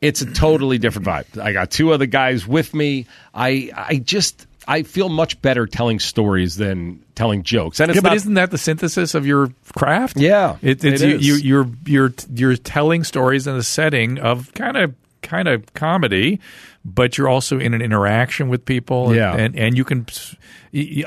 it's 0.00 0.22
a 0.22 0.26
totally 0.32 0.78
different 0.78 1.06
vibe. 1.06 1.40
I 1.40 1.52
got 1.52 1.70
two 1.70 1.92
other 1.92 2.06
guys 2.06 2.46
with 2.46 2.74
me. 2.74 3.06
I 3.34 3.70
I 3.76 3.96
just 3.96 4.46
I 4.68 4.82
feel 4.82 5.08
much 5.08 5.40
better 5.42 5.66
telling 5.66 5.98
stories 5.98 6.56
than 6.56 7.02
telling 7.14 7.42
jokes. 7.42 7.80
And 7.80 7.94
yeah, 7.94 8.00
but 8.00 8.10
not, 8.10 8.16
isn't 8.16 8.34
that 8.34 8.50
the 8.50 8.58
synthesis 8.58 9.14
of 9.14 9.26
your 9.26 9.52
craft? 9.74 10.16
Yeah, 10.16 10.56
it, 10.62 10.84
it's 10.84 11.02
it 11.02 11.20
you, 11.22 11.34
you, 11.34 11.34
you're 11.36 11.68
you're 11.86 12.14
you're 12.32 12.56
telling 12.56 13.04
stories 13.04 13.46
in 13.46 13.56
a 13.56 13.62
setting 13.62 14.18
of 14.18 14.52
kind 14.54 14.76
of 14.76 14.94
kind 15.22 15.48
of 15.48 15.72
comedy, 15.74 16.40
but 16.84 17.18
you're 17.18 17.28
also 17.28 17.58
in 17.58 17.74
an 17.74 17.82
interaction 17.82 18.48
with 18.48 18.64
people. 18.64 19.08
and- 19.08 19.16
Yeah. 19.16 19.34
and 19.36 19.56
and 19.56 19.76
you 19.76 19.84
can. 19.84 20.06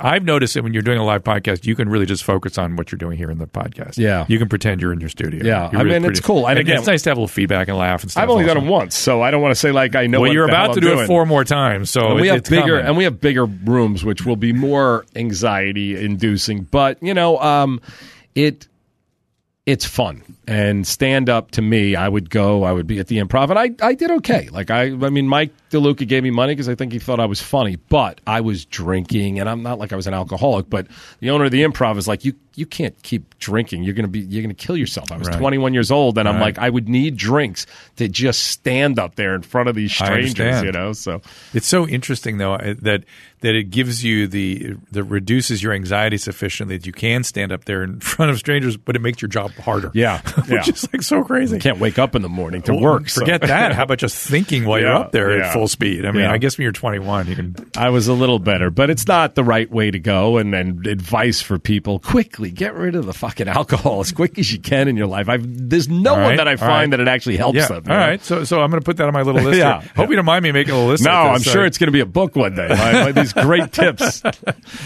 I've 0.01 0.25
noticed 0.25 0.55
that 0.55 0.63
when 0.63 0.73
you're 0.73 0.81
doing 0.83 0.97
a 0.97 1.05
live 1.05 1.23
podcast, 1.23 1.65
you 1.65 1.73
can 1.75 1.87
really 1.87 2.05
just 2.05 2.23
focus 2.25 2.57
on 2.57 2.75
what 2.75 2.91
you're 2.91 2.97
doing 2.97 3.17
here 3.17 3.31
in 3.31 3.37
the 3.37 3.47
podcast. 3.47 3.97
Yeah. 3.97 4.25
you 4.27 4.37
can 4.37 4.49
pretend 4.49 4.81
you're 4.81 4.91
in 4.91 4.99
your 4.99 5.09
studio. 5.09 5.43
Yeah. 5.45 5.69
You're 5.71 5.79
I 5.79 5.83
really 5.83 5.99
mean, 6.01 6.11
it's 6.11 6.19
cool. 6.19 6.47
And 6.47 6.59
And 6.59 6.67
again- 6.67 6.77
it's 6.79 6.87
nice 6.87 7.01
to 7.03 7.09
have 7.11 7.17
a 7.17 7.21
little 7.21 7.27
feedback 7.29 7.69
and 7.69 7.77
laugh 7.77 8.01
and 8.03 8.11
stuff. 8.11 8.23
I've 8.23 8.29
only 8.29 8.43
also. 8.43 8.55
done 8.55 8.63
them 8.65 8.69
once, 8.71 8.95
so 8.97 9.21
I 9.21 9.31
don't 9.31 9.41
want 9.41 9.51
to 9.53 9.59
say 9.59 9.71
like 9.71 9.95
I 9.95 10.07
know. 10.07 10.19
Well, 10.21 10.33
you're 10.33 10.47
about 10.49 10.73
to 10.73 10.81
do 10.81 10.87
doing. 10.89 10.99
it 10.99 11.07
four 11.07 11.25
more 11.25 11.45
times, 11.45 11.89
so 11.89 12.07
And 12.11 12.15
we 12.21 12.27
it- 12.27 12.31
have 12.31 12.37
it's 12.39 12.49
bigger 12.49 12.75
coming. 12.77 12.85
and 12.87 12.97
we 12.97 13.05
have 13.05 13.21
bigger 13.21 13.45
rooms, 13.45 14.03
which 14.03 14.25
will 14.25 14.35
be 14.35 14.51
more 14.53 15.05
anxiety 15.15 15.95
inducing. 16.03 16.63
But 16.69 17.01
you 17.01 17.13
know, 17.13 17.39
um, 17.39 17.79
it 18.35 18.67
it's 19.65 19.85
fun 19.85 20.21
and 20.45 20.85
stand 20.85 21.29
up 21.29 21.51
to 21.51 21.61
me. 21.61 21.95
I 21.95 22.09
would 22.09 22.29
go. 22.29 22.63
I 22.63 22.73
would 22.73 22.85
be 22.85 22.99
at 22.99 23.07
the 23.07 23.17
improv, 23.19 23.49
and 23.49 23.57
I 23.57 23.71
I 23.85 23.93
did 23.93 24.11
okay. 24.11 24.49
Like 24.49 24.69
I 24.69 24.83
I 24.83 25.09
mean, 25.09 25.27
Mike 25.27 25.51
DeLuca 25.69 26.07
gave 26.07 26.23
me 26.23 26.31
money 26.31 26.53
because 26.53 26.67
I 26.67 26.75
think 26.75 26.91
he 26.91 26.99
thought 26.99 27.19
I 27.19 27.25
was 27.25 27.41
funny, 27.41 27.77
but 27.77 28.19
I 28.27 28.41
was 28.41 28.65
drinking, 28.65 29.39
and 29.39 29.49
I'm 29.49 29.63
not 29.63 29.79
like 29.79 29.93
I 29.93 29.95
was 29.95 30.07
an 30.07 30.13
alcoholic. 30.13 30.69
But 30.69 30.87
the 31.19 31.29
owner 31.29 31.45
of 31.45 31.51
the 31.51 31.63
improv 31.63 31.97
is 31.97 32.07
like, 32.07 32.25
you 32.25 32.33
you 32.55 32.65
can't 32.65 32.95
keep 33.03 33.37
drinking. 33.39 33.83
You're 33.83 33.93
gonna 33.95 34.07
be 34.07 34.19
you're 34.19 34.41
gonna 34.43 34.53
kill 34.53 34.77
yourself. 34.77 35.11
I 35.11 35.17
was 35.17 35.27
Right. 35.27 35.37
21 35.39 35.73
years 35.73 35.91
old, 35.91 36.17
and 36.17 36.27
I'm 36.29 36.39
like, 36.39 36.57
I 36.59 36.69
would 36.69 36.87
need 36.89 37.17
drinks 37.17 37.65
to 37.97 38.07
just 38.07 38.43
stand 38.47 38.99
up 38.99 39.15
there 39.15 39.33
in 39.35 39.41
front 39.41 39.69
of 39.69 39.75
these 39.75 39.91
strangers. 39.93 40.63
You 40.63 40.71
know, 40.71 40.93
so. 40.93 41.21
It's 41.53 41.67
so 41.67 41.87
interesting 41.87 42.37
though 42.37 42.53
uh, 42.53 42.75
that 42.81 43.03
that 43.41 43.55
it 43.55 43.71
gives 43.71 44.03
you 44.03 44.27
the 44.27 44.75
that 44.91 45.03
reduces 45.03 45.61
your 45.61 45.73
anxiety 45.73 46.17
sufficiently 46.17 46.77
that 46.77 46.85
you 46.85 46.93
can 46.93 47.23
stand 47.23 47.51
up 47.51 47.65
there 47.65 47.83
in 47.83 47.99
front 48.01 48.31
of 48.31 48.37
strangers, 48.39 48.77
but 48.77 48.95
it 48.95 48.99
makes 48.99 49.21
your 49.21 49.29
job 49.29 49.51
harder. 49.55 49.91
Yeah, 49.93 50.21
which 50.47 50.49
yeah. 50.49 50.73
is 50.73 50.87
like 50.93 51.01
so 51.01 51.23
crazy. 51.23 51.55
You 51.55 51.61
can't 51.61 51.79
wake 51.79 51.99
up 51.99 52.15
in 52.15 52.21
the 52.21 52.29
morning 52.29 52.61
to 52.63 52.73
Well, 52.73 52.81
work. 52.81 53.09
so- 53.09 53.21
Forget 53.21 53.41
that. 53.41 53.73
How 53.73 53.83
about 53.83 53.97
just 53.97 54.15
thinking 54.17 54.65
while 54.65 54.79
you're 54.79 54.93
up 54.93 55.11
there 55.11 55.37
yeah. 55.37 55.47
at 55.47 55.53
full 55.53 55.67
speed? 55.67 56.05
I 56.05 56.11
mean, 56.11 56.21
Yeah. 56.21 56.31
I 56.31 56.37
guess 56.37 56.57
when 56.57 56.63
you're 56.63 56.71
21, 56.71 57.27
you 57.27 57.35
can. 57.35 57.55
I 57.75 57.89
was 57.89 58.07
a 58.07 58.13
little 58.13 58.39
better, 58.39 58.69
but 58.69 58.89
it's 58.89 59.07
not 59.07 59.35
the 59.35 59.43
right 59.43 59.69
way 59.71 59.91
to 59.91 59.99
go. 59.99 60.37
And, 60.37 60.53
and 60.53 60.85
advice 60.87 61.41
for 61.41 61.57
people: 61.59 61.99
quickly 61.99 62.42
get 62.51 62.73
rid 62.75 62.95
of 62.95 63.05
the 63.05 63.13
fucking 63.13 63.47
alcohol 63.47 63.99
as 63.99 64.11
quick 64.11 64.37
as 64.39 64.51
you 64.51 64.59
can 64.59 64.87
in 64.87 64.95
your 64.97 65.07
life. 65.07 65.29
I've, 65.29 65.43
there's 65.69 65.87
no 65.89 66.15
All 66.15 66.21
one 66.23 66.35
that 66.37 66.47
I 66.47 66.55
find 66.55 66.69
right. 66.69 66.89
that 66.91 66.99
it 66.99 67.07
actually 67.07 67.37
helps 67.37 67.57
Yeah. 67.57 67.67
them. 67.67 67.83
All 67.89 67.97
right. 67.97 68.23
So 68.23 68.43
so 68.43 68.61
I'm 68.61 68.69
going 68.69 68.81
to 68.81 68.85
put 68.85 68.97
that 68.97 69.07
on 69.07 69.13
my 69.13 69.21
little 69.21 69.41
list. 69.43 69.57
Yeah, 69.57 69.81
here. 69.81 69.91
Hope 69.95 70.05
yeah. 70.05 70.09
you 70.11 70.15
don't 70.17 70.25
mind 70.25 70.43
me 70.43 70.51
making 70.51 70.73
a 70.73 70.85
list. 70.85 71.03
No, 71.03 71.11
I'm 71.11 71.41
sure 71.41 71.63
Uh, 71.63 71.65
it's 71.67 71.77
going 71.77 71.87
to 71.87 71.91
be 71.93 71.99
a 72.01 72.05
book 72.05 72.35
one 72.35 72.55
day. 72.55 72.67
My, 72.69 73.11
these 73.11 73.33
great 73.33 73.71
tips. 73.71 74.21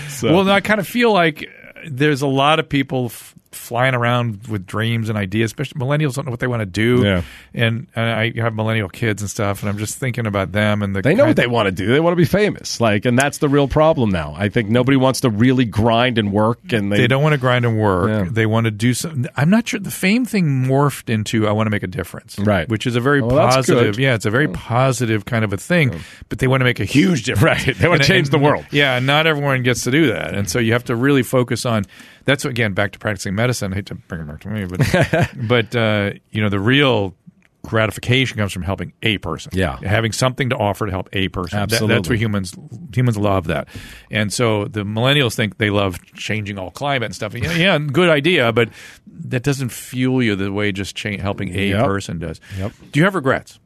So, 0.09 0.33
Well, 0.33 0.49
I 0.49 0.61
kind 0.61 0.79
of 0.79 0.87
feel 0.87 1.13
like 1.13 1.47
there's 1.89 2.21
a 2.21 2.27
lot 2.27 2.59
of 2.59 2.67
people 2.67 3.05
f- 3.05 3.35
flying 3.51 3.95
around 3.95 4.47
with 4.47 4.65
dreams 4.65 5.09
and 5.09 5.17
ideas. 5.17 5.49
Especially 5.49 5.79
millennials 5.79 6.15
don't 6.15 6.25
know 6.25 6.31
what 6.31 6.39
they 6.39 6.47
want 6.47 6.61
to 6.61 6.65
do. 6.65 7.03
Yeah. 7.03 7.21
And, 7.53 7.87
and 7.95 8.09
I 8.09 8.33
have 8.41 8.53
millennial 8.55 8.89
kids 8.89 9.21
and 9.21 9.29
stuff, 9.29 9.61
and 9.61 9.69
I'm 9.69 9.77
just 9.77 9.97
thinking 9.97 10.25
about 10.27 10.51
them 10.51 10.81
and 10.81 10.95
the 10.95 11.01
they 11.01 11.15
know 11.15 11.25
what 11.25 11.35
they 11.35 11.47
want 11.47 11.67
to 11.67 11.71
do. 11.71 11.87
They 11.87 11.99
want 11.99 12.13
to 12.13 12.17
be 12.17 12.25
famous. 12.25 12.79
Like, 12.81 13.05
and 13.05 13.17
that's 13.17 13.37
the 13.39 13.49
real 13.49 13.67
problem 13.67 14.09
now. 14.09 14.33
I 14.37 14.49
think 14.49 14.69
nobody 14.69 14.97
wants 14.97 15.21
to 15.21 15.29
really 15.29 15.65
grind 15.65 16.17
and 16.17 16.31
work, 16.31 16.71
and 16.71 16.91
they, 16.91 16.97
They 16.97 17.07
don't 17.07 17.23
want 17.23 17.33
to 17.33 17.39
grind 17.39 17.65
and 17.65 17.79
work. 17.79 18.09
Yeah. 18.09 18.27
They 18.29 18.45
want 18.45 18.65
to 18.65 18.71
do 18.71 18.93
something. 18.93 19.25
I'm 19.35 19.49
not 19.49 19.67
sure. 19.67 19.79
The 19.79 19.91
fame 19.91 20.25
thing 20.25 20.65
morphed 20.65 21.09
into 21.09 21.47
I 21.47 21.51
want 21.51 21.67
to 21.67 21.71
make 21.71 21.83
a 21.83 21.87
difference, 21.87 22.37
Right. 22.39 22.67
Which 22.67 22.85
is 22.85 22.95
a 22.95 23.01
very 23.01 23.21
oh, 23.21 23.27
Well, 23.27 23.47
positive. 23.47 23.99
Yeah, 23.99 24.15
it's 24.15 24.25
a 24.25 24.31
very 24.31 24.47
positive 24.47 25.25
kind 25.25 25.43
of 25.45 25.53
a 25.53 25.57
thing. 25.57 25.99
But 26.29 26.39
they 26.39 26.47
want 26.47 26.61
to 26.61 26.65
make 26.65 26.79
a 26.79 26.85
huge 26.85 27.23
difference. 27.23 27.37
Right. 27.47 27.77
They 27.77 27.87
wanna 27.87 27.99
And- 27.99 28.07
change 28.07 28.29
the 28.29 28.37
world. 28.39 28.65
Yeah, 28.71 28.97
and 28.97 29.07
not 29.07 29.25
everyone 29.25 29.63
gets 29.63 29.83
to 29.83 29.91
do 29.91 30.07
that, 30.07 30.33
and 30.33 30.49
so 30.49 30.59
you 30.59 30.73
have 30.73 30.83
to 30.85 30.95
really 30.95 31.23
focus 31.23 31.65
on. 31.65 31.85
That's 32.27 32.45
again 32.45 32.73
back 32.73 32.91
to 32.91 32.99
practicing 32.99 33.33
medicine. 33.33 33.71
I 33.73 33.77
hate 33.77 33.87
to 33.87 33.95
bring 33.95 34.21
it 34.21 34.27
back 34.27 34.41
to 34.41 34.49
me, 34.49 34.65
but 34.65 35.29
but 35.47 35.75
uh, 35.75 36.11
you 36.29 36.41
know 36.41 36.49
the 36.49 36.59
real 36.59 37.15
gratification 37.63 38.37
comes 38.37 38.53
from 38.53 38.61
helping 38.61 38.93
a 39.03 39.17
person. 39.17 39.51
Yeah. 39.53 39.77
having 39.83 40.11
something 40.13 40.49
to 40.51 40.55
offer 40.55 40.85
to 40.85 40.91
help 40.91 41.09
a 41.11 41.27
person. 41.29 41.59
That- 41.59 41.69
that's 41.69 41.81
Absolutely. 41.81 42.15
what 42.15 42.19
humans 42.21 42.55
humans 42.93 43.17
love 43.17 43.47
that, 43.47 43.67
and 44.11 44.31
so 44.31 44.65
the 44.65 44.83
millennials 44.83 45.35
think 45.35 45.57
they 45.57 45.69
love 45.69 46.03
changing 46.13 46.57
all 46.57 46.69
climate 46.71 47.07
and 47.07 47.15
stuff. 47.15 47.33
Yeah, 47.33 47.51
yeah, 47.53 47.77
good 47.79 48.09
idea, 48.09 48.51
but 48.53 48.69
that 49.07 49.43
doesn't 49.43 49.69
fuel 49.69 50.21
you 50.23 50.35
the 50.35 50.51
way 50.51 50.71
just 50.71 50.95
cha- 50.95 51.17
helping 51.17 51.53
a 51.57 51.69
Yep. 51.69 51.85
person 51.85 52.19
does. 52.19 52.39
Yep. 52.57 52.71
Do 52.91 52.99
you 52.99 53.03
have 53.05 53.15
regrets? 53.15 53.59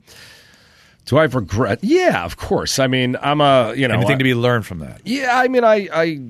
Do 1.05 1.17
I 1.17 1.23
regret? 1.23 1.79
Yeah, 1.81 2.23
of 2.23 2.37
course. 2.37 2.77
I 2.79 2.87
mean, 2.87 3.17
I'm 3.21 3.41
a 3.41 3.73
you 3.75 3.87
know 3.87 3.95
Anything 3.95 4.15
I- 4.15 4.17
to 4.19 4.23
be 4.23 4.35
learned 4.35 4.65
from 4.65 4.79
that? 4.79 5.01
Yeah, 5.03 5.37
I 5.37 5.47
mean, 5.47 5.63
I, 5.63 5.89
I, 5.93 6.21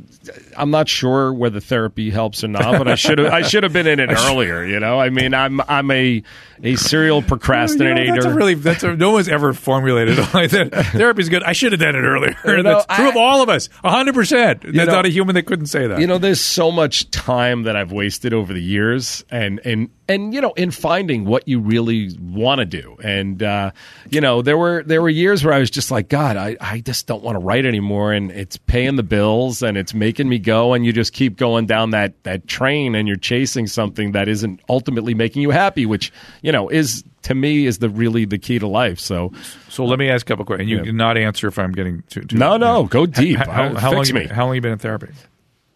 I'm 0.58 0.72
not 0.72 0.88
sure 0.88 1.34
whether 1.34 1.60
therapy 1.60 2.10
helps 2.10 2.44
or 2.44 2.48
not, 2.48 2.78
but 2.78 2.88
I 2.88 2.96
should 2.96 3.18
have, 3.20 3.32
I 3.34 3.42
should 3.42 3.64
have 3.64 3.74
been 3.74 3.86
in 3.88 4.00
it 4.00 4.10
earlier. 4.30 4.64
You 4.66 4.80
know, 4.80 5.00
I 5.00 5.10
mean, 5.10 5.34
I'm, 5.34 5.60
I'm 5.68 5.92
a, 5.92 6.24
a 6.64 6.76
serial 6.78 7.22
procrastinator. 7.22 8.02
You 8.04 8.14
know, 8.16 8.22
that's 8.22 8.36
really 8.36 8.54
that's 8.54 8.84
a, 8.84 8.96
no 8.96 9.12
one's 9.12 9.28
ever 9.28 9.54
formulated 9.54 10.18
it 10.20 10.34
like 10.34 10.52
that. 10.52 10.72
Therapy's 10.94 11.28
good. 11.30 11.44
I 11.44 11.52
should 11.54 11.74
have 11.74 11.82
done 11.82 11.96
it 11.96 12.04
earlier. 12.04 12.36
You 12.46 12.64
know, 12.64 12.84
that's 12.86 12.96
true 12.96 13.10
of 13.10 13.18
all 13.18 13.42
of 13.44 13.50
us. 13.50 13.68
hundred 13.84 14.16
percent. 14.16 14.62
There's 14.62 14.76
know- 14.76 14.86
not 14.86 15.06
a 15.06 15.10
human 15.10 15.36
that 15.36 15.44
couldn't 15.48 15.68
say 15.68 15.88
that. 15.88 16.00
you 16.00 16.08
know, 16.08 16.18
there's 16.18 16.42
so 16.42 16.72
much 16.72 17.12
time 17.12 17.64
that 17.64 17.76
I've 17.76 17.92
wasted 17.92 18.34
over 18.34 18.54
the 18.54 18.62
years, 18.64 19.26
and 19.30 19.60
and 19.66 19.90
and 20.12 20.34
you 20.34 20.42
know, 20.42 20.52
in 20.54 20.72
finding 20.72 21.26
what 21.26 21.48
you 21.48 21.60
really 21.60 22.10
want 22.22 22.60
to 22.60 22.66
do. 22.66 22.98
And 23.04 23.42
uh, 23.42 23.72
you 24.10 24.22
know, 24.22 24.42
there 24.42 24.58
were 24.58 24.84
there 24.84 25.02
were 25.02 25.10
years 25.10 25.44
where 25.44 25.54
I 25.54 25.60
was 25.60 25.70
just 25.72 25.92
like, 25.92 26.10
God, 26.10 26.38
I, 26.38 26.58
I 26.60 26.80
just 26.82 27.08
don't 27.08 27.24
want 27.24 27.36
to 27.40 27.44
write 27.44 27.66
anymore, 27.66 28.14
and 28.14 28.32
it's 28.32 28.58
paying 28.58 28.96
the 28.96 29.04
bills, 29.04 29.64
and 29.64 29.78
it's 29.78 29.94
making 29.94 30.30
me 30.30 30.40
go, 30.40 30.74
and 30.74 30.86
you 30.86 30.94
just 30.94 31.14
keep 31.14 31.38
going 31.38 31.66
down 31.66 31.92
that 31.92 32.22
that 32.24 32.48
train, 32.48 32.96
and 32.96 33.08
you're 33.08 33.18
chasing 33.18 33.68
something 33.68 34.12
that 34.12 34.28
isn't 34.28 34.60
ultimately 34.70 35.14
making 35.14 35.42
you 35.42 35.50
happy, 35.52 35.86
which 35.86 36.12
you 36.42 36.52
know 36.52 36.70
is 36.70 37.04
to 37.24 37.36
me 37.36 37.66
is 37.68 37.78
the 37.80 37.90
really 37.90 38.26
the 38.26 38.38
key 38.38 38.60
to 38.60 38.68
life. 38.68 39.00
So 39.00 39.32
so 39.70 39.86
let 39.86 40.00
me 40.00 40.10
ask 40.10 40.26
a 40.26 40.28
couple 40.28 40.46
questions. 40.46 40.70
You 40.70 40.78
Yeah. 40.78 40.84
can 40.84 40.98
not 40.98 41.18
answer 41.18 41.48
if 41.48 41.58
I'm 41.60 41.72
getting 41.72 42.04
too. 42.10 42.22
too 42.22 42.38
no, 42.38 42.58
no, 42.58 42.82
yeah. 42.82 42.88
go 42.90 43.06
deep. 43.06 43.38
How, 43.38 43.46
how, 43.52 43.76
how 43.76 43.92
long? 43.94 44.06
you 44.06 44.28
how 44.30 44.46
long 44.46 44.56
you 44.56 44.62
been 44.62 44.74
in 44.74 44.80
therapy? 44.80 45.08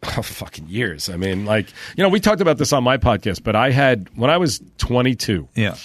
Oh, 0.04 0.22
fucking 0.22 0.68
years. 0.68 1.10
I 1.10 1.18
mean, 1.18 1.46
like, 1.46 1.68
you 1.96 2.04
know, 2.04 2.10
we 2.10 2.20
talked 2.20 2.42
about 2.42 2.58
this 2.58 2.74
on 2.74 2.84
my 2.84 2.98
podcast, 2.98 3.44
but 3.44 3.56
I 3.56 3.72
had, 3.72 4.10
when 4.16 4.30
I 4.30 4.38
was 4.38 4.62
22, 4.78 5.48
Yeah. 5.56 5.76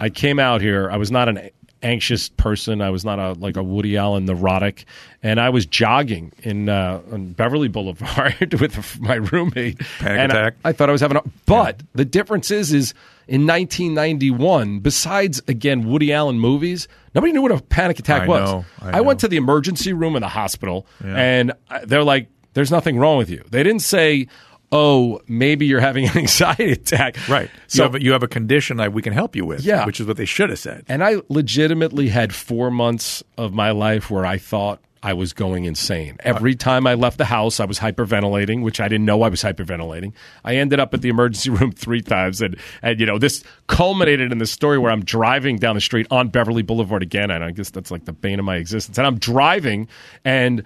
I 0.00 0.10
came 0.10 0.38
out 0.38 0.60
here. 0.60 0.88
I 0.90 0.96
was 0.96 1.10
not 1.10 1.28
an 1.28 1.50
anxious 1.82 2.28
person. 2.28 2.80
I 2.80 2.90
was 2.90 3.04
not 3.04 3.18
a 3.18 3.32
like 3.32 3.56
a 3.56 3.62
Woody 3.62 3.96
Allen 3.96 4.26
neurotic, 4.26 4.84
and 5.22 5.40
I 5.40 5.50
was 5.50 5.66
jogging 5.66 6.32
in 6.42 6.68
uh, 6.68 7.00
on 7.12 7.32
Beverly 7.32 7.68
Boulevard 7.68 8.54
with 8.60 9.00
my 9.00 9.14
roommate. 9.16 9.78
Panic 9.98 10.18
and 10.20 10.32
attack? 10.32 10.54
I, 10.64 10.72
thought 10.72 10.88
I 10.88 10.92
was 10.92 11.00
having 11.00 11.16
a. 11.16 11.22
But 11.46 11.82
the 11.94 12.04
difference 12.04 12.50
is, 12.50 12.72
is 12.72 12.94
in 13.26 13.46
1991, 13.46 14.80
besides 14.80 15.42
again 15.48 15.88
Woody 15.88 16.12
Allen 16.12 16.38
movies, 16.38 16.88
nobody 17.14 17.32
knew 17.32 17.42
what 17.42 17.52
a 17.52 17.60
panic 17.60 17.98
attack 17.98 18.22
I 18.22 18.26
was. 18.28 18.50
know, 18.50 18.64
I 18.80 19.00
went 19.00 19.18
know. 19.18 19.26
to 19.26 19.28
the 19.28 19.36
emergency 19.36 19.92
room 19.92 20.16
in 20.16 20.22
the 20.22 20.28
hospital, 20.28 20.86
and 21.04 21.52
they're 21.86 22.04
like, 22.04 22.28
"There's 22.58 22.72
nothing 22.72 22.98
wrong 22.98 23.16
with 23.18 23.30
you." 23.30 23.44
They 23.48 23.62
didn't 23.62 23.82
say. 23.82 24.26
Oh, 24.70 25.22
maybe 25.26 25.64
you're 25.64 25.80
having 25.80 26.04
an 26.04 26.14
anxiety 26.18 26.72
attack. 26.72 27.16
Right. 27.26 27.48
So 27.68 27.78
you, 27.78 27.82
have 27.84 27.94
a, 27.94 28.02
you 28.02 28.12
have 28.12 28.22
a 28.22 28.28
condition 28.28 28.76
that 28.76 28.92
we 28.92 29.00
can 29.00 29.14
help 29.14 29.34
you 29.34 29.46
with. 29.46 29.64
Yeah. 29.64 29.86
Which 29.86 29.98
is 29.98 30.06
what 30.06 30.18
they 30.18 30.26
should 30.26 30.50
have 30.50 30.58
said. 30.58 30.84
And 30.88 31.02
I 31.02 31.22
legitimately 31.30 32.08
had 32.10 32.34
four 32.34 32.70
months 32.70 33.22
of 33.38 33.54
my 33.54 33.70
life 33.70 34.10
where 34.10 34.26
I 34.26 34.36
thought 34.36 34.82
I 35.02 35.12
was 35.12 35.32
going 35.32 35.64
insane. 35.64 36.16
Every 36.20 36.52
uh-huh. 36.52 36.58
time 36.58 36.86
I 36.86 36.94
left 36.94 37.18
the 37.18 37.24
house, 37.24 37.60
I 37.60 37.64
was 37.64 37.78
hyperventilating, 37.78 38.62
which 38.62 38.80
I 38.80 38.88
didn't 38.88 39.06
know 39.06 39.22
I 39.22 39.28
was 39.28 39.42
hyperventilating. 39.42 40.12
I 40.44 40.56
ended 40.56 40.80
up 40.80 40.92
at 40.92 41.02
the 41.02 41.08
emergency 41.08 41.50
room 41.50 41.72
three 41.72 42.00
times. 42.00 42.42
And, 42.42 42.56
and 42.82 42.98
you 42.98 43.06
know, 43.06 43.18
this 43.18 43.44
culminated 43.68 44.32
in 44.32 44.38
the 44.38 44.46
story 44.46 44.78
where 44.78 44.90
I'm 44.90 45.04
driving 45.04 45.56
down 45.56 45.76
the 45.76 45.80
street 45.80 46.06
on 46.10 46.28
Beverly 46.28 46.62
Boulevard 46.62 47.02
again. 47.02 47.30
And 47.30 47.44
I 47.44 47.52
guess 47.52 47.70
that's 47.70 47.90
like 47.90 48.06
the 48.06 48.12
bane 48.12 48.38
of 48.38 48.44
my 48.44 48.56
existence. 48.56 48.98
And 48.98 49.06
I'm 49.06 49.18
driving 49.18 49.88
and 50.24 50.64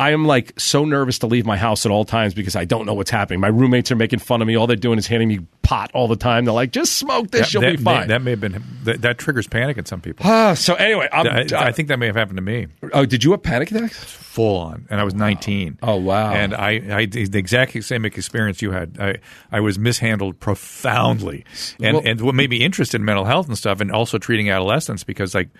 I 0.00 0.12
am 0.12 0.24
like 0.24 0.58
so 0.58 0.86
nervous 0.86 1.18
to 1.18 1.26
leave 1.26 1.44
my 1.44 1.58
house 1.58 1.84
at 1.84 1.92
all 1.92 2.06
times 2.06 2.32
because 2.32 2.56
I 2.56 2.64
don't 2.64 2.86
know 2.86 2.94
what's 2.94 3.10
happening. 3.10 3.38
My 3.38 3.48
roommates 3.48 3.92
are 3.92 3.96
making 3.96 4.20
fun 4.20 4.40
of 4.40 4.48
me. 4.48 4.56
All 4.56 4.66
they're 4.66 4.74
doing 4.74 4.98
is 4.98 5.06
handing 5.06 5.28
me 5.28 5.40
pot 5.60 5.90
all 5.92 6.08
the 6.08 6.16
time. 6.16 6.46
They're 6.46 6.54
like, 6.54 6.72
just 6.72 6.96
smoke 6.96 7.30
this, 7.30 7.52
you'll 7.52 7.60
that, 7.60 7.76
be 7.76 7.82
fine. 7.82 8.00
May, 8.00 8.06
that 8.06 8.22
may 8.22 8.30
have 8.30 8.40
been 8.40 8.64
that, 8.84 9.02
that 9.02 9.18
triggers 9.18 9.46
panic 9.46 9.76
in 9.76 9.84
some 9.84 10.00
people. 10.00 10.24
Ah, 10.26 10.54
so 10.54 10.74
anyway, 10.74 11.06
I, 11.12 11.44
I 11.54 11.72
think 11.72 11.88
that 11.88 11.98
may 11.98 12.06
have 12.06 12.16
happened 12.16 12.38
to 12.38 12.42
me. 12.42 12.68
Oh, 12.94 13.04
did 13.04 13.22
you 13.24 13.32
have 13.32 13.42
panic 13.42 13.70
attacks? 13.70 14.20
full 14.30 14.56
on, 14.58 14.86
and 14.88 15.00
I 15.00 15.04
was 15.04 15.12
19. 15.12 15.78
Oh, 15.82 15.96
wow. 15.96 16.32
And 16.32 16.54
I, 16.54 16.70
I 17.00 17.06
the 17.06 17.38
exact 17.38 17.82
same 17.84 18.04
experience 18.04 18.62
you 18.62 18.70
had. 18.70 18.96
I, 18.98 19.16
I 19.50 19.60
was 19.60 19.78
mishandled 19.78 20.38
profoundly, 20.40 21.44
and 21.82 21.96
Well- 21.96 22.06
and 22.06 22.20
what 22.22 22.34
made 22.34 22.48
me 22.48 22.64
interested 22.64 23.00
in 23.00 23.04
mental 23.04 23.24
health 23.24 23.48
and 23.48 23.58
stuff, 23.58 23.80
and 23.80 23.90
also 23.92 24.18
treating 24.18 24.48
adolescents 24.48 25.04
because 25.04 25.34
like 25.34 25.50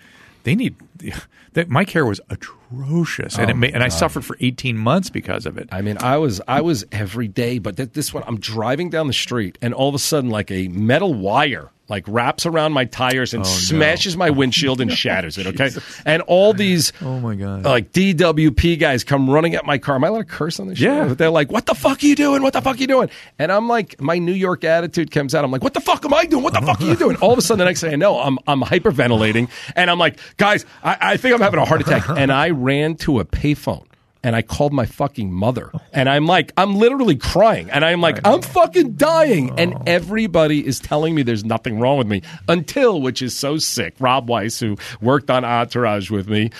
they 0.43 0.55
need. 0.55 0.75
That 1.53 1.67
my 1.67 1.83
care 1.83 2.05
was 2.05 2.21
atrocious, 2.29 3.37
and 3.37 3.49
it 3.49 3.53
oh 3.55 3.57
may, 3.57 3.73
and 3.73 3.83
I 3.83 3.89
suffered 3.89 4.23
for 4.23 4.37
18 4.39 4.77
months 4.77 5.09
because 5.09 5.45
of 5.45 5.57
it. 5.57 5.67
I 5.69 5.81
mean, 5.81 5.97
I 5.99 6.15
was 6.15 6.39
I 6.47 6.61
was 6.61 6.85
every 6.93 7.27
day, 7.27 7.59
but 7.59 7.75
th- 7.75 7.91
this 7.91 8.13
one, 8.13 8.23
I'm 8.25 8.39
driving 8.39 8.89
down 8.89 9.07
the 9.07 9.13
street, 9.13 9.57
and 9.61 9.73
all 9.73 9.89
of 9.89 9.95
a 9.95 9.99
sudden, 9.99 10.29
like 10.29 10.49
a 10.49 10.69
metal 10.69 11.13
wire 11.13 11.69
like 11.91 12.05
wraps 12.07 12.47
around 12.47 12.71
my 12.73 12.85
tires 12.85 13.35
and 13.35 13.43
oh, 13.43 13.47
smashes 13.47 14.17
my 14.17 14.31
windshield 14.31 14.81
and 14.81 14.89
oh, 14.91 14.95
shatters 14.95 15.37
it. 15.37 15.45
Okay, 15.45 15.69
and 16.05 16.23
all 16.23 16.53
these 16.53 16.91
Oh, 17.01 17.19
my 17.19 17.35
God. 17.35 17.63
like 17.63 17.91
DWP 17.91 18.79
guys 18.79 19.03
come 19.03 19.29
running 19.29 19.53
at 19.53 19.65
my 19.65 19.77
car. 19.77 19.95
Am 19.95 20.03
I 20.03 20.07
allowed 20.07 20.19
to 20.19 20.25
curse 20.25 20.59
on 20.59 20.67
this? 20.67 20.79
show? 20.79 20.85
Yeah. 20.85 21.07
But 21.07 21.17
they're 21.19 21.29
like, 21.29 21.51
"What 21.51 21.67
the 21.67 21.75
fuck 21.75 22.01
are 22.01 22.05
you 22.07 22.15
doing? 22.15 22.41
What 22.41 22.53
the 22.53 22.61
fuck 22.61 22.77
are 22.77 22.79
you 22.79 22.87
doing?" 22.87 23.09
And 23.37 23.51
I'm 23.51 23.67
like, 23.67 24.01
my 24.01 24.17
New 24.17 24.31
York 24.33 24.63
attitude 24.63 25.11
comes 25.11 25.35
out. 25.35 25.43
I'm 25.43 25.51
like, 25.51 25.61
"What 25.63 25.73
the 25.75 25.81
fuck 25.81 26.03
am 26.05 26.13
I 26.13 26.25
doing? 26.25 26.41
What 26.43 26.53
the 26.53 26.61
fuck 26.61 26.81
are 26.81 26.85
you 26.85 26.95
doing?" 26.95 27.17
All 27.17 27.33
of 27.33 27.37
a 27.37 27.41
sudden, 27.41 27.59
the 27.59 27.65
next 27.65 27.81
thing 27.81 27.93
I 27.93 27.97
know, 27.97 28.17
I'm 28.19 28.39
I'm 28.47 28.61
hyperventilating, 28.61 29.49
and 29.75 29.91
I'm 29.91 29.99
like, 29.99 30.17
"Guys, 30.37 30.65
I, 30.83 30.97
I 31.01 31.17
think 31.17 31.35
I'm 31.35 31.41
having 31.41 31.59
a 31.59 31.65
heart 31.65 31.81
attack." 31.81 32.07
And 32.09 32.31
I 32.31 32.49
ran 32.51 32.95
to 32.97 33.19
a 33.19 33.25
payphone. 33.25 33.85
And 34.23 34.35
I 34.35 34.41
called 34.43 34.71
my 34.71 34.85
fucking 34.85 35.31
mother. 35.31 35.71
And 35.93 36.07
I'm 36.07 36.27
like, 36.27 36.53
I'm 36.55 36.75
literally 36.75 37.15
crying. 37.15 37.69
And 37.71 37.83
I'm 37.83 38.01
like, 38.01 38.19
I'm 38.23 38.41
fucking 38.41 38.93
dying. 38.93 39.59
And 39.59 39.73
oh. 39.73 39.83
everybody 39.87 40.65
is 40.65 40.79
telling 40.79 41.15
me 41.15 41.23
there's 41.23 41.43
nothing 41.43 41.79
wrong 41.79 41.97
with 41.97 42.07
me 42.07 42.21
until, 42.47 43.01
which 43.01 43.21
is 43.21 43.35
so 43.35 43.57
sick, 43.57 43.95
Rob 43.99 44.29
Weiss, 44.29 44.59
who 44.59 44.77
worked 45.01 45.31
on 45.31 45.43
Entourage 45.43 46.11
with 46.11 46.27
me, 46.29 46.51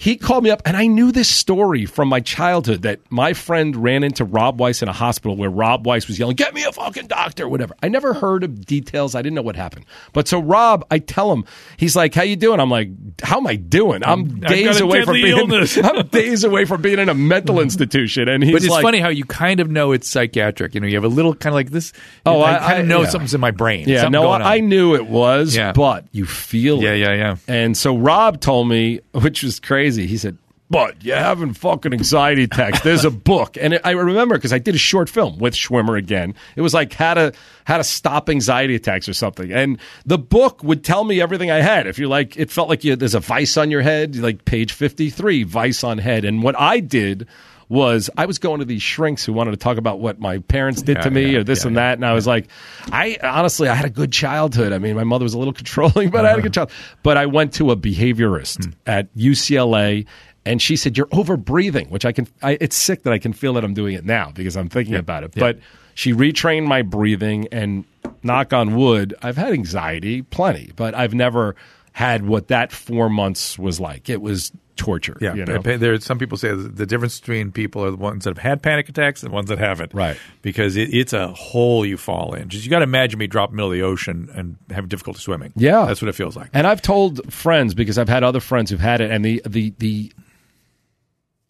he 0.00 0.14
called 0.14 0.44
me 0.44 0.50
up 0.50 0.62
and 0.64 0.76
I 0.76 0.86
knew 0.86 1.10
this 1.10 1.28
story 1.28 1.84
from 1.84 2.06
my 2.06 2.20
childhood 2.20 2.82
that 2.82 3.00
my 3.10 3.32
friend 3.32 3.74
ran 3.74 4.04
into 4.04 4.24
Rob 4.24 4.60
Weiss 4.60 4.80
in 4.80 4.86
a 4.88 4.92
hospital 4.92 5.36
where 5.36 5.50
Rob 5.50 5.84
Weiss 5.84 6.06
was 6.06 6.20
yelling, 6.20 6.36
Get 6.36 6.54
me 6.54 6.62
a 6.62 6.70
fucking 6.70 7.08
doctor, 7.08 7.48
whatever. 7.48 7.74
I 7.82 7.88
never 7.88 8.14
heard 8.14 8.44
of 8.44 8.64
details. 8.64 9.16
I 9.16 9.22
didn't 9.22 9.34
know 9.34 9.42
what 9.42 9.56
happened. 9.56 9.86
But 10.12 10.28
so 10.28 10.38
Rob, 10.38 10.86
I 10.88 11.00
tell 11.00 11.32
him, 11.32 11.44
he's 11.78 11.96
like, 11.96 12.14
How 12.14 12.22
you 12.22 12.36
doing? 12.36 12.60
I'm 12.60 12.70
like, 12.70 12.90
How 13.24 13.38
am 13.38 13.48
I 13.48 13.56
doing? 13.56 14.04
I'm 14.04 14.38
days 14.38 14.80
away 14.80 15.04
from 15.04 15.14
being. 15.14 15.52
I'm 15.82 16.06
days 16.06 16.44
away 16.44 16.64
from 16.64 16.80
being 16.80 17.00
in 17.00 17.08
a 17.08 17.14
mental 17.14 17.56
mm-hmm. 17.56 17.64
institution. 17.64 18.28
And 18.28 18.44
he's 18.44 18.52
But 18.52 18.62
it's 18.62 18.70
like, 18.70 18.84
funny 18.84 19.00
how 19.00 19.08
you 19.08 19.24
kind 19.24 19.58
of 19.58 19.68
know 19.68 19.90
it's 19.90 20.08
psychiatric. 20.08 20.76
You 20.76 20.80
know, 20.80 20.86
you 20.86 20.94
have 20.94 21.02
a 21.02 21.08
little 21.08 21.34
kind 21.34 21.52
of 21.52 21.54
like 21.54 21.70
this. 21.70 21.92
Oh, 22.24 22.40
I, 22.40 22.54
I- 22.54 22.58
kind 22.60 22.72
I- 22.72 22.76
of 22.76 22.86
know 22.86 23.02
yeah. 23.02 23.08
something's 23.08 23.34
in 23.34 23.40
my 23.40 23.50
brain. 23.50 23.88
Yeah, 23.88 24.02
Something 24.02 24.12
no. 24.12 24.30
I 24.30 24.60
knew 24.60 24.94
it 24.94 25.08
was, 25.08 25.56
Yeah. 25.56 25.72
but 25.72 26.04
you 26.12 26.24
feel 26.24 26.80
Yeah, 26.80 26.92
it. 26.92 26.98
yeah, 26.98 27.14
yeah. 27.14 27.36
And 27.48 27.76
so 27.76 27.96
Rob 27.96 28.40
told 28.40 28.68
me, 28.68 29.00
which 29.10 29.42
was 29.42 29.58
crazy. 29.58 29.87
He 29.96 30.16
said, 30.16 30.36
"But 30.70 31.02
you're 31.04 31.16
having 31.16 31.54
fucking 31.54 31.92
anxiety 31.92 32.44
attacks. 32.44 32.80
There's 32.80 33.04
a 33.04 33.10
book." 33.10 33.56
And 33.60 33.80
I 33.84 33.92
remember 33.92 34.36
because 34.36 34.52
I 34.52 34.58
did 34.58 34.74
a 34.74 34.78
short 34.78 35.08
film 35.08 35.38
with 35.38 35.54
Schwimmer 35.54 35.98
again. 35.98 36.34
It 36.56 36.60
was 36.60 36.74
like 36.74 36.92
how 36.92 37.14
to 37.14 37.32
how 37.64 37.78
to 37.78 37.84
stop 37.84 38.28
anxiety 38.28 38.74
attacks 38.74 39.08
or 39.08 39.14
something. 39.14 39.52
And 39.52 39.78
the 40.04 40.18
book 40.18 40.62
would 40.62 40.84
tell 40.84 41.04
me 41.04 41.20
everything 41.20 41.50
I 41.50 41.60
had. 41.60 41.86
If 41.86 41.98
you 41.98 42.08
like, 42.08 42.36
it 42.36 42.50
felt 42.50 42.68
like 42.68 42.84
you, 42.84 42.96
there's 42.96 43.14
a 43.14 43.20
vice 43.20 43.56
on 43.56 43.70
your 43.70 43.82
head, 43.82 44.16
like 44.16 44.44
page 44.44 44.72
53, 44.72 45.42
vice 45.44 45.84
on 45.84 45.98
head. 45.98 46.24
And 46.24 46.42
what 46.42 46.58
I 46.58 46.80
did 46.80 47.26
was 47.68 48.08
I 48.16 48.26
was 48.26 48.38
going 48.38 48.60
to 48.60 48.64
these 48.64 48.82
shrinks 48.82 49.24
who 49.24 49.32
wanted 49.32 49.50
to 49.52 49.56
talk 49.56 49.76
about 49.76 50.00
what 50.00 50.18
my 50.18 50.38
parents 50.38 50.82
did 50.82 50.98
Yeah, 50.98 51.02
to 51.02 51.10
me 51.10 51.32
yeah, 51.32 51.38
or 51.38 51.44
this 51.44 51.64
yeah, 51.64 51.68
and 51.68 51.76
that. 51.76 51.94
And 51.94 52.04
I 52.04 52.14
was 52.14 52.26
like, 52.26 52.48
I 52.90 53.18
honestly, 53.22 53.68
I 53.68 53.74
had 53.74 53.84
a 53.84 53.90
good 53.90 54.12
childhood. 54.12 54.72
I 54.72 54.78
mean, 54.78 54.96
my 54.96 55.04
mother 55.04 55.24
was 55.24 55.34
a 55.34 55.38
little 55.38 55.52
controlling, 55.54 56.10
but 56.10 56.24
I 56.24 56.30
had 56.30 56.38
a 56.38 56.42
good 56.42 56.56
uh-huh. 56.56 56.66
child. 56.66 56.98
But 57.02 57.16
I 57.16 57.26
went 57.26 57.54
to 57.54 57.70
a 57.70 57.76
behaviorist 57.76 58.64
hmm. 58.64 58.70
at 58.86 59.14
UCLA. 59.14 60.06
And 60.46 60.62
she 60.62 60.76
said, 60.76 60.96
"You're 60.96 61.08
over 61.12 61.36
breathing," 61.36 61.90
which 61.90 62.06
I 62.06 62.12
can. 62.12 62.26
I, 62.42 62.56
it's 62.58 62.74
sick 62.74 63.02
that 63.02 63.12
I 63.12 63.18
can 63.18 63.34
feel 63.34 63.52
that 63.54 63.64
I'm 63.64 63.74
doing 63.74 63.94
it 63.94 64.06
now 64.06 64.32
because 64.34 64.56
I'm 64.56 64.70
thinking 64.70 64.94
about 64.94 65.22
it. 65.22 65.34
But 65.34 65.58
she 65.92 66.14
retrained 66.14 66.64
my 66.64 66.80
breathing, 66.80 67.48
and 67.52 67.84
knock 68.22 68.52
on 68.52 68.76
wood, 68.76 69.14
I've 69.22 69.36
had 69.36 69.52
anxiety 69.52 70.22
plenty, 70.22 70.72
but 70.76 70.94
I've 70.94 71.14
never 71.14 71.56
had 71.92 72.26
what 72.26 72.48
that 72.48 72.72
four 72.72 73.08
months 73.08 73.58
was 73.58 73.80
like. 73.80 74.08
It 74.08 74.20
was 74.20 74.52
torture. 74.78 75.18
Yeah, 75.20 75.34
you 75.34 75.44
know? 75.44 75.60
there. 75.60 76.00
Some 76.00 76.18
people 76.18 76.38
say 76.38 76.54
the 76.54 76.86
difference 76.86 77.20
between 77.20 77.52
people 77.52 77.84
are 77.84 77.90
the 77.90 77.96
ones 77.96 78.24
that 78.24 78.30
have 78.30 78.42
had 78.42 78.62
panic 78.62 78.88
attacks 78.88 79.22
and 79.22 79.30
the 79.30 79.34
ones 79.34 79.48
that 79.50 79.58
haven't. 79.58 79.92
Right. 79.92 80.16
Because 80.40 80.76
it, 80.76 80.94
it's 80.94 81.12
a 81.12 81.28
hole 81.28 81.84
you 81.84 81.98
fall 81.98 82.34
in. 82.34 82.48
Just 82.48 82.64
you 82.64 82.70
got 82.70 82.78
to 82.78 82.84
imagine 82.84 83.18
me 83.18 83.26
drop 83.26 83.50
in 83.50 83.56
the 83.56 83.56
middle 83.56 83.72
of 83.72 83.76
the 83.76 83.82
ocean 83.82 84.30
and 84.34 84.56
have 84.70 84.88
difficulty 84.88 85.20
swimming. 85.20 85.52
Yeah. 85.56 85.84
that's 85.84 86.00
what 86.00 86.08
it 86.08 86.14
feels 86.14 86.36
like. 86.36 86.48
And 86.54 86.66
I've 86.66 86.80
told 86.80 87.32
friends 87.32 87.74
because 87.74 87.98
I've 87.98 88.08
had 88.08 88.22
other 88.22 88.40
friends 88.40 88.70
who've 88.70 88.80
had 88.80 89.00
it, 89.00 89.10
and 89.10 89.24
the 89.24 89.42
the 89.46 89.74
the 89.78 90.12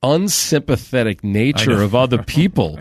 unsympathetic 0.02 1.22
nature 1.22 1.82
of 1.82 1.94
other 1.94 2.22
people. 2.22 2.78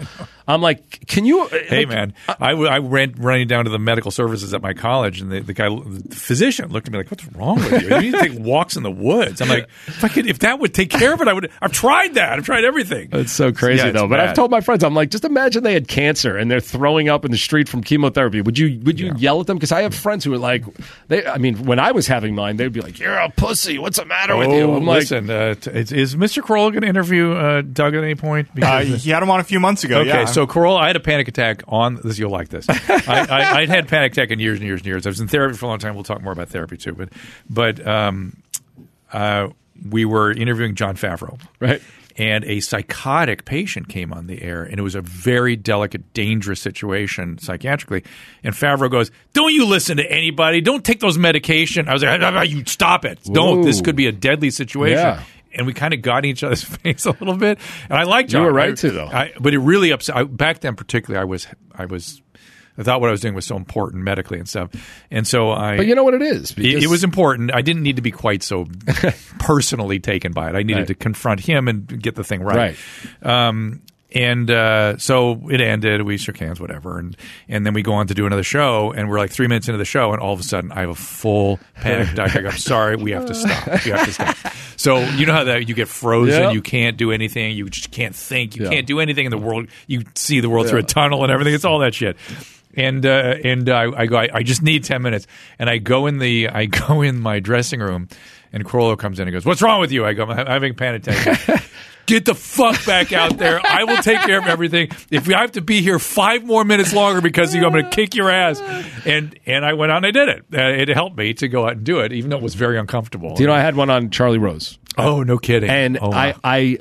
I'm 0.48 0.62
like, 0.62 1.06
can 1.08 1.26
you? 1.26 1.48
Hey 1.48 1.86
like, 1.86 1.90
man, 1.90 2.14
I 2.40 2.80
went 2.80 3.20
running 3.20 3.48
down 3.48 3.66
to 3.66 3.70
the 3.72 3.80
medical 3.80 4.12
services 4.12 4.54
at 4.54 4.62
my 4.62 4.74
college, 4.74 5.20
and 5.20 5.30
the, 5.32 5.42
the 5.42 5.54
guy, 5.54 5.68
the 5.68 6.16
physician, 6.16 6.70
looked 6.72 6.88
at 6.88 6.94
me 6.94 7.00
like, 7.00 7.12
"What's 7.12 7.26
wrong 7.34 7.58
with 7.58 7.82
you? 7.82 7.90
You 7.90 8.00
need 8.00 8.12
to 8.12 8.20
take 8.20 8.40
walks 8.40 8.78
in 8.78 8.84
the 8.84 8.92
woods." 8.92 9.42
I'm 9.42 9.50
like, 9.50 9.68
"If 9.88 10.04
I 10.04 10.08
could, 10.08 10.26
if 10.26 10.40
that 10.40 10.60
would 10.60 10.74
take 10.74 10.90
care 10.90 11.14
of 11.14 11.22
it, 11.22 11.28
I 11.28 11.34
would." 11.34 11.52
I've 11.62 11.74
tried 11.74 12.14
that. 12.14 12.40
I've 12.40 12.46
tried 12.46 12.64
everything. 12.64 13.10
It's 13.12 13.32
so 13.32 13.52
crazy 13.52 13.80
Yeah, 13.80 13.88
it's 13.88 14.00
though. 14.00 14.08
But 14.08 14.22
I've 14.22 14.36
told 14.36 14.52
my 14.52 14.62
friends, 14.62 14.84
I'm 14.84 14.94
like, 14.94 15.10
just 15.10 15.26
imagine 15.26 15.64
they 15.64 15.74
had 15.74 15.88
cancer 15.88 16.38
and 16.38 16.50
they're 16.50 16.62
throwing 16.62 17.10
up 17.10 17.26
in 17.26 17.32
the 17.32 17.38
street 17.38 17.68
from 17.68 17.84
chemotherapy. 17.84 18.42
Would 18.42 18.58
you 18.58 18.80
would 18.84 19.00
you 19.00 19.14
yell 19.18 19.42
at 19.42 19.48
them? 19.48 19.58
Because 19.58 19.74
I 19.74 19.82
have 19.82 19.94
friends 19.94 20.24
who 20.24 20.34
are 20.34 20.38
like, 20.38 20.64
they. 21.10 21.26
I 21.26 21.40
mean, 21.40 21.66
when 21.66 21.80
I 21.80 21.92
was 21.92 22.08
having 22.08 22.36
mine, 22.36 22.56
they'd 22.56 22.72
be 22.72 22.82
like, 22.82 23.00
"You're 23.00 23.18
a 23.18 23.30
pussy. 23.30 23.80
What's 23.80 23.98
the 23.98 24.06
matter 24.06 24.38
with 24.38 24.50
you?" 24.50 24.62
Oh, 24.62 24.78
I'm 24.78 24.86
like, 24.86 25.00
listen, 25.00 25.30
uh, 25.30 25.56
t- 25.56 25.72
is, 25.72 25.92
is 25.92 26.16
Mr. 26.16 26.42
Kroll 26.42 26.72
going 26.72 26.84
to 26.84 26.88
interview 26.88 27.34
uh, 27.34 27.62
Doug 27.62 27.96
at 27.96 28.04
any 28.04 28.16
point? 28.16 28.48
Uh, 28.62 28.80
he 28.80 29.10
had 29.10 29.22
him 29.22 29.30
on 29.30 29.40
a 29.40 29.44
few 29.44 29.60
months 29.60 29.84
ago. 29.84 30.00
Okay, 30.00 30.10
yeah. 30.10 30.26
so 30.26 30.37
Carolla, 30.46 30.80
I 30.80 30.88
had 30.88 30.96
a 30.96 31.00
panic 31.00 31.28
attack 31.28 31.64
on 31.68 32.00
this. 32.04 32.20
You'll 32.20 32.32
like 32.32 32.50
this. 32.50 32.68
I, 32.70 33.26
I, 33.30 33.60
I'd 33.60 33.70
had 33.70 33.88
panic 33.88 34.12
attack 34.12 34.30
in 34.30 34.40
years 34.40 34.60
and 34.60 34.68
years 34.68 34.82
and 34.82 34.88
years. 34.88 35.06
I 35.08 35.10
was 35.10 35.20
in 35.20 35.28
therapy 35.28 35.58
for 35.58 35.66
a 35.66 35.70
long 35.70 35.80
time. 35.80 35.96
We'll 35.96 36.04
talk 36.04 36.22
more 36.22 36.34
about 36.34 36.50
therapy 36.50 36.78
too. 36.78 36.94
But 36.94 37.10
but 37.50 37.86
um, 37.88 38.38
uh, 39.12 39.50
we 39.90 40.06
were 40.06 40.32
interviewing 40.32 40.76
Jon 40.76 40.96
Favreau, 40.96 41.40
Right. 41.60 41.82
And 42.20 42.44
a 42.46 42.62
psychotic 42.62 43.46
patient 43.46 43.90
came 43.90 44.12
on 44.12 44.26
the 44.26 44.42
air, 44.42 44.64
and 44.64 44.80
it 44.80 44.82
was 44.82 44.96
a 44.96 45.02
very 45.02 45.56
delicate, 45.56 46.14
dangerous 46.14 46.60
situation 46.60 47.38
psychiatrically. 47.38 48.04
And 48.44 48.56
Favreau 48.56 48.90
goes, 48.90 49.12
"Don't 49.34 49.54
you 49.54 49.68
listen 49.68 49.98
to 49.98 50.12
anybody? 50.12 50.60
Don't 50.60 50.84
take 50.84 51.00
those 51.00 51.20
medication." 51.20 51.88
I 51.88 51.94
was 51.94 52.02
like, 52.02 52.20
"Ah, 52.20 52.32
ah, 52.38 52.42
"You 52.42 52.64
stop 52.66 53.06
it! 53.06 53.20
Don't! 53.24 53.62
This 53.62 53.82
could 53.82 53.96
be 53.96 54.08
a 54.08 54.12
deadly 54.12 54.50
situation." 54.50 54.98
Yeah. 54.98 55.22
And 55.56 55.66
we 55.68 55.74
kind 55.74 55.94
of 55.94 56.02
got 56.02 56.20
in 56.26 56.32
each 56.32 56.44
other's 56.44 56.64
face 56.84 57.06
a 57.06 57.12
little 57.12 57.36
bit, 57.38 57.60
and 57.90 57.98
I 57.98 58.04
liked 58.04 58.34
You 58.34 58.40
were 58.42 58.52
right 58.54 58.72
I- 58.72 58.76
to, 58.76 58.92
though. 58.92 59.08
I, 59.08 59.34
but 59.40 59.54
it 59.54 59.60
really 59.60 59.92
upset. 59.92 60.16
I, 60.16 60.24
back 60.24 60.60
then, 60.60 60.76
particularly, 60.76 61.20
I 61.22 61.26
was, 61.26 61.48
I 61.74 61.86
was, 61.86 62.22
I 62.78 62.84
thought 62.84 63.02
what 63.02 63.08
I 63.08 63.12
was 63.12 63.22
doing 63.22 63.34
was 63.34 63.46
so 63.46 63.56
important 63.56 64.04
medically 64.04 64.38
and 64.40 64.48
stuff, 64.48 64.70
and 65.10 65.26
so 65.26 65.52
I. 65.52 65.78
but 65.78 65.88
you 65.88 65.96
know 65.96 66.04
what 66.04 66.14
it 66.14 66.22
is? 66.22 66.52
it, 66.52 66.84
it 66.84 66.88
was 66.88 67.04
important. 67.04 67.52
I 67.54 67.62
didn't 67.62 67.82
need 67.84 67.96
to 67.96 68.02
be 68.04 68.12
quite 68.12 68.44
so 68.44 68.66
personally 69.40 70.00
taken 70.00 70.32
by 70.32 70.50
it. 70.50 70.56
I 70.56 70.64
needed 70.64 70.80
Right. 70.82 70.88
to 70.88 70.96
confront 70.96 71.40
him 71.42 71.68
and 71.68 72.02
get 72.02 72.16
the 72.16 72.24
thing 72.24 72.42
right. 72.44 72.76
Right. 73.24 73.48
Um, 73.48 73.82
and 74.14 74.50
uh, 74.50 74.98
so 74.98 75.42
it 75.50 75.60
ended. 75.62 76.02
We 76.04 76.18
shook 76.18 76.38
hands, 76.38 76.60
whatever, 76.60 76.98
and 76.98 77.16
and 77.50 77.66
then 77.66 77.74
we 77.74 77.82
go 77.82 77.94
on 77.94 78.08
to 78.08 78.14
do 78.14 78.26
another 78.26 78.44
show, 78.44 78.92
and 78.94 79.10
we're 79.10 79.18
like 79.18 79.32
three 79.32 79.48
minutes 79.48 79.68
into 79.68 79.78
the 79.78 79.86
show, 79.86 80.12
and 80.14 80.22
all 80.22 80.34
of 80.34 80.40
a 80.40 80.44
sudden 80.44 80.72
I 80.72 80.82
have 80.82 80.90
a 80.90 80.96
full 80.96 81.60
panic 81.76 82.14
attack. 82.14 82.36
I'm 82.36 82.52
sorry, 82.58 82.96
we 82.96 83.12
have 83.12 83.26
to 83.26 83.36
stop. 83.36 83.68
We 83.86 83.92
have 83.92 84.06
to 84.06 84.14
stop. 84.14 84.36
So 84.78 85.00
you 85.00 85.26
know 85.26 85.34
how 85.34 85.44
that 85.46 85.68
you 85.68 85.74
get 85.76 85.88
frozen, 85.88 86.42
Yep. 86.44 86.54
you 86.54 86.62
can't 86.62 86.98
do 86.98 87.12
anything, 87.12 87.56
you 87.58 87.68
just 87.70 87.92
can't 87.92 88.16
think, 88.16 88.56
you 88.56 88.64
Yeah. 88.66 88.70
can't 88.70 88.88
do 88.88 89.00
anything 89.00 89.26
in 89.26 89.32
the 89.32 89.38
world. 89.38 89.68
You 89.88 90.04
see 90.16 90.40
the 90.40 90.50
world 90.50 90.68
through 90.70 90.80
a 90.80 90.84
tunnel 90.84 91.24
and 91.24 91.32
everything. 91.32 91.54
It's 91.54 91.66
all 91.66 91.80
that 91.80 91.94
shit. 91.96 92.16
And 92.76 93.06
uh, 93.06 93.36
and 93.44 93.68
uh, 93.70 93.92
I 93.98 94.06
go. 94.06 94.18
I, 94.18 94.30
I 94.36 94.44
just 94.44 94.62
need 94.62 94.84
ten 94.84 95.02
minutes, 95.02 95.26
and 95.58 95.68
I 95.70 95.80
go 95.80 96.06
in 96.06 96.20
the 96.20 96.50
I 96.50 96.66
go 96.66 97.02
in 97.02 97.20
my 97.20 97.40
dressing 97.40 97.80
room, 97.80 98.08
and 98.54 98.64
Carolla 98.64 98.96
comes 99.00 99.20
in 99.20 99.28
and 99.28 99.34
goes, 99.34 99.46
"What's 99.46 99.64
wrong 99.64 99.80
with 99.82 99.92
you?" 99.92 100.06
I 100.06 100.14
go, 100.14 100.26
"I'm 100.26 100.46
having 100.46 100.72
a 100.72 100.76
panic 100.76 101.08
attack." 101.08 101.64
Get 102.08 102.26
the 102.26 102.34
fuck 102.34 102.84
back 102.86 103.14
out 103.14 103.38
there. 103.38 103.60
I 103.64 103.84
will 103.84 103.98
take 104.02 104.20
care 104.22 104.40
of 104.40 104.46
everything. 104.48 104.90
If 105.12 105.28
we 105.28 105.34
have 105.36 105.52
to 105.52 105.62
be 105.62 105.82
here 105.82 106.00
five 106.00 106.44
more 106.44 106.64
minutes 106.64 106.94
longer 106.94 107.22
because 107.22 107.54
of 107.54 107.60
you, 107.62 107.68
I'm 107.68 107.74
going 107.74 107.84
to 107.84 107.90
kick 107.90 108.16
your 108.16 108.30
ass. 108.32 108.60
And 109.06 109.38
and 109.46 109.64
I 109.64 109.74
went 109.74 109.92
out 109.92 109.98
and 109.98 110.06
I 110.08 110.12
did 110.12 110.30
it. 110.30 110.46
Uh, 110.52 110.82
it 110.82 110.88
helped 110.88 111.18
me 111.18 111.34
to 111.36 111.48
go 111.48 111.66
out 111.66 111.74
and 111.74 111.84
do 111.84 112.00
it, 112.00 112.14
even 112.14 112.30
though 112.32 112.38
it 112.38 112.44
was 112.44 112.56
very 112.56 112.80
uncomfortable. 112.80 113.36
Do 113.36 113.44
you 113.44 113.48
know 113.48 113.54
I 113.54 113.60
had 113.60 113.76
one 113.76 113.90
on 113.90 114.10
Charlie 114.10 114.40
Rose? 114.40 114.80
oh, 114.98 115.22
no 115.22 115.38
kidding. 115.38 115.70
and 115.70 116.00
oh, 116.02 116.12
I. 116.12 116.34
I 116.44 116.78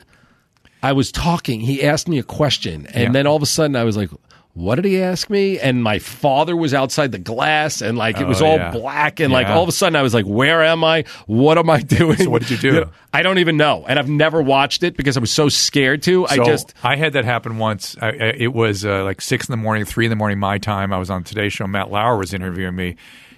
I 0.83 0.93
was 0.93 1.11
talking. 1.11 1.59
He 1.61 1.83
asked 1.83 2.07
me 2.07 2.19
a 2.19 2.23
question, 2.23 2.87
and 2.87 3.03
Yeah. 3.05 3.11
then 3.11 3.27
all 3.27 3.35
of 3.35 3.43
a 3.43 3.47
sudden 3.47 3.75
I 3.75 3.83
was 3.85 3.97
like, 3.97 4.11
"What 4.57 4.77
did 4.77 4.87
he 4.87 5.01
ask 5.03 5.29
me?" 5.31 5.61
And 5.61 5.83
my 5.85 5.99
father 6.01 6.57
was 6.57 6.73
outside 6.75 7.13
the 7.13 7.19
glass, 7.19 7.83
and 7.83 7.97
like 7.97 8.19
it 8.19 8.27
was 8.27 8.41
Oh, 8.43 8.47
all 8.47 8.57
yeah. 8.57 8.71
black, 8.73 9.21
and 9.21 9.33
like 9.33 9.47
all 9.49 9.63
of 9.63 9.69
a 9.69 9.73
sudden 9.73 9.95
I 9.95 10.03
was 10.03 10.15
like, 10.15 10.25
"Where 10.25 10.65
am 10.65 10.83
I? 10.83 11.05
What 11.27 11.59
am 11.59 11.69
I 11.71 11.81
doing?" 11.83 12.17
So 12.17 12.31
what 12.31 12.43
did 12.43 12.51
you 12.51 12.57
do? 12.57 12.73
know, 12.81 12.91
I 13.13 13.23
don't 13.23 13.39
even 13.39 13.57
know, 13.57 13.85
and 13.87 13.99
I've 13.99 14.09
never 14.09 14.41
watched 14.43 14.83
it 14.83 14.97
because 14.97 15.17
I 15.17 15.21
was 15.21 15.31
so 15.31 15.49
scared 15.49 16.03
to. 16.05 16.27
I 16.27 16.39
just 16.39 16.75
I 16.83 16.97
had 16.97 17.13
that 17.13 17.25
happen 17.27 17.59
once. 17.59 17.97
I, 18.01 18.09
I, 18.09 18.11
it 18.37 18.53
was 18.55 18.85
uh, 18.85 19.05
like 19.05 19.21
six 19.21 19.47
in 19.49 19.53
the 19.53 19.57
morning, 19.59 19.85
three 19.85 20.07
in 20.07 20.11
the 20.11 20.17
morning 20.17 20.39
my 20.39 20.59
time. 20.59 20.93
I 20.93 20.99
was 20.99 21.11
on 21.11 21.23
Today 21.23 21.49
Show. 21.51 21.67
Matt 21.67 21.91
Lauer 21.91 22.17
was 22.17 22.33
interviewing 22.35 22.75
me, 22.77 22.97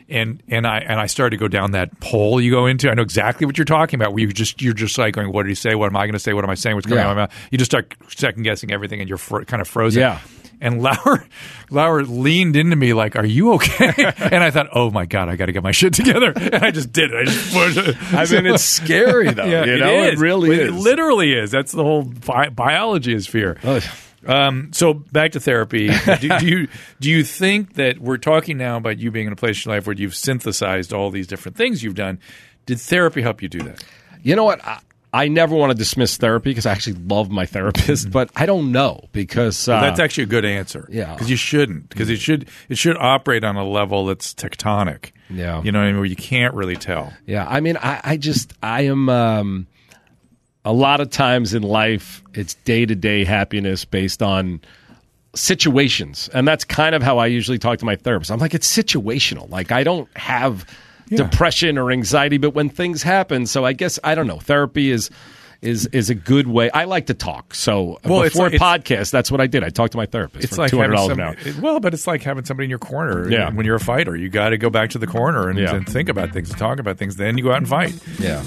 and 0.08 0.42
and 0.48 0.66
I 0.66 0.78
and 0.78 1.00
I 1.00 1.06
started 1.06 1.36
to 1.36 1.40
go 1.40 1.48
down 1.48 1.72
that 1.72 1.90
hole 2.02 2.40
you 2.40 2.50
go 2.50 2.66
into. 2.66 2.90
I 2.90 2.94
know 2.94 3.02
exactly 3.02 3.44
what 3.46 3.58
you're 3.58 3.64
talking 3.64 4.00
about. 4.00 4.12
Where 4.12 4.20
you 4.20 4.32
just 4.32 4.62
you're 4.62 4.72
just 4.74 4.96
like 4.98 5.14
going, 5.14 5.32
what 5.32 5.42
did 5.42 5.48
he 5.50 5.54
say? 5.54 5.74
What 5.74 5.86
am 5.86 5.96
I 5.96 6.06
going 6.06 6.12
to 6.14 6.18
say? 6.18 6.32
What 6.32 6.44
am 6.44 6.50
I 6.50 6.54
saying? 6.54 6.76
What's 6.76 6.86
coming 6.86 7.02
Yeah. 7.04 7.14
mouth? 7.14 7.32
You 7.50 7.58
just 7.58 7.70
start 7.70 7.94
second 8.08 8.44
guessing 8.44 8.70
everything, 8.72 9.00
and 9.00 9.08
you're 9.08 9.18
fr- 9.18 9.42
kind 9.42 9.60
of 9.60 9.68
frozen. 9.68 10.00
Yeah. 10.00 10.18
And 10.60 10.82
Lauer, 10.82 11.24
Lauer 11.70 12.02
leaned 12.02 12.56
into 12.56 12.76
me 12.76 12.92
like, 12.92 13.16
"Are 13.16 13.24
you 13.24 13.52
okay?" 13.54 13.92
and 14.18 14.42
I 14.42 14.50
thought, 14.50 14.68
"Oh 14.74 14.90
my 14.90 15.06
god, 15.06 15.28
I 15.28 15.36
got 15.36 15.46
to 15.46 15.52
get 15.52 15.62
my 15.62 15.72
shit 15.72 15.94
together." 15.94 16.32
And 16.48 16.64
I 16.64 16.70
just 16.70 16.92
did 16.92 17.10
it. 17.12 17.28
I 17.28 17.70
just. 17.70 18.14
I 18.14 18.24
mean, 18.40 18.54
it's 18.54 18.64
scary 18.64 19.30
though. 19.30 19.44
Yeah, 19.44 19.64
you 19.64 19.78
know, 19.78 20.02
it, 20.04 20.14
it, 20.14 20.18
really 20.18 20.50
It 20.50 20.60
is. 20.60 20.68
It 20.68 20.78
literally 20.78 21.32
is. 21.34 21.50
That's 21.50 21.72
the 21.72 21.82
whole 21.82 22.04
bi- 22.04 22.48
biology 22.48 23.12
is 23.12 23.26
fear. 23.26 23.58
Um, 24.26 24.70
so 24.72 24.94
back 24.94 25.32
to 25.32 25.40
therapy. 25.40 25.88
do, 26.20 26.38
do 26.38 26.46
you 26.46 26.68
do 27.00 27.10
you 27.10 27.22
think 27.22 27.74
that 27.74 27.98
we're 27.98 28.16
talking 28.16 28.56
now 28.56 28.78
about 28.78 28.98
you 28.98 29.10
being 29.10 29.26
in 29.26 29.32
a 29.32 29.36
place 29.36 29.64
in 29.64 29.70
your 29.70 29.76
life 29.76 29.86
where 29.86 29.94
you've 29.96 30.14
synthesized 30.14 30.92
all 30.92 31.10
these 31.10 31.26
different 31.26 31.56
things 31.56 31.82
you've 31.82 31.94
done? 31.94 32.18
Did 32.66 32.80
therapy 32.80 33.22
help 33.22 33.42
you 33.42 33.48
do 33.48 33.60
that? 33.62 33.84
You 34.22 34.36
know 34.36 34.44
what? 34.44 34.64
I, 34.64 34.80
I 35.12 35.28
never 35.28 35.54
want 35.54 35.70
to 35.70 35.78
dismiss 35.78 36.16
therapy 36.16 36.50
because 36.50 36.66
I 36.66 36.72
actually 36.72 36.96
love 37.06 37.30
my 37.30 37.46
therapist, 37.46 38.10
but 38.10 38.30
I 38.36 38.46
don't 38.46 38.72
know 38.72 39.08
because 39.12 39.68
uh, 39.68 39.80
That's 39.80 40.00
actually 40.00 40.24
a 40.24 40.28
good 40.28 40.44
answer. 40.44 40.86
Yeah. 40.90 41.14
because 41.14 41.30
you 41.30 41.36
shouldn't. 41.36 41.88
Because 41.88 42.10
it 42.10 42.18
should 42.18 42.48
it 42.68 42.76
should 42.76 42.96
operate 42.96 43.44
on 43.44 43.56
a 43.56 43.64
level 43.66 44.06
that's 44.06 44.34
tectonic. 44.34 45.12
Yeah. 45.30 45.62
you 45.62 45.72
know 45.72 45.78
what 45.78 45.84
I 45.84 45.88
mean. 45.88 45.96
Where 45.96 46.04
you 46.06 46.16
can't 46.16 46.54
really 46.54 46.76
tell. 46.76 47.12
Yeah, 47.26 47.46
I 47.48 47.60
mean, 47.60 47.76
I, 47.76 48.00
I 48.02 48.16
just, 48.16 48.52
I 48.62 48.82
am. 48.82 49.08
Um, 49.08 49.66
a 50.64 50.72
lot 50.72 51.00
of 51.00 51.08
times 51.08 51.54
in 51.54 51.62
life, 51.62 52.22
it's 52.34 52.54
day 52.54 52.84
to 52.84 52.94
day 52.94 53.24
happiness 53.24 53.86
based 53.86 54.22
on 54.22 54.60
situations, 55.34 56.28
and 56.34 56.46
that's 56.46 56.64
kind 56.64 56.94
of 56.94 57.02
how 57.02 57.18
I 57.18 57.26
usually 57.26 57.58
talk 57.58 57.78
to 57.78 57.84
my 57.84 57.96
therapist. 57.96 58.30
I'm 58.30 58.38
like, 58.38 58.54
it's 58.54 58.70
situational. 58.70 59.48
Like, 59.48 59.72
I 59.72 59.84
don't 59.84 60.08
have 60.16 60.66
depression 61.08 61.78
or 61.78 61.90
anxiety, 61.90 62.38
but 62.38 62.50
when 62.54 62.68
things 62.68 63.02
happen, 63.02 63.46
so 63.46 63.64
I 63.64 63.72
guess 63.72 63.98
I 64.04 64.14
don't 64.14 64.26
know. 64.26 64.38
Therapy 64.38 64.90
is. 64.90 65.10
Is 65.60 65.86
is 65.86 66.08
a 66.08 66.14
good 66.14 66.46
way. 66.46 66.70
I 66.70 66.84
like 66.84 67.06
to 67.06 67.14
talk, 67.14 67.52
so 67.52 67.98
Well, 68.04 68.22
before 68.22 68.46
it's- 68.46 68.62
podcast, 68.62 69.10
that's 69.10 69.28
what 69.28 69.40
I 69.40 69.48
did. 69.48 69.64
I 69.64 69.70
talked 69.70 69.90
to 69.90 69.98
my 69.98 70.06
therapist. 70.06 70.44
It's 70.44 70.54
for 70.54 70.62
like 70.62 70.70
two 70.70 70.78
hundred 70.78 70.94
dollars 70.94 71.18
an 71.18 71.20
hour. 71.20 71.34
well, 71.60 71.80
but 71.80 71.94
it's 71.94 72.06
like 72.06 72.22
having 72.22 72.44
somebody 72.44 72.66
in 72.66 72.70
your 72.70 72.78
corner. 72.78 73.28
Yeah. 73.28 73.50
when 73.50 73.66
you're 73.66 73.74
a 73.74 73.80
fighter, 73.80 74.14
you 74.14 74.28
got 74.28 74.50
to 74.50 74.56
go 74.56 74.70
back 74.70 74.90
to 74.90 74.98
the 74.98 75.08
corner 75.08 75.48
and, 75.48 75.58
Yeah. 75.58 75.74
and 75.74 75.84
think 75.84 76.08
about 76.08 76.30
things, 76.30 76.50
and 76.50 76.58
talk 76.60 76.78
about 76.78 76.96
things. 76.96 77.16
Then 77.16 77.36
you 77.36 77.42
go 77.42 77.50
out 77.50 77.56
and 77.56 77.68
fight. 77.68 77.92
Yeah, 78.20 78.40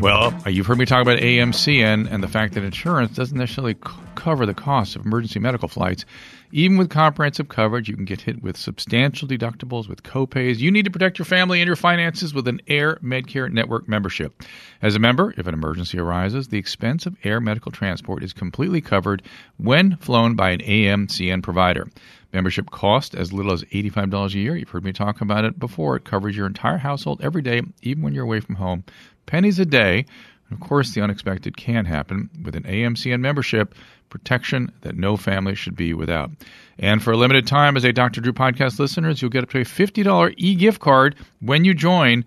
Well, 0.00 0.34
you've 0.48 0.66
heard 0.66 0.78
me 0.78 0.84
talk 0.84 1.00
about 1.02 1.18
AMCN 1.20 2.10
and 2.10 2.22
the 2.24 2.28
fact 2.28 2.54
that 2.54 2.64
insurance 2.64 3.14
doesn't 3.14 3.38
necessarily 3.38 3.76
cover 4.22 4.46
the 4.46 4.54
cost 4.54 4.94
of 4.94 5.04
emergency 5.04 5.40
medical 5.40 5.66
flights. 5.66 6.04
Even 6.52 6.76
with 6.76 6.90
comprehensive 6.90 7.48
coverage, 7.48 7.88
you 7.88 7.96
can 7.96 8.04
get 8.04 8.20
hit 8.20 8.40
with 8.40 8.56
substantial 8.56 9.26
deductibles 9.26 9.88
with 9.88 10.04
copays. 10.04 10.58
You 10.58 10.70
need 10.70 10.84
to 10.84 10.92
protect 10.92 11.18
your 11.18 11.26
family 11.26 11.60
and 11.60 11.66
your 11.66 11.74
finances 11.74 12.32
with 12.32 12.46
an 12.46 12.60
Air 12.68 13.00
Medcare 13.02 13.50
Network 13.50 13.88
membership. 13.88 14.44
As 14.80 14.94
a 14.94 15.00
member, 15.00 15.34
if 15.36 15.48
an 15.48 15.54
emergency 15.54 15.98
arises, 15.98 16.48
the 16.48 16.58
expense 16.58 17.04
of 17.04 17.16
air 17.24 17.40
medical 17.40 17.72
transport 17.72 18.22
is 18.22 18.32
completely 18.32 18.80
covered 18.80 19.22
when 19.56 19.96
flown 19.96 20.36
by 20.36 20.50
an 20.50 20.60
AMCN 20.60 21.42
provider. 21.42 21.88
Membership 22.32 22.70
costs 22.70 23.14
as 23.14 23.32
little 23.32 23.52
as 23.52 23.64
$85 23.64 24.34
a 24.34 24.38
year. 24.38 24.56
You've 24.56 24.68
heard 24.68 24.84
me 24.84 24.92
talk 24.92 25.20
about 25.20 25.44
it 25.44 25.58
before. 25.58 25.96
It 25.96 26.04
covers 26.04 26.36
your 26.36 26.46
entire 26.46 26.78
household 26.78 27.20
every 27.24 27.42
day, 27.42 27.62
even 27.82 28.02
when 28.04 28.14
you're 28.14 28.24
away 28.24 28.40
from 28.40 28.54
home. 28.54 28.84
Pennies 29.26 29.58
a 29.58 29.66
day. 29.66 30.06
Of 30.52 30.60
course, 30.60 30.94
the 30.94 31.00
unexpected 31.00 31.56
can 31.56 31.84
happen 31.84 32.30
with 32.44 32.54
an 32.56 32.64
AMCN 32.64 33.20
membership, 33.20 33.74
protection 34.08 34.70
that 34.82 34.96
no 34.96 35.16
family 35.16 35.54
should 35.54 35.74
be 35.74 35.94
without. 35.94 36.30
And 36.78 37.02
for 37.02 37.12
a 37.12 37.16
limited 37.16 37.46
time, 37.46 37.76
as 37.76 37.84
a 37.84 37.92
Dr. 37.92 38.20
Drew 38.20 38.32
podcast 38.32 38.78
listeners, 38.78 39.20
you'll 39.22 39.30
get 39.30 39.42
up 39.42 39.50
to 39.50 39.60
a 39.60 39.64
$50 39.64 40.34
e 40.36 40.54
gift 40.54 40.80
card 40.80 41.16
when 41.40 41.64
you 41.64 41.74
join. 41.74 42.24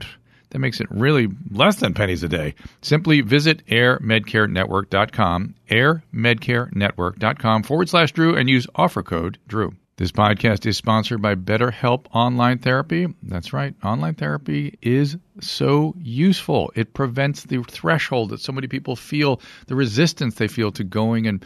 That 0.50 0.60
makes 0.60 0.80
it 0.80 0.86
really 0.88 1.26
less 1.50 1.76
than 1.80 1.94
pennies 1.94 2.22
a 2.22 2.28
day. 2.28 2.54
Simply 2.80 3.22
visit 3.22 3.66
airmedcarenetwork.com, 3.66 5.54
airmedcarenetwork.com 5.68 7.62
forward 7.64 7.88
slash 7.88 8.12
Drew, 8.12 8.36
and 8.36 8.48
use 8.48 8.68
offer 8.76 9.02
code 9.02 9.38
Drew. 9.48 9.74
This 9.96 10.10
podcast 10.10 10.66
is 10.66 10.76
sponsored 10.76 11.22
by 11.22 11.36
BetterHelp 11.36 12.06
Online 12.12 12.58
Therapy. 12.58 13.06
That's 13.22 13.52
right, 13.52 13.74
online 13.84 14.14
therapy 14.14 14.76
is 14.82 15.16
so 15.40 15.94
useful. 16.00 16.72
It 16.74 16.94
prevents 16.94 17.44
the 17.44 17.62
threshold 17.62 18.30
that 18.30 18.40
so 18.40 18.50
many 18.50 18.66
people 18.66 18.96
feel, 18.96 19.40
the 19.68 19.76
resistance 19.76 20.34
they 20.34 20.48
feel 20.48 20.72
to 20.72 20.82
going 20.82 21.28
and 21.28 21.44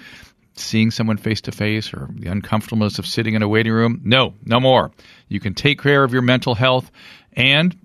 seeing 0.54 0.90
someone 0.90 1.18
face 1.18 1.42
to 1.42 1.52
face 1.52 1.92
or 1.92 2.08
the 2.10 2.30
uncomfortableness 2.30 2.98
of 2.98 3.06
sitting 3.06 3.34
in 3.34 3.42
a 3.42 3.48
waiting 3.48 3.72
room. 3.72 4.00
No, 4.02 4.32
no 4.42 4.60
more. 4.60 4.92
You 5.28 5.40
can 5.40 5.52
take 5.52 5.82
care 5.82 6.02
of 6.02 6.14
your 6.14 6.22
mental 6.22 6.54
health 6.54 6.90
and 7.34 7.78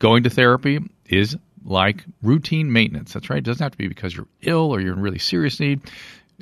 going 0.00 0.24
to 0.24 0.30
therapy 0.30 0.80
is 1.06 1.36
like 1.64 2.04
routine 2.22 2.72
maintenance. 2.72 3.12
That's 3.12 3.30
right. 3.30 3.38
It 3.38 3.44
doesn't 3.44 3.62
have 3.62 3.72
to 3.72 3.78
be 3.78 3.86
because 3.86 4.16
you're 4.16 4.26
ill 4.42 4.74
or 4.74 4.80
you're 4.80 4.94
in 4.94 5.00
really 5.00 5.20
serious 5.20 5.60
need. 5.60 5.80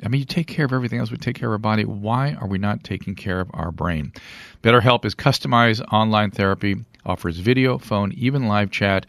I 0.03 0.09
mean, 0.09 0.19
you 0.19 0.25
take 0.25 0.47
care 0.47 0.65
of 0.65 0.73
everything 0.73 0.99
else. 0.99 1.09
We 1.09 1.17
take 1.17 1.35
care 1.35 1.49
of 1.49 1.53
our 1.53 1.57
body. 1.57 1.83
Why 1.83 2.33
are 2.33 2.47
we 2.47 2.57
not 2.59 2.83
taking 2.83 3.15
care 3.15 3.39
of 3.39 3.49
our 3.53 3.71
brain? 3.71 4.13
BetterHelp 4.61 5.05
is 5.05 5.15
customized 5.15 5.81
online 5.91 6.31
therapy, 6.31 6.75
offers 7.05 7.39
video, 7.39 7.77
phone, 7.77 8.11
even 8.13 8.47
live 8.47 8.69
chat 8.69 9.07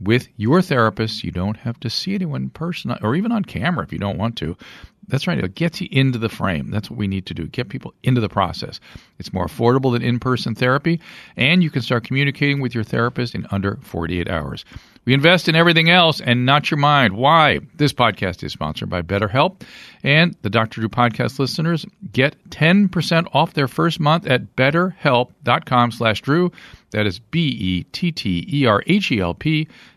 with 0.00 0.28
your 0.36 0.62
therapist. 0.62 1.24
You 1.24 1.30
don't 1.30 1.58
have 1.58 1.78
to 1.80 1.90
see 1.90 2.14
anyone 2.14 2.44
in 2.44 2.50
person 2.50 2.96
or 3.02 3.14
even 3.14 3.32
on 3.32 3.44
camera 3.44 3.84
if 3.84 3.92
you 3.92 3.98
don't 3.98 4.16
want 4.16 4.36
to. 4.38 4.56
That's 5.10 5.26
right. 5.26 5.38
It 5.38 5.54
gets 5.54 5.80
you 5.80 5.88
into 5.90 6.18
the 6.18 6.28
frame. 6.28 6.70
That's 6.70 6.90
what 6.90 6.98
we 6.98 7.06
need 7.06 7.26
to 7.26 7.34
do. 7.34 7.46
Get 7.46 7.68
people 7.68 7.92
into 8.02 8.20
the 8.20 8.28
process. 8.28 8.80
It's 9.18 9.32
more 9.32 9.46
affordable 9.46 9.92
than 9.92 10.02
in 10.02 10.18
person 10.18 10.54
therapy, 10.54 11.00
and 11.36 11.62
you 11.62 11.70
can 11.70 11.82
start 11.82 12.04
communicating 12.04 12.60
with 12.60 12.74
your 12.74 12.84
therapist 12.84 13.34
in 13.34 13.46
under 13.50 13.78
48 13.82 14.28
hours. 14.30 14.64
We 15.04 15.14
invest 15.14 15.48
in 15.48 15.54
everything 15.56 15.90
else 15.90 16.20
and 16.20 16.44
not 16.46 16.70
your 16.70 16.78
mind. 16.78 17.16
Why? 17.16 17.60
This 17.74 17.92
podcast 17.92 18.44
is 18.44 18.52
sponsored 18.52 18.90
by 18.90 19.02
BetterHelp, 19.02 19.62
and 20.02 20.36
the 20.42 20.50
Dr. 20.50 20.80
Drew 20.80 20.88
podcast 20.88 21.38
listeners 21.38 21.86
get 22.12 22.36
10% 22.50 23.26
off 23.32 23.54
their 23.54 23.68
first 23.68 23.98
month 23.98 24.26
at 24.26 24.54
betterhelp.com 24.56 25.90
slash 25.92 26.20
Drew. 26.22 26.52
That 26.90 27.06
is 27.06 27.18
B-E-T-T-E-R-H-E-L-P 27.18 28.08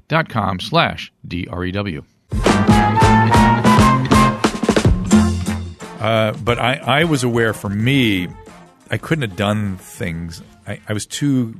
dot 0.07 0.29
com 0.29 0.59
slash 0.59 1.11
D-R-E-W. 1.27 2.03
Uh, 6.03 6.33
but 6.33 6.59
I, 6.59 6.75
I 6.75 7.03
was 7.05 7.23
aware 7.23 7.53
for 7.53 7.69
me, 7.69 8.27
I 8.91 8.97
couldn't 8.97 9.21
have 9.21 9.37
done 9.37 9.77
things. 9.77 10.43
I, 10.67 10.81
I 10.87 10.91
was 10.91 11.05
too 11.05 11.55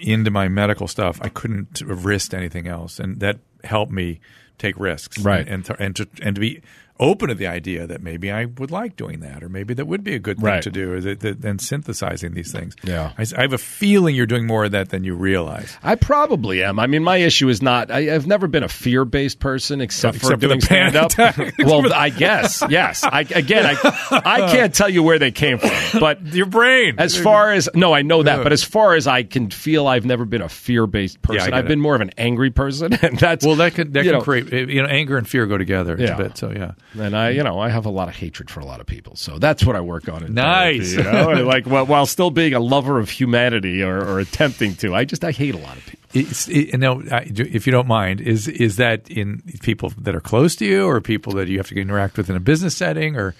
into 0.00 0.30
my 0.30 0.46
medical 0.48 0.86
stuff. 0.86 1.18
I 1.20 1.30
couldn't 1.30 1.80
have 1.80 2.04
risked 2.04 2.32
anything 2.32 2.68
else, 2.68 3.00
and 3.00 3.18
that 3.20 3.40
helped 3.64 3.90
me 3.90 4.20
take 4.58 4.78
risks. 4.78 5.18
Right. 5.18 5.46
and 5.48 5.68
and 5.80 5.96
to 5.96 6.08
and 6.22 6.36
to 6.36 6.40
be 6.40 6.62
open 7.00 7.28
to 7.28 7.34
the 7.34 7.46
idea 7.46 7.86
that 7.88 8.00
maybe 8.02 8.30
I 8.30 8.44
would 8.44 8.70
like 8.70 8.94
doing 8.96 9.20
that, 9.20 9.42
or 9.42 9.48
maybe 9.48 9.74
that 9.74 9.86
would 9.86 10.04
be 10.04 10.14
a 10.14 10.18
good 10.20 10.36
thing 10.36 10.44
Right. 10.46 10.62
to 10.62 10.70
do, 10.70 11.00
that, 11.00 11.60
synthesizing 11.60 12.34
these 12.34 12.52
things. 12.52 12.76
Yeah. 12.84 13.12
I, 13.18 13.26
I 13.36 13.42
have 13.42 13.52
a 13.52 13.58
feeling 13.58 14.14
you're 14.14 14.26
doing 14.26 14.46
more 14.46 14.64
of 14.64 14.70
that 14.72 14.90
than 14.90 15.02
you 15.02 15.14
realize. 15.16 15.76
I 15.82 15.96
probably 15.96 16.62
am. 16.62 16.78
I 16.78 16.86
mean, 16.86 17.02
my 17.02 17.16
issue 17.16 17.48
is 17.48 17.60
not. 17.60 17.90
I, 17.90 18.14
I've 18.14 18.26
never 18.28 18.46
been 18.46 18.62
a 18.62 18.68
fear-based 18.68 19.40
person, 19.40 19.80
except, 19.80 20.16
Except 20.16 20.30
for 20.34 20.36
for 20.36 20.46
doing 20.46 20.60
stand-up. 20.60 21.12
well, 21.58 21.92
I 21.92 22.10
guess 22.10 22.62
yes. 22.70 23.02
I, 23.04 23.20
again, 23.22 23.66
I 23.66 24.20
I 24.24 24.52
can't 24.52 24.74
tell 24.74 24.88
you 24.88 25.02
where 25.02 25.18
they 25.18 25.30
came 25.32 25.58
from, 25.58 25.70
but 26.00 26.22
Your 26.34 26.46
brain. 26.46 26.94
as 26.98 27.16
far 27.16 27.52
as 27.52 27.68
no, 27.74 27.92
I 27.92 28.02
know 28.02 28.22
that, 28.22 28.42
but 28.42 28.52
as 28.52 28.62
far 28.62 28.94
as 28.94 29.06
I 29.06 29.24
can 29.24 29.50
feel, 29.50 29.86
I've 29.88 30.04
never 30.04 30.24
been 30.24 30.42
a 30.42 30.48
fear-based 30.48 31.22
person. 31.22 31.46
get 31.50 31.54
I've 31.54 31.64
it. 31.64 31.68
been 31.68 31.80
more 31.80 31.94
of 31.96 32.00
an 32.02 32.10
angry 32.18 32.50
person, 32.50 32.92
and 33.02 33.18
that's 33.18 33.44
well, 33.44 33.56
that 33.56 33.74
could 33.74 33.92
that 33.94 34.04
can 34.04 34.12
know, 34.12 34.20
create 34.20 34.52
you 34.68 34.80
know 34.82 34.88
anger 34.88 35.18
and 35.18 35.28
fear 35.28 35.46
go 35.46 35.58
together 35.58 35.96
Yeah. 35.98 36.14
a 36.14 36.18
bit. 36.18 36.38
So 36.38 36.50
yeah. 36.52 36.72
And 36.98 37.16
I, 37.16 37.30
you 37.30 37.42
know, 37.42 37.58
I 37.58 37.70
have 37.70 37.86
a 37.86 37.90
lot 37.90 38.08
of 38.08 38.14
hatred 38.14 38.50
for 38.50 38.60
a 38.60 38.64
lot 38.64 38.80
of 38.80 38.86
people, 38.86 39.16
so 39.16 39.38
that's 39.40 39.64
what 39.64 39.74
I 39.74 39.80
work 39.80 40.08
on. 40.08 40.22
In 40.24 40.34
Nice. 40.34 40.94
therapy, 40.94 41.08
you 41.18 41.34
know? 41.36 41.44
Like 41.44 41.66
while, 41.66 41.86
while 41.86 42.06
still 42.06 42.30
being 42.30 42.54
a 42.54 42.60
lover 42.60 43.00
of 43.00 43.10
humanity 43.10 43.82
or, 43.82 43.98
or 43.98 44.20
attempting 44.20 44.76
to, 44.76 44.94
I 44.94 45.04
just 45.04 45.24
I 45.24 45.32
hate 45.32 45.54
a 45.54 45.58
lot 45.58 45.76
of 45.76 45.84
people. 45.84 46.00
It's, 46.12 46.46
it, 46.48 46.72
you 46.72 46.78
know, 46.78 47.02
I- 47.10 47.26
if 47.34 47.66
you 47.66 47.72
don't 47.72 47.88
mind, 47.88 48.20
is 48.20 48.46
is 48.46 48.76
that 48.76 49.10
in 49.10 49.42
people 49.62 49.92
that 49.98 50.14
are 50.14 50.20
close 50.20 50.54
to 50.56 50.64
you, 50.64 50.86
or 50.86 51.00
people 51.00 51.32
that 51.34 51.48
you 51.48 51.58
have 51.58 51.68
to 51.68 51.74
interact 51.80 52.16
with 52.16 52.30
in 52.30 52.36
a 52.36 52.40
business 52.40 52.76
setting, 52.76 53.16
or, 53.16 53.28
or 53.28 53.34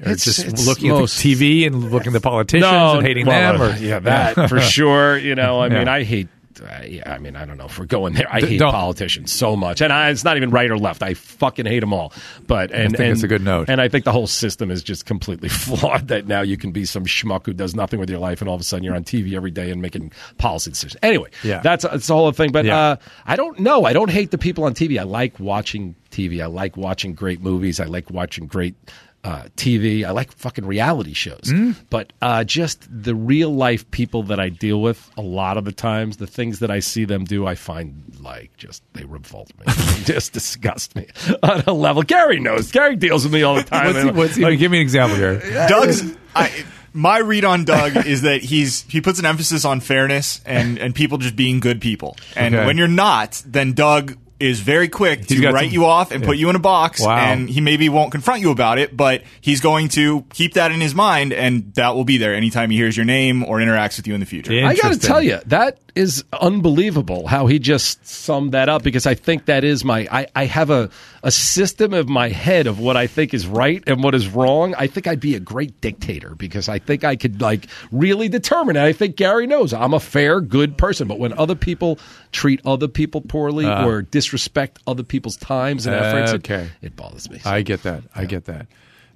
It's- 0.00 0.24
just 0.24 0.44
it's 0.44 0.66
looking 0.66 0.88
most- 0.90 1.16
at 1.18 1.22
the 1.22 1.34
TV 1.34 1.66
and 1.66 1.92
looking 1.92 2.08
at 2.08 2.12
the 2.14 2.20
politicians 2.20 2.64
and 2.72 3.06
hating 3.06 3.26
well, 3.26 3.52
them? 3.52 3.62
Or 3.62 3.66
uh, 3.72 3.76
yeah, 3.78 4.00
that 4.00 4.48
for 4.48 4.58
sure. 4.60 5.16
You 5.16 5.36
know, 5.36 5.60
I 5.60 5.68
mean, 5.76 5.86
I 5.86 6.02
hate. 6.02 6.26
Yeah, 6.60 7.12
I 7.12 7.18
mean, 7.18 7.36
I 7.36 7.44
don't 7.44 7.56
know 7.58 7.66
if 7.66 7.78
we're 7.78 7.86
going 7.86 8.14
there. 8.14 8.26
I 8.30 8.40
hate 8.40 8.58
don't- 8.58 8.72
politicians 8.72 9.32
so 9.32 9.56
much, 9.56 9.80
and 9.80 9.92
I, 9.92 10.10
it's 10.10 10.24
not 10.24 10.36
even 10.36 10.50
right 10.50 10.70
or 10.70 10.78
left. 10.78 11.02
I 11.02 11.14
fucking 11.14 11.66
hate 11.66 11.80
them 11.80 11.92
all. 11.92 12.12
But 12.46 12.70
and 12.72 12.92
think 12.92 13.00
and, 13.00 13.12
it's 13.12 13.22
a 13.22 13.28
good 13.28 13.42
note. 13.42 13.68
And 13.68 13.80
I 13.80 13.88
think 13.88 14.04
the 14.04 14.12
whole 14.12 14.26
system 14.26 14.70
is 14.70 14.82
just 14.82 15.06
completely 15.06 15.48
flawed. 15.50 16.08
That 16.08 16.26
now 16.26 16.42
you 16.42 16.56
can 16.56 16.72
be 16.72 16.84
some 16.84 17.04
schmuck 17.04 17.46
who 17.46 17.52
does 17.52 17.74
nothing 17.74 18.00
with 18.00 18.10
your 18.10 18.18
life, 18.18 18.40
and 18.40 18.48
all 18.48 18.54
of 18.54 18.60
a 18.60 18.64
sudden 18.64 18.84
you're 18.84 18.94
on 18.96 19.04
TV 19.04 19.34
every 19.34 19.50
day 19.50 19.70
and 19.70 19.80
making 19.82 20.12
policy 20.38 20.70
decisions. 20.70 20.96
Anyway, 21.02 21.30
Yeah. 21.42 21.60
that's 21.60 21.84
that's 21.84 22.06
the 22.06 22.14
whole 22.14 22.32
thing. 22.32 22.52
But 22.52 22.64
Yeah. 22.64 22.78
uh, 22.78 22.96
I 23.26 23.36
don't 23.36 23.58
know. 23.60 23.84
I 23.84 23.92
don't 23.92 24.10
hate 24.10 24.30
the 24.30 24.38
people 24.38 24.64
on 24.64 24.74
TV. 24.74 24.98
I 24.98 25.04
like 25.04 25.38
watching 25.40 25.94
TV. 26.10 26.42
I 26.42 26.46
like 26.46 26.76
watching 26.76 27.14
great 27.14 27.40
movies. 27.40 27.80
I 27.80 27.84
like 27.84 28.10
watching 28.10 28.46
great 28.46 28.74
uh, 29.26 29.48
TV. 29.56 30.04
I 30.04 30.12
like 30.12 30.30
fucking 30.32 30.64
reality 30.64 31.12
shows. 31.12 31.40
Mm. 31.46 31.74
But 31.90 32.12
uh, 32.22 32.44
just 32.44 32.86
the 32.88 33.14
real 33.14 33.50
life 33.52 33.90
people 33.90 34.22
that 34.24 34.38
I 34.38 34.50
deal 34.50 34.80
with, 34.80 35.10
a 35.16 35.20
lot 35.22 35.56
of 35.56 35.64
the 35.64 35.72
times, 35.72 36.18
the 36.18 36.28
things 36.28 36.60
that 36.60 36.70
I 36.70 36.78
see 36.78 37.04
them 37.04 37.24
do, 37.24 37.44
I 37.44 37.56
find 37.56 38.02
like 38.20 38.56
just 38.56 38.84
they 38.92 39.04
revolt 39.04 39.50
me, 39.58 39.64
just 40.04 40.32
disgust 40.32 40.94
me 40.94 41.08
on 41.42 41.62
a 41.66 41.72
level. 41.72 42.02
Gary 42.04 42.38
knows. 42.38 42.70
Gary 42.70 42.94
deals 42.94 43.24
with 43.24 43.32
me 43.32 43.42
all 43.42 43.56
the 43.56 43.62
time. 43.76 43.86
what's, 44.14 44.36
he, 44.36 44.42
what's 44.42 44.52
he, 44.52 44.56
give 44.56 44.70
me 44.70 44.78
an 44.78 44.82
example 44.82 45.16
here. 45.16 45.40
Doug's. 45.68 46.02
I, 46.34 46.64
my 46.92 47.18
read 47.18 47.44
on 47.44 47.64
Doug 47.64 48.06
is 48.06 48.22
that 48.22 48.42
he's 48.42 48.82
he 48.88 49.00
puts 49.00 49.18
an 49.18 49.26
emphasis 49.26 49.64
on 49.64 49.80
fairness 49.80 50.40
and 50.46 50.78
and 50.78 50.94
people 50.94 51.18
just 51.18 51.34
being 51.36 51.58
good 51.60 51.80
people. 51.80 52.16
And 52.36 52.54
Okay. 52.54 52.64
when 52.64 52.78
you're 52.78 52.88
not, 52.88 53.42
then 53.44 53.72
Doug 53.72 54.16
is 54.38 54.60
very 54.60 54.88
quick 54.88 55.28
He's 55.28 55.40
to 55.40 55.50
write 55.50 55.66
some- 55.66 55.72
you 55.72 55.84
off 55.86 56.10
and 56.10 56.22
put 56.22 56.36
you 56.36 56.50
in 56.50 56.56
a 56.56 56.60
box. 56.60 57.00
Wow. 57.00 57.16
And 57.16 57.48
he 57.48 57.60
maybe 57.60 57.88
won't 57.88 58.12
confront 58.12 58.40
you 58.40 58.50
about 58.50 58.78
it, 58.78 58.96
but 58.96 59.22
he's 59.40 59.60
going 59.60 59.88
to 59.90 60.24
keep 60.32 60.54
that 60.54 60.72
in 60.72 60.80
his 60.80 60.94
mind, 60.94 61.32
and 61.32 61.72
that 61.74 61.94
will 61.94 62.04
be 62.04 62.18
there 62.18 62.34
anytime 62.34 62.70
he 62.70 62.76
hears 62.76 62.96
your 62.96 63.06
name 63.06 63.44
or 63.44 63.58
interacts 63.58 63.96
with 63.96 64.06
you 64.06 64.14
in 64.14 64.20
the 64.20 64.26
future. 64.26 64.52
I 64.66 64.74
got 64.74 64.92
to 64.92 64.98
tell 64.98 65.22
you, 65.22 65.38
that 65.46 65.78
is 65.96 66.24
unbelievable 66.32 67.26
how 67.26 67.46
he 67.46 67.58
just 67.58 68.06
summed 68.06 68.52
that 68.52 68.68
up 68.68 68.82
because 68.82 69.06
I 69.06 69.14
think 69.14 69.46
that 69.46 69.64
is 69.64 69.84
my. 69.84 70.06
I, 70.10 70.26
I 70.34 70.44
have 70.44 70.70
a, 70.70 70.90
a 71.22 71.30
system 71.30 71.94
of 71.94 72.08
my 72.08 72.28
head 72.28 72.66
of 72.66 72.78
what 72.78 72.96
I 72.96 73.06
think 73.06 73.32
is 73.34 73.46
right 73.46 73.82
and 73.86 74.02
what 74.04 74.14
is 74.14 74.28
wrong. 74.28 74.74
I 74.76 74.86
think 74.86 75.06
I'd 75.06 75.20
be 75.20 75.34
a 75.34 75.40
great 75.40 75.80
dictator 75.80 76.34
because 76.34 76.68
I 76.68 76.78
think 76.78 77.02
I 77.04 77.16
could 77.16 77.40
like 77.40 77.66
really 77.90 78.28
determine. 78.28 78.76
And 78.76 78.84
I 78.84 78.92
think 78.92 79.16
Gary 79.16 79.46
knows 79.46 79.72
I'm 79.72 79.94
a 79.94 80.00
fair, 80.00 80.40
good 80.40 80.76
person. 80.78 81.08
But 81.08 81.18
when 81.18 81.32
other 81.38 81.54
people 81.54 81.98
treat 82.32 82.60
other 82.66 82.88
people 82.88 83.20
poorly 83.22 83.66
or 83.66 84.02
disrespect 84.02 84.78
other 84.86 85.02
people's 85.02 85.36
times 85.36 85.86
and 85.86 85.96
efforts, 85.96 86.32
Uh. 86.32 86.36
Okay. 86.36 86.68
it, 86.82 86.94
bothers 86.96 87.30
me. 87.30 87.40
I 87.44 87.62
get 87.62 87.82
that. 87.84 88.02
I 88.14 88.26
get 88.26 88.44
that. 88.44 88.66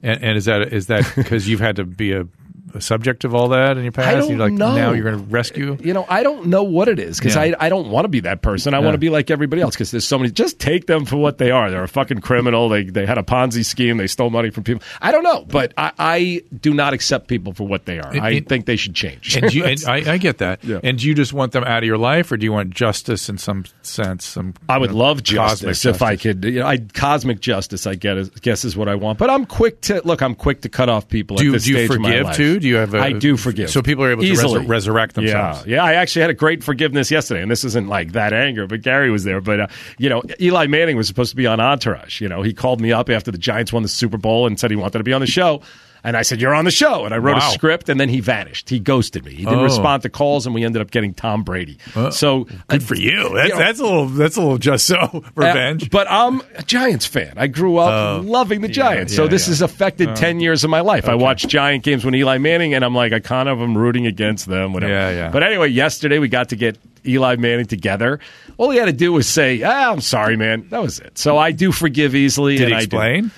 And, 0.02 0.22
and 0.22 0.36
is 0.38 0.46
that 0.46 0.72
is 0.72 0.86
that 0.86 1.10
because 1.16 1.46
you've 1.48 1.60
had 1.60 1.76
to 1.76 1.84
be 1.84 2.12
a, 2.12 2.26
a 2.74 2.80
subject 2.80 3.24
of 3.24 3.34
all 3.34 3.48
that 3.48 3.76
in 3.76 3.82
your 3.84 3.92
past? 3.92 4.08
I 4.08 4.14
don't 4.14 4.30
you're 4.30 4.38
like 4.38 4.52
know. 4.52 4.74
now 4.74 4.92
you're 4.92 5.04
going 5.04 5.18
to 5.18 5.24
rescue. 5.32 5.72
Uh, 5.74 5.76
you 5.82 5.92
know, 5.94 6.06
I 6.08 6.22
don't 6.22 6.46
know 6.46 6.62
what 6.62 6.88
it 6.88 6.98
is 6.98 7.18
because 7.18 7.34
Yeah. 7.34 7.54
I, 7.58 7.66
I 7.66 7.68
don't 7.68 7.90
want 7.90 8.04
to 8.04 8.08
be 8.08 8.20
that 8.20 8.42
person. 8.42 8.74
I 8.74 8.78
want 8.78 8.94
to 8.94 8.98
be 8.98 9.10
like 9.10 9.30
everybody 9.30 9.62
else 9.62 9.74
because 9.74 9.90
there's 9.90 10.06
so 10.06 10.18
many. 10.18 10.30
Just 10.30 10.58
take 10.58 10.86
them 10.86 11.04
for 11.04 11.16
what 11.16 11.38
they 11.38 11.50
are. 11.50 11.70
They're 11.70 11.82
a 11.82 11.88
fucking 11.88 12.20
criminal. 12.20 12.68
They 12.68 12.84
they 12.84 13.06
had 13.06 13.18
a 13.18 13.22
Ponzi 13.22 13.64
scheme. 13.64 13.96
They 13.96 14.06
stole 14.06 14.30
money 14.30 14.50
from 14.50 14.64
people. 14.64 14.82
I 15.00 15.12
don't 15.12 15.24
know, 15.24 15.44
but 15.44 15.72
I, 15.76 15.92
I 15.98 16.42
do 16.60 16.74
not 16.74 16.92
accept 16.94 17.28
people 17.28 17.52
for 17.52 17.66
what 17.66 17.86
they 17.86 17.98
are. 17.98 18.10
I 18.16 18.40
think 18.40 18.66
they 18.66 18.76
should 18.76 18.94
change. 18.94 19.36
And, 19.36 19.52
you, 19.52 19.64
and 19.64 19.82
I, 19.88 20.12
I 20.12 20.18
get 20.18 20.38
that. 20.38 20.62
Yeah. 20.64 20.80
And 20.82 20.98
do 20.98 21.06
you 21.08 21.14
just 21.14 21.32
want 21.32 21.52
them 21.52 21.64
out 21.64 21.82
of 21.82 21.86
your 21.86 21.98
life, 21.98 22.30
or 22.32 22.36
do 22.36 22.44
you 22.44 22.52
want 22.52 22.70
justice 22.70 23.28
in 23.28 23.38
some 23.38 23.64
sense? 23.82 24.24
Some 24.26 24.54
I 24.68 24.78
would 24.78 24.90
you 24.90 24.96
know, 24.96 25.04
love 25.04 25.18
cosmic 25.18 25.24
justice 25.34 25.84
if 25.86 26.02
I 26.02 26.16
could. 26.16 26.44
You 26.44 26.60
know, 26.60 26.66
I 26.66 26.78
cosmic 26.78 27.40
justice. 27.40 27.86
I 27.86 27.94
get 27.94 28.40
guess 28.42 28.64
is 28.64 28.76
what 28.76 28.88
I 28.88 28.94
want. 28.94 29.18
But 29.18 29.30
I'm 29.30 29.46
quick 29.46 29.80
to 29.82 30.00
look. 30.04 30.22
I'm 30.22 30.34
quick 30.34 30.62
to 30.62 30.68
cut 30.68 30.88
off 30.88 31.08
people. 31.08 31.36
Do 31.36 31.42
at 31.42 31.44
you, 31.46 31.52
this 31.52 31.64
do 31.64 31.70
you 31.70 31.76
stage 31.78 31.90
of 31.90 32.00
my 32.00 32.08
forgive 32.10 32.24
life. 32.26 32.36
too? 32.36 32.59
Do 32.60 32.68
you 32.68 32.76
have? 32.76 32.94
A, 32.94 32.98
I 33.00 33.12
do 33.12 33.36
forgive. 33.36 33.70
So 33.70 33.82
people 33.82 34.04
are 34.04 34.12
able 34.12 34.22
to 34.22 34.28
Easily. 34.28 34.64
resur- 34.64 34.68
resurrect 34.68 35.14
themselves. 35.14 35.66
Yeah, 35.66 35.76
yeah. 35.76 35.84
I 35.84 35.94
actually 35.94 36.22
had 36.22 36.30
a 36.30 36.34
great 36.34 36.62
forgiveness 36.62 37.10
yesterday, 37.10 37.42
and 37.42 37.50
this 37.50 37.64
isn't 37.64 37.88
like 37.88 38.12
that 38.12 38.32
anger, 38.32 38.66
but 38.66 38.82
Gary 38.82 39.10
was 39.10 39.24
there. 39.24 39.40
But 39.40 39.60
uh, 39.60 39.66
you 39.98 40.08
know, 40.08 40.22
Eli 40.40 40.66
Manning 40.66 40.96
was 40.96 41.08
supposed 41.08 41.30
to 41.30 41.36
be 41.36 41.46
on 41.46 41.60
Entourage. 41.60 42.20
You 42.20 42.28
know, 42.28 42.42
he 42.42 42.52
called 42.52 42.80
me 42.80 42.92
up 42.92 43.10
after 43.10 43.30
the 43.30 43.38
Giants 43.38 43.72
won 43.72 43.82
the 43.82 43.88
Super 43.88 44.18
Bowl 44.18 44.46
and 44.46 44.58
said 44.58 44.70
he 44.70 44.76
wanted 44.76 44.98
to 44.98 45.04
be 45.04 45.12
on 45.12 45.20
the 45.20 45.26
show. 45.26 45.62
And 46.02 46.16
I 46.16 46.22
said, 46.22 46.40
"You're 46.40 46.54
on 46.54 46.64
the 46.64 46.70
show." 46.70 47.04
And 47.04 47.12
I 47.14 47.18
wrote 47.18 47.36
Wow. 47.36 47.48
a 47.50 47.52
script, 47.52 47.88
and 47.88 48.00
then 48.00 48.08
he 48.08 48.20
vanished. 48.20 48.70
He 48.70 48.78
ghosted 48.78 49.24
me. 49.24 49.32
He 49.32 49.44
didn't 49.44 49.58
Oh. 49.60 49.64
respond 49.64 50.02
to 50.04 50.08
calls, 50.08 50.46
and 50.46 50.54
we 50.54 50.64
ended 50.64 50.80
up 50.82 50.90
getting 50.90 51.12
Tom 51.14 51.42
Brady. 51.42 51.76
so 52.10 52.46
Good 52.68 52.82
for 52.82 52.94
you. 52.94 53.30
That's, 53.34 53.48
you 53.48 53.54
know, 53.54 53.58
that's 53.58 53.80
a 53.80 53.82
little. 53.82 54.06
That's 54.06 54.36
a 54.36 54.40
little 54.40 54.58
just 54.58 54.86
so 54.86 55.24
revenge. 55.34 55.84
uh, 55.84 55.88
but 55.90 56.06
I'm 56.10 56.40
a 56.56 56.62
Giants 56.62 57.06
fan. 57.06 57.34
I 57.36 57.46
grew 57.46 57.76
up 57.78 58.24
loving 58.24 58.60
the 58.60 58.68
Giants. 58.68 59.14
so 59.14 59.24
yeah, 59.24 59.28
this 59.30 59.46
yeah. 59.46 59.50
has 59.52 59.62
affected 59.62 60.16
10 60.16 60.40
years 60.40 60.64
of 60.64 60.70
my 60.70 60.80
life. 60.80 61.08
I 61.08 61.14
watched 61.14 61.48
Giant 61.48 61.84
games 61.84 62.04
when 62.04 62.14
Eli 62.14 62.38
Manning, 62.38 62.74
and 62.74 62.84
I'm 62.84 62.94
like, 62.94 63.12
I 63.12 63.20
kind 63.20 63.48
of 63.48 63.60
am 63.60 63.76
rooting 63.76 64.06
against 64.06 64.46
them. 64.46 64.72
Whatever. 64.72 64.92
Yeah, 64.92 65.10
yeah. 65.10 65.28
But 65.30 65.42
anyway, 65.42 65.68
yesterday 65.68 66.18
we 66.18 66.28
got 66.28 66.48
to 66.50 66.56
get 66.56 66.78
Eli 67.06 67.36
Manning 67.36 67.66
together. 67.66 68.20
All 68.56 68.70
he 68.70 68.78
had 68.78 68.86
to 68.86 68.92
do 68.92 69.12
was 69.12 69.26
say, 69.26 69.62
ah, 69.62 69.90
I'm 69.92 70.00
sorry, 70.00 70.36
man. 70.36 70.66
That 70.70 70.82
was 70.82 70.98
it. 70.98 71.18
So 71.18 71.38
I 71.38 71.52
do 71.52 71.72
forgive 71.72 72.14
easily. 72.14 72.56
Did 72.58 72.64
and 72.64 72.70
he 72.70 72.74
I 72.76 72.78
do- 72.80 72.84
explain? 72.84 73.30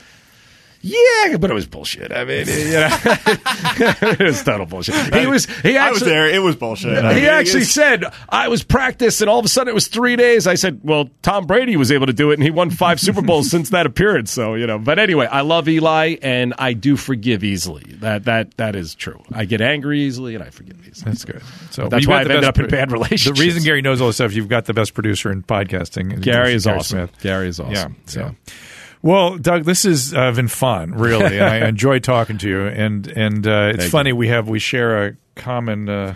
Yeah, 0.84 1.36
but 1.36 1.48
it 1.48 1.54
was 1.54 1.66
bullshit. 1.66 2.10
I 2.12 2.24
mean, 2.24 2.46
you 2.48 2.72
know, 2.72 2.88
it 4.18 4.18
was 4.20 4.42
total 4.42 4.66
bullshit. 4.66 5.14
He 5.14 5.26
was. 5.28 5.46
He 5.46 5.76
actually, 5.76 5.78
I 5.78 5.90
was 5.92 6.00
there. 6.00 6.28
It 6.28 6.40
was 6.40 6.56
bullshit. 6.56 6.98
I 7.04 7.14
he 7.14 7.20
mean, 7.20 7.28
actually 7.30 7.62
it's- 7.62 7.72
said, 7.72 8.04
I 8.28 8.48
was 8.48 8.64
practiced, 8.64 9.20
and 9.20 9.30
all 9.30 9.38
of 9.38 9.44
a 9.44 9.48
sudden 9.48 9.70
it 9.70 9.74
was 9.74 9.86
three 9.86 10.16
days. 10.16 10.48
I 10.48 10.56
said, 10.56 10.80
Well, 10.82 11.08
Tom 11.22 11.46
Brady 11.46 11.76
was 11.76 11.92
able 11.92 12.06
to 12.06 12.12
do 12.12 12.32
it, 12.32 12.34
and 12.34 12.42
he 12.42 12.50
won 12.50 12.70
five 12.70 12.98
Super 13.00 13.22
Bowls 13.22 13.48
since 13.48 13.70
that 13.70 13.86
appearance. 13.86 14.32
So, 14.32 14.54
you 14.54 14.66
know, 14.66 14.78
but 14.78 14.98
anyway, 14.98 15.26
I 15.26 15.42
love 15.42 15.68
Eli, 15.68 16.16
and 16.20 16.52
I 16.58 16.72
do 16.72 16.96
forgive 16.96 17.44
easily. 17.44 17.84
That 18.00 18.24
that 18.24 18.56
That 18.56 18.74
is 18.74 18.96
true. 18.96 19.22
I 19.32 19.44
get 19.44 19.60
angry 19.60 20.00
easily, 20.00 20.34
and 20.34 20.42
I 20.42 20.50
forgive 20.50 20.80
easily. 20.86 21.12
That's 21.12 21.24
good. 21.24 21.42
So 21.70 21.88
That's 21.88 22.02
you've 22.02 22.10
why 22.10 22.22
I've 22.22 22.26
ended 22.30 22.42
up 22.44 22.58
in 22.58 22.66
bad 22.66 22.90
relationships. 22.90 23.38
The 23.38 23.44
reason 23.44 23.62
Gary 23.62 23.82
knows 23.82 24.00
all 24.00 24.08
this 24.08 24.16
stuff, 24.16 24.32
you've 24.34 24.48
got 24.48 24.64
the 24.64 24.74
best 24.74 24.94
producer 24.94 25.30
in 25.30 25.44
podcasting. 25.44 26.20
Gary 26.22 26.54
is 26.54 26.64
Gary 26.64 26.78
awesome. 26.78 26.98
Smith. 27.08 27.20
Gary 27.20 27.46
is 27.46 27.60
awesome. 27.60 27.72
Yeah. 28.04 28.10
So. 28.10 28.20
Yeah. 28.20 28.52
Well, 29.02 29.36
Doug, 29.36 29.64
this 29.64 29.82
has 29.82 30.14
uh, 30.14 30.30
been 30.32 30.48
fun, 30.48 30.92
really. 30.92 31.40
I 31.40 31.66
enjoyed 31.68 32.04
talking 32.04 32.38
to 32.38 32.48
you. 32.48 32.66
And 32.66 33.06
and 33.08 33.46
uh, 33.46 33.70
it's 33.74 33.78
Thank 33.80 33.90
funny 33.92 34.12
we 34.12 34.28
have 34.28 34.48
we 34.48 34.58
share 34.60 35.06
a 35.08 35.16
common 35.34 35.88
uh, 35.88 36.14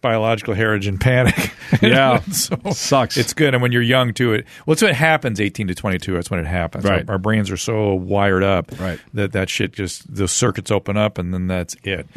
biological 0.00 0.54
heritage 0.54 0.86
and 0.86 1.00
panic. 1.00 1.52
Yeah. 1.80 2.18
so 2.32 2.56
Sucks. 2.72 3.16
It's 3.16 3.32
good, 3.32 3.54
and 3.54 3.62
when 3.62 3.70
you're 3.70 3.80
young 3.80 4.12
too, 4.12 4.32
it 4.34 4.46
well, 4.66 4.72
it's 4.72 4.82
when 4.82 4.90
it 4.90 4.96
happens. 4.96 5.40
Eighteen 5.40 5.68
to 5.68 5.74
twenty 5.74 5.98
two. 5.98 6.14
That's 6.14 6.28
when 6.28 6.40
it 6.40 6.46
happens. 6.46 6.84
Right. 6.84 7.08
Our, 7.08 7.14
our 7.14 7.18
brains 7.18 7.48
are 7.50 7.56
so 7.56 7.94
wired 7.94 8.42
up 8.42 8.76
Right. 8.80 8.98
that 9.14 9.30
that 9.32 9.48
shit 9.48 9.72
just 9.72 10.12
the 10.12 10.26
circuits 10.26 10.72
open 10.72 10.96
up, 10.96 11.16
and 11.16 11.32
then 11.32 11.46
that's 11.46 11.76
it. 11.84 12.08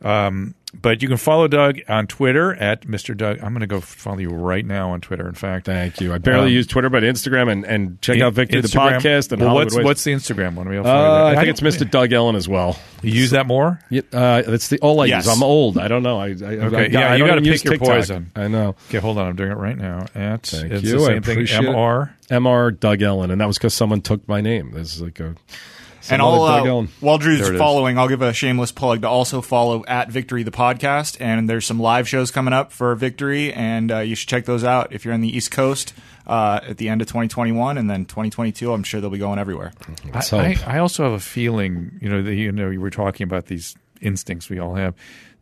Um, 0.00 0.54
but 0.80 1.02
you 1.02 1.08
can 1.08 1.16
follow 1.18 1.48
Doug 1.48 1.80
on 1.88 2.06
Twitter 2.06 2.54
at 2.54 2.82
Mr. 2.86 3.16
Doug. 3.16 3.38
I'm 3.42 3.50
going 3.52 3.60
to 3.60 3.66
go 3.66 3.80
follow 3.80 4.18
you 4.18 4.30
right 4.30 4.64
now 4.64 4.90
on 4.92 5.00
Twitter. 5.00 5.28
In 5.28 5.34
fact, 5.34 5.66
Thank 5.66 6.00
you. 6.00 6.14
I 6.14 6.18
barely 6.18 6.46
Um, 6.48 6.52
use 6.52 6.66
Twitter, 6.66 6.88
but 6.88 7.02
Instagram 7.02 7.50
and, 7.52 7.64
and 7.66 8.00
check 8.00 8.20
out 8.20 8.32
Victor 8.32 8.62
the 8.62 8.68
podcast 8.68 9.32
and 9.32 9.42
well, 9.42 9.54
what's 9.54 9.76
Wayz. 9.76 9.84
what's 9.84 10.04
the 10.04 10.12
Instagram 10.12 10.54
one? 10.54 10.66
Uh, 10.68 10.82
that. 10.82 11.26
I 11.26 11.34
think 11.36 11.48
it's 11.48 11.60
Mr. 11.60 11.88
Doug 11.88 12.12
Ellin 12.12 12.36
as 12.36 12.48
well. 12.48 12.78
You 13.02 13.12
use 13.12 13.30
that 13.32 13.46
more? 13.46 13.80
Yeah, 13.90 14.02
uh, 14.12 14.42
that's 14.42 14.68
the 14.68 14.78
all 14.80 15.00
I 15.00 15.06
Yes. 15.06 15.26
use. 15.26 15.36
I'm 15.36 15.42
old. 15.42 15.76
I 15.76 15.88
don't 15.88 16.02
know. 16.02 16.18
I, 16.20 16.28
I, 16.28 16.30
Okay, 16.30 16.76
I, 16.76 16.86
yeah, 16.86 17.12
I 17.12 17.16
you 17.16 17.26
gotta 17.26 17.40
pick 17.42 17.46
use 17.50 17.64
your 17.64 17.72
TikTok. 17.74 17.88
poison. 17.88 18.30
I 18.36 18.48
know. 18.48 18.74
Okay, 18.88 18.98
hold 18.98 19.18
on. 19.18 19.26
I'm 19.28 19.36
doing 19.36 19.50
it 19.50 19.58
right 19.58 19.76
now. 19.76 20.06
At 20.14 20.46
Thank 20.46 20.72
it's 20.72 20.82
you. 20.84 20.98
the 20.98 21.04
I 21.04 21.06
same 21.06 21.22
thing. 21.22 21.32
appreciate 21.38 21.64
it. 21.64 21.66
Mr. 21.70 22.12
Mr. 22.30 22.80
Doug 22.80 23.02
Ellin, 23.02 23.30
and 23.30 23.40
that 23.40 23.46
was 23.46 23.58
because 23.58 23.74
someone 23.74 24.00
took 24.00 24.26
my 24.28 24.40
name. 24.40 24.70
This 24.72 24.94
is 24.96 25.02
like 25.02 25.20
a 25.20 25.34
and 26.10 26.22
another 26.22 26.68
I'll, 26.68 26.78
uh, 26.80 26.86
while 27.00 27.18
Drew's 27.18 27.40
There 27.40 27.50
it 27.50 27.54
is. 27.54 27.58
following, 27.60 27.98
I'll 27.98 28.08
give 28.08 28.22
a 28.22 28.32
shameless 28.32 28.72
plug 28.72 29.02
to 29.02 29.08
also 29.08 29.40
follow 29.40 29.84
at 29.86 30.10
Victory 30.10 30.42
the 30.42 30.50
podcast. 30.50 31.16
And 31.20 31.48
there's 31.48 31.66
some 31.66 31.78
live 31.78 32.08
shows 32.08 32.30
coming 32.30 32.52
up 32.52 32.72
for 32.72 32.94
Victory, 32.94 33.52
and 33.52 33.92
uh, 33.92 33.98
you 33.98 34.14
should 34.14 34.28
check 34.28 34.44
those 34.44 34.64
out 34.64 34.92
if 34.92 35.04
you're 35.04 35.14
on 35.14 35.20
the 35.20 35.34
East 35.34 35.50
Coast 35.50 35.94
uh, 36.26 36.60
at 36.62 36.78
the 36.78 36.88
end 36.88 37.00
of 37.00 37.08
2021, 37.08 37.78
and 37.78 37.88
then 37.88 38.04
2022. 38.04 38.72
I'm 38.72 38.82
sure 38.82 39.00
they'll 39.00 39.10
be 39.10 39.18
going 39.18 39.38
everywhere. 39.38 39.72
Let's 40.12 40.32
I, 40.32 40.54
hope. 40.54 40.68
I, 40.68 40.76
I 40.76 40.78
also 40.78 41.04
have 41.04 41.12
a 41.12 41.20
feeling, 41.20 41.98
you 42.00 42.08
know, 42.08 42.22
that 42.22 42.34
you 42.34 42.52
know, 42.52 42.70
you 42.70 42.80
were 42.80 42.90
talking 42.90 43.24
about 43.24 43.46
these 43.46 43.74
instincts 44.00 44.50
we 44.50 44.58
all 44.58 44.74
have. 44.74 44.94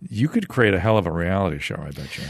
You 0.09 0.29
could 0.29 0.49
create 0.49 0.75
a 0.75 0.81
hell 0.81 0.97
of 0.97 1.07
a 1.07 1.13
reality 1.13 1.59
show. 1.59 1.77
I 1.77 1.91
bet 1.91 2.17
you. 2.17 2.25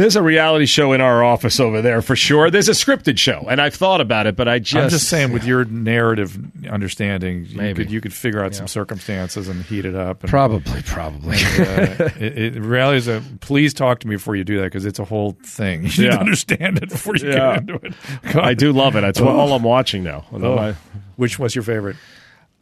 There's 0.00 0.16
a 0.16 0.22
reality 0.22 0.64
show 0.64 0.94
in 0.94 1.02
our 1.02 1.22
office 1.22 1.60
over 1.60 1.82
there 1.82 2.00
for 2.00 2.16
sure. 2.16 2.50
There's 2.50 2.70
a 2.70 2.72
scripted 2.72 3.18
show, 3.18 3.44
and 3.50 3.60
I've 3.60 3.74
thought 3.74 4.00
about 4.00 4.26
it, 4.26 4.34
but 4.34 4.48
I 4.48 4.58
just 4.58 4.74
I'm 4.82 4.88
just 4.88 5.08
saying, 5.10 5.30
with 5.30 5.44
your 5.44 5.66
narrative 5.66 6.38
understanding, 6.70 7.44
you 7.44 7.58
Maybe. 7.58 7.84
could 7.84 7.92
you 7.92 8.00
could 8.00 8.14
figure 8.14 8.42
out 8.42 8.54
some 8.54 8.66
circumstances 8.66 9.46
and 9.46 9.62
heat 9.62 9.84
it 9.84 9.94
up. 9.94 10.22
And, 10.22 10.30
probably, 10.30 10.80
probably. 10.84 11.36
uh, 11.36 11.38
it, 12.18 12.56
it 12.56 12.62
reality 12.62 12.96
is 12.96 13.08
a. 13.08 13.22
Please 13.40 13.74
talk 13.74 14.00
to 14.00 14.08
me 14.08 14.14
before 14.16 14.36
you 14.36 14.42
do 14.44 14.56
that 14.60 14.64
because 14.64 14.86
it's 14.86 14.98
a 14.98 15.04
whole 15.04 15.32
thing. 15.44 15.82
You 15.84 15.88
need 15.88 15.98
Yeah. 15.98 16.10
to 16.12 16.18
understand 16.20 16.78
it 16.78 16.88
before 16.88 17.16
you 17.16 17.28
Yeah. 17.28 17.58
get 17.58 17.68
into 17.68 17.74
it. 17.86 17.92
God. 18.22 18.36
I 18.42 18.54
do 18.54 18.72
love 18.72 18.96
it. 18.96 19.02
That's 19.02 19.20
what, 19.20 19.34
all 19.34 19.52
I'm 19.52 19.62
watching 19.64 20.02
now. 20.02 20.24
Oh. 20.32 20.56
I, 20.56 20.76
Which 21.16 21.38
was 21.38 21.54
your 21.54 21.62
favorite? 21.64 21.96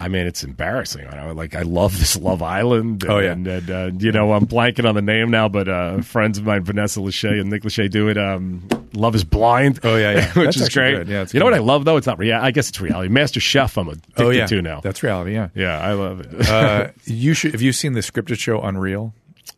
I 0.00 0.06
mean, 0.08 0.26
it's 0.26 0.44
embarrassing. 0.44 1.06
I 1.08 1.30
like. 1.32 1.56
I 1.56 1.62
love 1.62 1.98
this 1.98 2.16
Love 2.16 2.40
Island. 2.40 3.02
And, 3.02 3.12
Oh, 3.12 3.18
yeah. 3.18 3.32
and, 3.32 3.46
and, 3.48 3.70
uh, 3.70 3.90
you 3.98 4.12
know, 4.12 4.32
I'm 4.32 4.46
blanking 4.46 4.88
on 4.88 4.94
the 4.94 5.02
name 5.02 5.28
now, 5.30 5.48
but 5.48 5.68
uh, 5.68 6.02
friends 6.02 6.38
of 6.38 6.44
mine, 6.44 6.62
Vanessa 6.62 7.00
Lachey 7.00 7.40
and 7.40 7.50
Nick 7.50 7.62
Lachey, 7.64 7.90
do 7.90 8.08
it. 8.08 8.16
Um, 8.16 8.68
Love 8.94 9.14
is 9.16 9.24
Blind. 9.24 9.80
Oh, 9.82 9.96
yeah, 9.96 10.12
yeah. 10.12 10.26
which 10.34 10.44
That's 10.54 10.56
is 10.60 10.68
great. 10.68 10.94
good. 10.94 11.08
Yeah, 11.08 11.26
you 11.32 11.40
know 11.40 11.44
what 11.46 11.54
I 11.54 11.58
love 11.58 11.84
though? 11.84 11.96
It's 11.96 12.06
not 12.06 12.18
real. 12.18 12.36
I 12.36 12.52
guess 12.52 12.68
it's 12.68 12.80
reality. 12.80 13.08
Master 13.08 13.40
Chef. 13.40 13.76
I'm 13.76 13.88
addicted 13.88 14.22
oh 14.24 14.30
yeah, 14.30 14.46
to 14.46 14.62
now. 14.62 14.80
That's 14.80 15.02
reality. 15.02 15.32
Yeah. 15.32 15.48
yeah, 15.54 15.78
I 15.80 15.92
love 15.94 16.20
it. 16.20 16.48
uh, 16.48 16.88
you 17.04 17.34
should. 17.34 17.52
Have 17.52 17.62
you 17.62 17.72
seen 17.72 17.94
the 17.94 18.00
scripted 18.00 18.38
show 18.38 18.60
Unreal? 18.60 19.12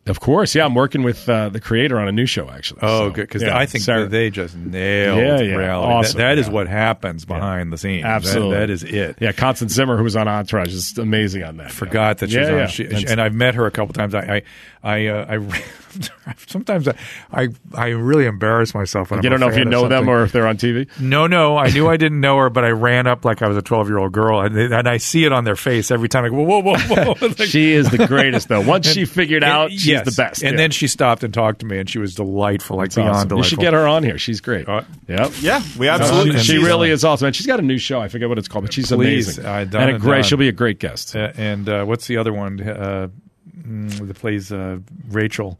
Of 0.07 0.19
course, 0.19 0.55
yeah. 0.55 0.65
I'm 0.65 0.73
working 0.75 1.03
with 1.03 1.27
uh, 1.29 1.49
the 1.49 1.59
creator 1.59 1.99
on 1.99 2.07
a 2.07 2.11
new 2.11 2.25
show 2.25 2.49
actually. 2.49 2.79
Oh, 2.83 3.07
So, 3.07 3.09
good 3.11 3.21
because 3.27 3.43
yeah, 3.43 3.57
I 3.57 3.65
think 3.65 3.83
Sarah- 3.83 4.07
they 4.07 4.29
just 4.29 4.55
nailed 4.55 5.19
Yeah, 5.19 5.39
yeah. 5.41 5.55
reality. 5.55 5.93
Awesome, 5.93 6.17
that, 6.17 6.23
that 6.23 6.37
is 6.39 6.47
yeah. 6.47 6.53
what 6.53 6.67
happens 6.67 7.25
behind 7.25 7.71
the 7.71 7.77
scenes. 7.77 8.03
That- 8.03 8.09
Absolutely. 8.11 8.57
that 8.57 8.69
is 8.69 8.83
it. 8.83 9.17
Yeah, 9.19 9.31
Constance 9.31 9.73
Zimmer, 9.73 9.97
who 9.97 10.03
was 10.03 10.15
on 10.15 10.27
Entourage, 10.27 10.73
is 10.73 10.97
amazing 10.97 11.43
on 11.43 11.57
that. 11.57 11.71
Forgot 11.71 12.19
that 12.19 12.29
she 12.31 12.37
yeah, 12.37 12.51
was 12.51 12.61
on. 12.61 12.67
She, 12.69 12.85
And- 12.85 13.09
and 13.09 13.21
I've 13.21 13.33
met 13.35 13.55
her 13.55 13.65
a 13.65 13.71
couple 13.71 13.93
times. 13.93 14.15
I, 14.15 14.41
I, 14.83 14.91
I, 14.95 15.07
uh, 15.07 15.25
I 15.29 15.63
sometimes 16.47 16.87
I, 16.87 16.95
I, 17.31 17.47
I 17.73 17.87
really 17.89 18.25
embarrass 18.25 18.73
myself. 18.73 19.11
When 19.11 19.21
you 19.23 19.29
I'm 19.29 19.39
don't 19.39 19.43
a 19.43 19.45
know 19.45 19.51
if 19.51 19.57
you 19.57 19.63
fan 19.65 19.67
of 19.67 19.71
know 19.71 19.87
them 19.87 20.09
or 20.09 20.23
if 20.23 20.31
they're 20.31 20.47
on 20.47 20.57
TV. 20.57 20.87
No, 20.99 21.27
no. 21.27 21.57
I 21.57 21.69
knew 21.69 21.87
I 21.87 21.97
didn't 22.01 22.19
know 22.21 22.37
her, 22.37 22.49
but 22.49 22.63
I 22.63 22.69
ran 22.69 23.07
up 23.07 23.25
like 23.25 23.41
I 23.41 23.47
was 23.47 23.57
a 23.57 23.61
12 23.61 23.87
year 23.89 23.97
old 23.97 24.11
girl, 24.11 24.41
and, 24.41 24.57
and 24.57 24.87
I 24.87 24.97
see 24.97 25.25
it 25.25 25.31
on 25.31 25.43
their 25.43 25.55
face 25.55 25.91
every 25.91 26.09
time. 26.09 26.25
I 26.25 26.29
go, 26.29 26.35
whoa, 26.35 26.59
whoa, 26.61 26.77
whoa, 26.77 27.13
whoa. 27.15 27.27
Like- 27.27 27.47
She 27.47 27.71
is 27.73 27.89
the 27.89 28.07
greatest, 28.07 28.47
though. 28.47 28.61
Once 28.61 28.87
she 28.87 29.05
figured 29.05 29.43
out, 29.43 29.71
she's 29.71 29.87
yes. 29.87 30.05
the 30.05 30.11
best. 30.11 30.43
And 30.43 30.53
yeah. 30.53 30.57
then 30.57 30.71
she 30.71 30.87
stopped 30.87 31.23
and 31.23 31.33
talked 31.33 31.59
to 31.59 31.65
me, 31.65 31.79
and 31.79 31.89
she 31.89 31.99
was 31.99 32.15
delightful, 32.15 32.77
like 32.77 32.87
It's 32.87 32.95
beyond 32.95 33.15
awesome. 33.15 33.37
You 33.37 33.43
should 33.43 33.59
get 33.59 33.73
her 33.73 33.87
on 33.87 34.03
here. 34.03 34.17
She's 34.17 34.41
great. 34.41 34.67
Uh, 34.67 34.83
yep. 35.07 35.31
Yeah, 35.41 35.61
we 35.77 35.87
absolutely. 35.87 36.39
She, 36.39 36.53
she 36.53 36.57
really 36.57 36.89
is 36.91 37.03
awesome, 37.03 37.27
and 37.27 37.35
she's 37.35 37.47
got 37.47 37.59
a 37.59 37.63
new 37.63 37.77
show. 37.77 37.99
I 38.01 38.07
forget 38.07 38.29
what 38.29 38.37
it's 38.37 38.47
called, 38.47 38.65
but 38.65 38.73
she's 38.73 38.91
Please, 38.91 39.37
amazing. 39.37 39.45
uh, 39.45 39.63
done 39.65 39.81
and 39.89 39.95
a 39.97 39.99
great. 39.99 40.17
done. 40.17 40.23
She'll 40.23 40.37
be 40.37 40.47
a 40.49 40.53
great 40.53 40.79
guest. 40.79 41.15
Uh, 41.15 41.31
and 41.35 41.67
uh, 41.67 41.83
what's 41.85 42.07
the 42.07 42.17
other 42.17 42.33
one 42.33 42.61
uh, 42.61 43.07
that 43.53 44.13
plays 44.15 44.51
uh, 44.51 44.79
Rachel? 45.09 45.59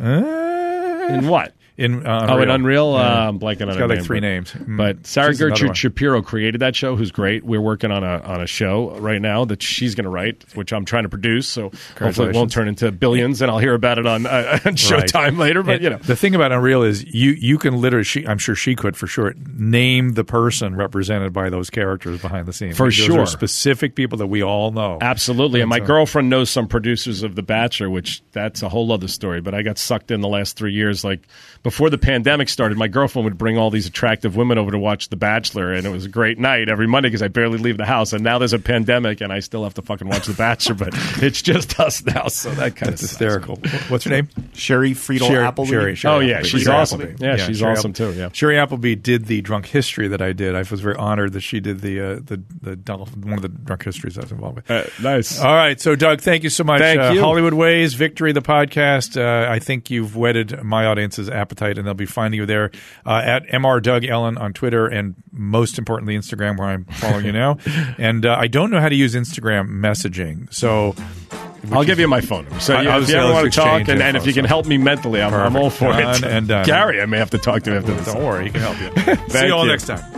Uh, 0.00 1.08
In 1.10 1.26
what? 1.28 1.54
In 1.78 2.06
uh, 2.06 2.26
Oh, 2.28 2.38
in 2.42 2.50
Unreal, 2.50 2.92
Yeah. 2.92 2.98
uh, 3.24 3.28
I'm 3.28 3.38
blanking 3.38 3.62
on 3.62 3.68
It's 3.70 3.78
got 3.78 3.88
like 3.88 3.98
name, 3.98 4.04
three 4.04 4.18
but- 4.20 4.26
names. 4.26 4.52
Mm. 4.52 4.76
But 4.76 5.06
Sarah 5.06 5.28
She's 5.32 5.38
Gertrude. 5.38 5.76
Shapiro 5.76 6.20
created 6.22 6.60
that 6.60 6.74
show, 6.76 6.96
who's 6.96 7.10
great. 7.12 7.44
We're 7.44 7.60
working 7.60 7.90
on 7.90 8.02
a 8.04 8.20
on 8.22 8.40
a 8.42 8.46
show 8.46 8.90
right 8.98 9.22
now 9.22 9.44
that 9.46 9.62
she's 9.62 9.94
going 9.94 10.04
to 10.04 10.10
write, 10.10 10.44
which 10.54 10.72
I'm 10.72 10.84
trying 10.84 11.04
to 11.04 11.08
produce. 11.08 11.48
So 11.48 11.70
hopefully 11.98 12.30
it 12.30 12.34
won't 12.34 12.50
turn 12.50 12.68
into 12.68 12.90
billions, 12.92 13.40
and 13.40 13.50
I'll 13.50 13.58
hear 13.58 13.74
about 13.74 13.98
it 13.98 14.06
on, 14.06 14.26
uh, 14.26 14.58
on 14.66 14.74
Showtime 14.74 15.38
later. 15.38 15.62
But 15.62 15.76
And 15.76 15.84
you 15.84 15.90
know, 15.90 15.98
the 15.98 16.16
thing 16.16 16.34
about 16.34 16.52
Unreal 16.52 16.82
is 16.82 17.04
you 17.14 17.30
you 17.30 17.56
can 17.58 17.80
literally. 17.80 18.04
She, 18.04 18.26
I'm 18.26 18.38
sure 18.38 18.54
she 18.54 18.74
could 18.74 18.96
for 18.96 19.06
sure 19.06 19.34
name 19.56 20.14
the 20.14 20.24
person 20.24 20.74
represented 20.76 21.32
by 21.32 21.48
those 21.48 21.70
characters 21.70 22.20
behind 22.20 22.46
the 22.46 22.52
scenes. 22.52 22.76
For 22.76 22.86
Those 22.86 22.94
sure. 22.94 23.26
specific 23.26 23.94
people 23.94 24.18
that 24.18 24.26
we 24.26 24.42
all 24.42 24.72
know. 24.72 24.98
Absolutely. 25.00 25.60
And 25.60 25.68
my 25.70 25.78
so- 25.78 25.84
girlfriend 25.86 26.28
knows 26.28 26.50
some 26.50 26.66
producers 26.66 27.22
of 27.22 27.34
The 27.36 27.42
Bachelor, 27.42 27.88
which 27.90 28.22
that's 28.32 28.62
a 28.62 28.68
whole 28.68 28.90
other 28.92 29.08
story. 29.08 29.40
But 29.40 29.54
I 29.54 29.62
got 29.62 29.78
sucked 29.78 30.10
in 30.10 30.20
the 30.20 30.28
last 30.28 30.56
three 30.56 30.72
years. 30.72 31.04
Like 31.04 31.20
before 31.68 31.90
the 31.90 31.98
pandemic 31.98 32.48
started, 32.48 32.78
my 32.78 32.88
girlfriend 32.88 33.24
would 33.26 33.36
bring 33.36 33.58
all 33.58 33.68
these 33.68 33.86
attractive 33.86 34.36
women 34.36 34.56
over 34.56 34.70
to 34.70 34.78
watch 34.78 35.10
The 35.10 35.16
Bachelor, 35.16 35.74
and 35.74 35.86
it 35.86 35.90
was 35.90 36.06
a 36.06 36.08
great 36.08 36.38
night 36.38 36.70
every 36.70 36.86
Monday 36.86 37.10
because 37.10 37.20
I 37.20 37.28
barely 37.28 37.58
leave 37.58 37.76
the 37.76 37.84
house. 37.84 38.14
And 38.14 38.24
now 38.24 38.38
there's 38.38 38.54
a 38.54 38.58
pandemic, 38.58 39.20
and 39.20 39.30
I 39.30 39.40
still 39.40 39.64
have 39.64 39.74
to 39.74 39.82
fucking 39.82 40.08
watch 40.08 40.26
The 40.26 40.32
Bachelor, 40.32 40.76
but 40.76 40.88
it's 41.22 41.42
just 41.42 41.78
us 41.78 42.02
now. 42.02 42.28
So 42.28 42.50
that 42.52 42.74
kind 42.74 42.92
That's 42.92 43.02
of 43.02 43.10
hysterical. 43.10 43.56
What's 43.88 44.04
her 44.04 44.10
name? 44.10 44.30
Sherry 44.54 44.94
Friedel 44.94 45.28
Sherry, 45.28 45.44
Appleby. 45.44 45.68
Sherry, 45.68 45.94
Sherry 45.94 46.14
Oh, 46.14 46.20
yeah, 46.20 46.32
Appleby. 46.36 46.48
she's 46.48 46.62
Sherry 46.62 46.76
awesome. 46.76 47.02
Appleby. 47.02 47.24
Yeah, 47.26 47.36
she's 47.36 47.58
Sherry 47.58 47.72
awesome, 47.72 47.92
too, 47.92 48.12
yeah. 48.14 48.30
Sherry 48.32 48.58
Appleby 48.58 48.94
did 48.94 49.26
the 49.26 49.42
drunk 49.42 49.66
history 49.66 50.08
that 50.08 50.22
I 50.22 50.32
did. 50.32 50.54
I 50.54 50.60
was 50.60 50.80
very 50.80 50.96
honored 50.96 51.34
that 51.34 51.42
she 51.42 51.60
did 51.60 51.82
the 51.82 52.00
uh, 52.00 52.14
the 52.24 52.42
the 52.62 52.96
one 52.96 53.34
of 53.34 53.42
the 53.42 53.48
drunk 53.48 53.84
histories 53.84 54.16
I 54.16 54.22
was 54.22 54.32
involved 54.32 54.56
with. 54.56 54.70
Uh, 54.70 54.84
nice. 55.02 55.38
All 55.38 55.54
right, 55.54 55.78
so 55.78 55.94
Doug, 55.96 56.22
thank 56.22 56.44
you 56.44 56.50
so 56.50 56.64
much. 56.64 56.80
Thank 56.80 56.98
uh, 56.98 57.10
you. 57.10 57.20
Hollywood 57.20 57.52
Wayz, 57.52 57.94
Victory, 57.94 58.32
the 58.32 58.40
podcast. 58.40 59.20
Uh, 59.20 59.50
I 59.52 59.58
think 59.58 59.90
you've 59.90 60.16
whetted 60.16 60.62
my 60.62 60.86
audience's 60.86 61.28
appetite, 61.28 61.57
and 61.60 61.86
they'll 61.86 61.94
be 61.94 62.06
finding 62.06 62.38
you 62.38 62.46
there 62.46 62.70
uh, 63.04 63.20
at 63.24 63.46
Mr. 63.48 63.82
Doug 63.82 64.04
Ellin 64.04 64.38
on 64.38 64.52
Twitter, 64.52 64.86
and 64.86 65.14
most 65.32 65.78
importantly, 65.78 66.16
Instagram, 66.16 66.56
where 66.58 66.68
I'm 66.68 66.84
following 66.84 67.26
you 67.26 67.32
now. 67.32 67.58
And 67.98 68.24
uh, 68.24 68.36
I 68.38 68.46
don't 68.46 68.70
know 68.70 68.80
how 68.80 68.88
to 68.88 68.94
use 68.94 69.14
Instagram 69.14 69.68
messaging, 69.68 70.52
so 70.52 70.94
I'll 71.72 71.84
give 71.84 71.98
you 71.98 72.06
my 72.08 72.20
phone 72.20 72.44
number. 72.44 72.60
So 72.60 72.74
I- 72.74 72.82
yeah, 72.82 72.96
I 72.96 73.00
if 73.00 73.08
you 73.08 73.16
ever 73.16 73.32
want 73.32 73.52
to 73.52 73.60
talk, 73.60 73.88
and, 73.88 74.00
and 74.02 74.16
if 74.16 74.26
you 74.26 74.32
can 74.32 74.44
help 74.44 74.66
me 74.66 74.78
mentally, 74.78 75.20
I'm, 75.20 75.34
I'm 75.34 75.56
all 75.56 75.70
for 75.70 75.92
Perfect. 75.92 76.24
it. 76.24 76.30
And 76.30 76.48
done. 76.48 76.64
Gary, 76.66 77.00
I 77.02 77.06
may 77.06 77.18
have 77.18 77.30
to 77.30 77.38
talk 77.38 77.62
to 77.64 77.76
after 77.76 77.92
this. 77.94 78.06
don't 78.06 78.22
worry, 78.24 78.44
he 78.46 78.50
can 78.50 78.60
help 78.60 78.78
you. 78.80 79.28
See 79.30 79.46
you 79.46 79.52
all 79.54 79.64
you. 79.64 79.70
next 79.70 79.86
time. 79.86 80.17